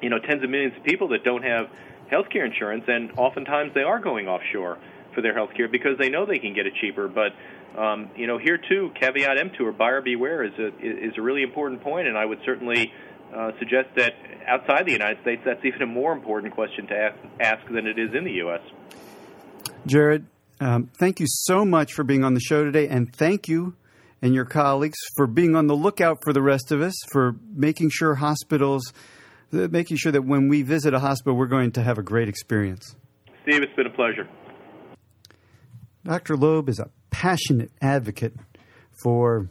you 0.00 0.08
know, 0.08 0.18
tens 0.18 0.42
of 0.42 0.48
millions 0.48 0.74
of 0.76 0.84
people 0.84 1.08
that 1.08 1.24
don't 1.24 1.42
have 1.42 1.68
healthcare 2.10 2.46
insurance, 2.46 2.84
and 2.88 3.12
oftentimes 3.18 3.72
they 3.74 3.82
are 3.82 4.00
going 4.00 4.28
offshore 4.28 4.78
for 5.14 5.20
their 5.20 5.34
healthcare 5.34 5.70
because 5.70 5.98
they 5.98 6.08
know 6.08 6.24
they 6.24 6.38
can 6.38 6.54
get 6.54 6.66
it 6.66 6.72
cheaper. 6.80 7.06
But 7.06 7.32
um, 7.78 8.10
you 8.16 8.26
know, 8.26 8.38
here 8.38 8.58
too, 8.58 8.92
caveat 8.98 9.38
emptor, 9.38 9.72
buyer 9.72 10.00
beware 10.00 10.44
is 10.44 10.52
a 10.58 10.68
is 10.80 11.14
a 11.16 11.22
really 11.22 11.42
important 11.42 11.82
point, 11.82 12.06
and 12.06 12.16
I 12.16 12.24
would 12.24 12.40
certainly 12.44 12.92
uh, 13.34 13.52
suggest 13.58 13.88
that 13.96 14.12
outside 14.46 14.86
the 14.86 14.92
United 14.92 15.20
States, 15.22 15.42
that's 15.44 15.64
even 15.64 15.82
a 15.82 15.86
more 15.86 16.12
important 16.12 16.54
question 16.54 16.86
to 16.88 16.94
ask, 16.94 17.16
ask 17.40 17.66
than 17.72 17.86
it 17.86 17.98
is 17.98 18.14
in 18.14 18.24
the 18.24 18.32
U.S. 18.32 18.60
Jerod, 19.86 20.24
um, 20.62 20.86
thank 20.96 21.18
you 21.18 21.26
so 21.28 21.64
much 21.64 21.92
for 21.92 22.04
being 22.04 22.22
on 22.22 22.34
the 22.34 22.40
show 22.40 22.62
today, 22.62 22.86
and 22.86 23.12
thank 23.12 23.48
you 23.48 23.74
and 24.22 24.32
your 24.32 24.44
colleagues 24.44 24.98
for 25.16 25.26
being 25.26 25.56
on 25.56 25.66
the 25.66 25.74
lookout 25.74 26.18
for 26.22 26.32
the 26.32 26.40
rest 26.40 26.70
of 26.70 26.80
us, 26.80 26.94
for 27.10 27.34
making 27.52 27.90
sure 27.90 28.14
hospitals, 28.14 28.92
uh, 29.52 29.66
making 29.72 29.96
sure 29.96 30.12
that 30.12 30.22
when 30.22 30.48
we 30.48 30.62
visit 30.62 30.94
a 30.94 31.00
hospital, 31.00 31.36
we're 31.36 31.48
going 31.48 31.72
to 31.72 31.82
have 31.82 31.98
a 31.98 32.02
great 32.02 32.28
experience. 32.28 32.94
Steve, 33.42 33.62
it's 33.62 33.74
been 33.74 33.88
a 33.88 33.90
pleasure. 33.90 34.28
Dr. 36.04 36.36
Loeb 36.36 36.68
is 36.68 36.78
a 36.78 36.90
passionate 37.10 37.72
advocate 37.80 38.34
for 39.02 39.50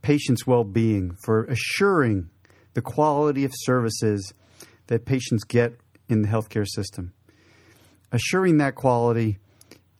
patients' 0.00 0.46
well 0.46 0.64
being, 0.64 1.14
for 1.26 1.44
assuring 1.44 2.30
the 2.72 2.80
quality 2.80 3.44
of 3.44 3.52
services 3.54 4.32
that 4.86 5.04
patients 5.04 5.44
get 5.44 5.74
in 6.08 6.22
the 6.22 6.28
healthcare 6.28 6.66
system. 6.66 7.12
Assuring 8.12 8.56
that 8.58 8.76
quality 8.76 9.40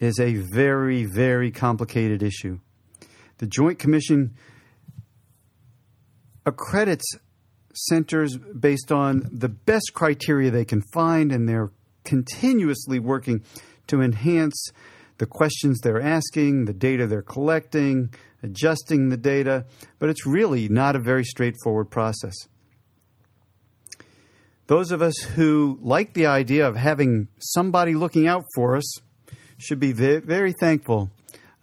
is 0.00 0.18
a 0.18 0.34
very, 0.52 1.04
very 1.04 1.50
complicated 1.50 2.22
issue. 2.22 2.58
The 3.38 3.46
Joint 3.46 3.78
Commission 3.78 4.34
accredits 6.44 7.04
centers 7.74 8.36
based 8.38 8.90
on 8.90 9.28
the 9.32 9.48
best 9.48 9.92
criteria 9.94 10.50
they 10.50 10.64
can 10.64 10.82
find, 10.92 11.32
and 11.32 11.48
they're 11.48 11.70
continuously 12.04 12.98
working 12.98 13.44
to 13.88 14.00
enhance 14.00 14.70
the 15.18 15.26
questions 15.26 15.80
they're 15.80 16.00
asking, 16.00 16.66
the 16.66 16.72
data 16.72 17.06
they're 17.06 17.22
collecting, 17.22 18.12
adjusting 18.42 19.08
the 19.08 19.16
data, 19.16 19.64
but 19.98 20.08
it's 20.08 20.26
really 20.26 20.68
not 20.68 20.94
a 20.94 21.00
very 21.00 21.24
straightforward 21.24 21.90
process. 21.90 22.34
Those 24.66 24.90
of 24.90 25.00
us 25.00 25.16
who 25.18 25.78
like 25.80 26.12
the 26.12 26.26
idea 26.26 26.66
of 26.66 26.76
having 26.76 27.28
somebody 27.38 27.94
looking 27.94 28.26
out 28.26 28.44
for 28.54 28.76
us 28.76 29.00
should 29.58 29.80
be 29.80 29.92
very 29.92 30.52
thankful 30.52 31.10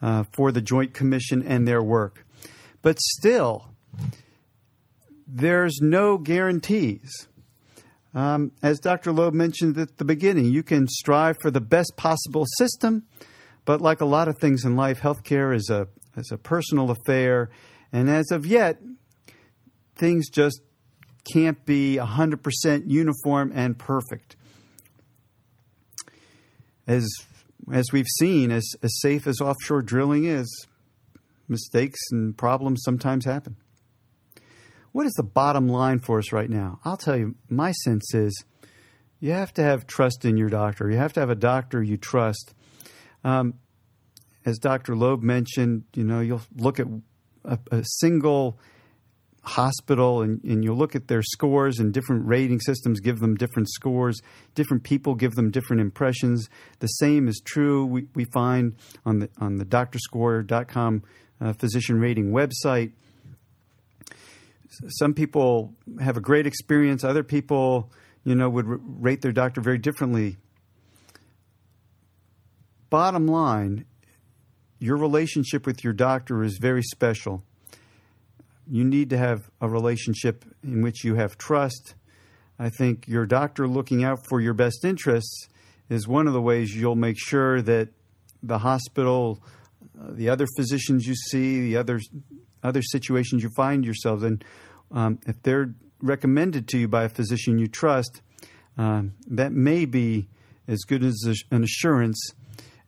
uh, 0.01 0.23
for 0.31 0.51
the 0.51 0.61
Joint 0.61 0.93
Commission 0.93 1.43
and 1.45 1.67
their 1.67 1.81
work. 1.81 2.25
But 2.81 2.99
still, 2.99 3.69
there's 5.27 5.79
no 5.81 6.17
guarantees. 6.17 7.27
Um, 8.13 8.51
as 8.61 8.79
Dr. 8.79 9.11
Loeb 9.11 9.33
mentioned 9.33 9.77
at 9.77 9.97
the 9.97 10.05
beginning, 10.05 10.45
you 10.45 10.61
can 10.61 10.87
strive 10.87 11.37
for 11.41 11.49
the 11.49 11.61
best 11.61 11.93
possible 11.95 12.45
system, 12.57 13.03
but 13.65 13.81
like 13.81 14.01
a 14.01 14.05
lot 14.05 14.27
of 14.27 14.37
things 14.37 14.65
in 14.65 14.75
life, 14.75 15.01
healthcare 15.01 15.55
is 15.55 15.69
a, 15.69 15.87
is 16.15 16.31
a 16.31 16.37
personal 16.37 16.91
affair. 16.91 17.49
And 17.91 18.09
as 18.09 18.29
of 18.31 18.45
yet, 18.45 18.79
things 19.95 20.29
just 20.29 20.61
can't 21.31 21.65
be 21.65 21.97
100% 21.99 22.83
uniform 22.85 23.51
and 23.55 23.77
perfect. 23.77 24.35
As, 26.85 27.07
as 27.71 27.91
we've 27.91 28.07
seen, 28.17 28.51
as, 28.51 28.67
as 28.81 28.99
safe 28.99 29.27
as 29.27 29.39
offshore 29.39 29.81
drilling 29.81 30.25
is, 30.25 30.67
mistakes 31.47 31.99
and 32.11 32.37
problems 32.37 32.81
sometimes 32.83 33.25
happen. 33.25 33.55
What 34.91 35.05
is 35.05 35.13
the 35.13 35.23
bottom 35.23 35.67
line 35.67 35.99
for 35.99 36.19
us 36.19 36.31
right 36.31 36.49
now? 36.49 36.79
I'll 36.85 36.97
tell 36.97 37.17
you, 37.17 37.35
my 37.49 37.71
sense 37.71 38.13
is 38.13 38.43
you 39.19 39.31
have 39.31 39.53
to 39.53 39.63
have 39.63 39.87
trust 39.87 40.25
in 40.25 40.37
your 40.37 40.49
doctor. 40.49 40.89
You 40.89 40.97
have 40.97 41.13
to 41.13 41.19
have 41.19 41.29
a 41.29 41.35
doctor 41.35 41.81
you 41.81 41.97
trust. 41.97 42.53
Um, 43.23 43.55
as 44.45 44.59
Dr. 44.59 44.95
Loeb 44.95 45.23
mentioned, 45.23 45.85
you 45.95 46.03
know, 46.03 46.19
you'll 46.19 46.41
look 46.57 46.79
at 46.79 46.87
a, 47.45 47.57
a 47.71 47.83
single 47.83 48.59
hospital 49.43 50.21
and, 50.21 50.41
and 50.43 50.63
you 50.63 50.73
look 50.73 50.95
at 50.95 51.07
their 51.09 51.21
scores 51.21 51.79
and 51.79 51.93
different 51.93 52.25
rating 52.25 52.61
systems 52.61 53.01
give 53.01 53.19
them 53.19 53.35
different 53.35 53.69
scores 53.69 54.21
different 54.55 54.83
people 54.83 55.15
give 55.15 55.33
them 55.33 55.51
different 55.51 55.81
impressions. 55.81 56.49
The 56.79 56.87
same 56.87 57.27
is 57.27 57.41
true 57.43 57.85
we, 57.85 58.07
we 58.15 58.25
find 58.25 58.75
on 59.05 59.19
the 59.19 59.29
on 59.39 59.57
the 59.57 59.65
doctorscore.com 59.65 61.03
uh, 61.41 61.53
physician 61.53 61.99
rating 61.99 62.31
website. 62.31 62.93
Some 64.87 65.13
people 65.13 65.73
have 65.99 66.17
a 66.17 66.21
great 66.21 66.47
experience 66.47 67.03
other 67.03 67.23
people 67.23 67.91
you 68.23 68.35
know 68.35 68.49
would 68.49 68.67
r- 68.67 68.79
rate 68.81 69.21
their 69.21 69.33
doctor 69.33 69.59
very 69.59 69.77
differently. 69.77 70.37
Bottom 72.89 73.27
line 73.27 73.85
your 74.79 74.97
relationship 74.97 75.65
with 75.65 75.83
your 75.83 75.93
doctor 75.93 76.43
is 76.43 76.57
very 76.57 76.83
special 76.83 77.43
you 78.69 78.83
need 78.83 79.09
to 79.09 79.17
have 79.17 79.49
a 79.61 79.67
relationship 79.67 80.45
in 80.63 80.81
which 80.81 81.03
you 81.03 81.15
have 81.15 81.37
trust. 81.37 81.95
I 82.59 82.69
think 82.69 83.07
your 83.07 83.25
doctor 83.25 83.67
looking 83.67 84.03
out 84.03 84.25
for 84.27 84.39
your 84.39 84.53
best 84.53 84.85
interests 84.85 85.47
is 85.89 86.07
one 86.07 86.27
of 86.27 86.33
the 86.33 86.41
ways 86.41 86.75
you'll 86.75 86.95
make 86.95 87.17
sure 87.19 87.61
that 87.61 87.89
the 88.41 88.59
hospital, 88.59 89.43
uh, 89.99 90.11
the 90.11 90.29
other 90.29 90.45
physicians 90.55 91.05
you 91.05 91.15
see, 91.15 91.61
the 91.61 91.77
other 91.77 91.99
other 92.63 92.81
situations 92.81 93.43
you 93.43 93.49
find 93.57 93.83
yourselves 93.83 94.23
in, 94.23 94.41
um, 94.91 95.19
if 95.27 95.41
they're 95.43 95.73
recommended 96.01 96.67
to 96.69 96.77
you 96.77 96.87
by 96.87 97.03
a 97.03 97.09
physician 97.09 97.57
you 97.57 97.67
trust, 97.67 98.21
um, 98.77 99.13
that 99.27 99.51
may 99.51 99.83
be 99.85 100.29
as 100.67 100.79
good 100.85 101.03
as 101.03 101.21
an 101.51 101.63
assurance 101.63 102.31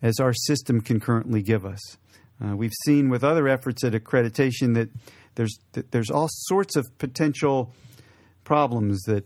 as 0.02 0.20
our 0.20 0.34
system 0.34 0.80
can 0.80 1.00
currently 1.00 1.42
give 1.42 1.66
us. 1.66 1.98
Uh, 2.44 2.56
we've 2.56 2.74
seen 2.86 3.10
with 3.10 3.24
other 3.24 3.48
efforts 3.48 3.84
at 3.84 3.94
accreditation 3.94 4.76
that 4.76 4.90
there's 5.36 5.58
there's 5.92 6.10
all 6.10 6.28
sorts 6.30 6.76
of 6.76 6.86
potential 6.98 7.74
problems 8.44 9.02
that 9.04 9.26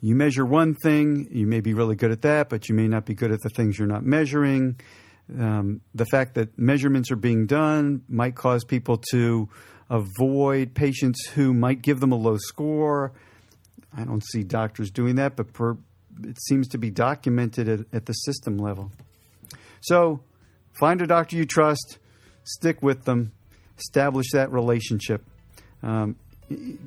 you 0.00 0.14
measure 0.14 0.44
one 0.44 0.74
thing, 0.74 1.28
you 1.30 1.46
may 1.46 1.60
be 1.60 1.74
really 1.74 1.96
good 1.96 2.12
at 2.12 2.22
that, 2.22 2.48
but 2.48 2.68
you 2.68 2.74
may 2.74 2.86
not 2.86 3.04
be 3.04 3.14
good 3.14 3.32
at 3.32 3.40
the 3.42 3.50
things 3.50 3.78
you're 3.78 3.88
not 3.88 4.04
measuring. 4.04 4.78
Um, 5.36 5.80
the 5.94 6.06
fact 6.06 6.34
that 6.34 6.56
measurements 6.58 7.10
are 7.10 7.16
being 7.16 7.46
done 7.46 8.02
might 8.08 8.34
cause 8.34 8.64
people 8.64 9.02
to 9.10 9.48
avoid 9.90 10.74
patients 10.74 11.26
who 11.34 11.52
might 11.52 11.82
give 11.82 12.00
them 12.00 12.12
a 12.12 12.16
low 12.16 12.36
score. 12.38 13.12
I 13.96 14.04
don't 14.04 14.24
see 14.24 14.44
doctors 14.44 14.90
doing 14.90 15.16
that, 15.16 15.34
but 15.34 15.52
per, 15.52 15.76
it 16.22 16.40
seems 16.42 16.68
to 16.68 16.78
be 16.78 16.90
documented 16.90 17.68
at, 17.68 17.80
at 17.92 18.06
the 18.06 18.12
system 18.12 18.56
level. 18.56 18.92
So 19.80 20.20
find 20.78 21.02
a 21.02 21.06
doctor 21.06 21.36
you 21.36 21.44
trust, 21.44 21.98
stick 22.44 22.82
with 22.82 23.04
them, 23.04 23.32
establish 23.78 24.32
that 24.32 24.52
relationship. 24.52 25.24
Um, 25.82 26.16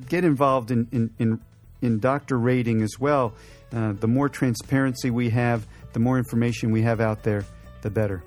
get 0.08 0.24
involved 0.24 0.70
in, 0.70 0.88
in, 0.92 1.10
in, 1.18 1.40
in, 1.80 1.98
doctor 1.98 2.38
rating 2.38 2.82
as 2.82 2.98
well. 2.98 3.34
Uh, 3.72 3.92
the 3.92 4.08
more 4.08 4.28
transparency 4.28 5.10
we 5.10 5.30
have, 5.30 5.66
the 5.92 6.00
more 6.00 6.18
information 6.18 6.70
we 6.72 6.82
have 6.82 7.00
out 7.00 7.22
there, 7.22 7.44
the 7.82 7.90
better. 7.90 8.22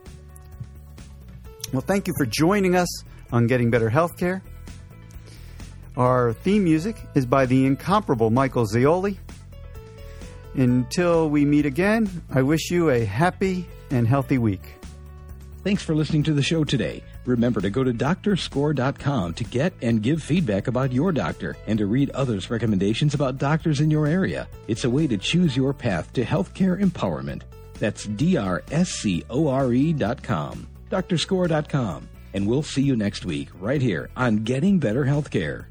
Well, 1.72 1.82
thank 1.82 2.08
you 2.08 2.14
for 2.18 2.26
joining 2.26 2.76
us 2.76 3.04
on 3.32 3.48
Getting 3.48 3.70
Better 3.70 3.90
Healthcare. 3.90 4.42
Our 5.98 6.34
theme 6.34 6.64
music 6.64 6.98
is 7.16 7.26
by 7.26 7.46
the 7.46 7.66
incomparable 7.66 8.30
Michael 8.30 8.66
Zioli. 8.66 9.18
Until 10.54 11.30
we 11.30 11.46
meet 11.46 11.66
again, 11.66 12.24
I 12.30 12.42
wish 12.42 12.72
you 12.72 12.90
a 12.90 13.04
happy 13.04 13.68
and 13.92 14.08
healthy 14.08 14.38
week. 14.38 14.76
Thanks 15.64 15.84
for 15.84 15.96
listening 15.96 16.24
to 16.24 16.34
the 16.34 16.44
show 16.44 16.64
today. 16.64 17.04
Remember 17.26 17.62
to 17.62 17.70
go 17.70 17.84
to 17.84 17.94
doctorscore.com 17.94 19.34
to 19.34 19.44
get 19.44 19.74
and 19.82 20.02
give 20.02 20.22
feedback 20.22 20.68
about 20.68 20.92
your 20.92 21.12
doctor 21.12 21.58
and 21.68 21.78
to 21.80 21.86
read 21.86 22.10
others' 22.12 22.50
recommendations 22.50 23.14
about 23.14 23.38
doctors 23.38 23.82
in 23.82 23.92
your 23.92 24.08
area. 24.08 24.48
It's 24.68 24.84
a 24.84 24.90
way 24.90 25.08
to 25.08 25.18
choose 25.18 25.56
your 25.58 25.74
path 25.74 26.12
to 26.14 26.24
healthcare 26.24 26.82
empowerment. 26.82 27.42
That's 27.80 28.06
D 28.06 28.38
R 28.38 28.64
S 28.72 28.90
C 28.90 29.24
O 29.30 29.48
R 29.48 29.74
E.com. 29.74 30.68
Doctorscore.com. 30.90 32.10
And 32.34 32.48
we'll 32.48 32.64
see 32.64 32.82
you 32.82 32.96
next 32.96 33.26
week 33.26 33.50
right 33.60 33.82
here 33.82 34.10
on 34.16 34.44
Getting 34.44 34.80
Better 34.80 35.06
Healthcare. 35.06 35.66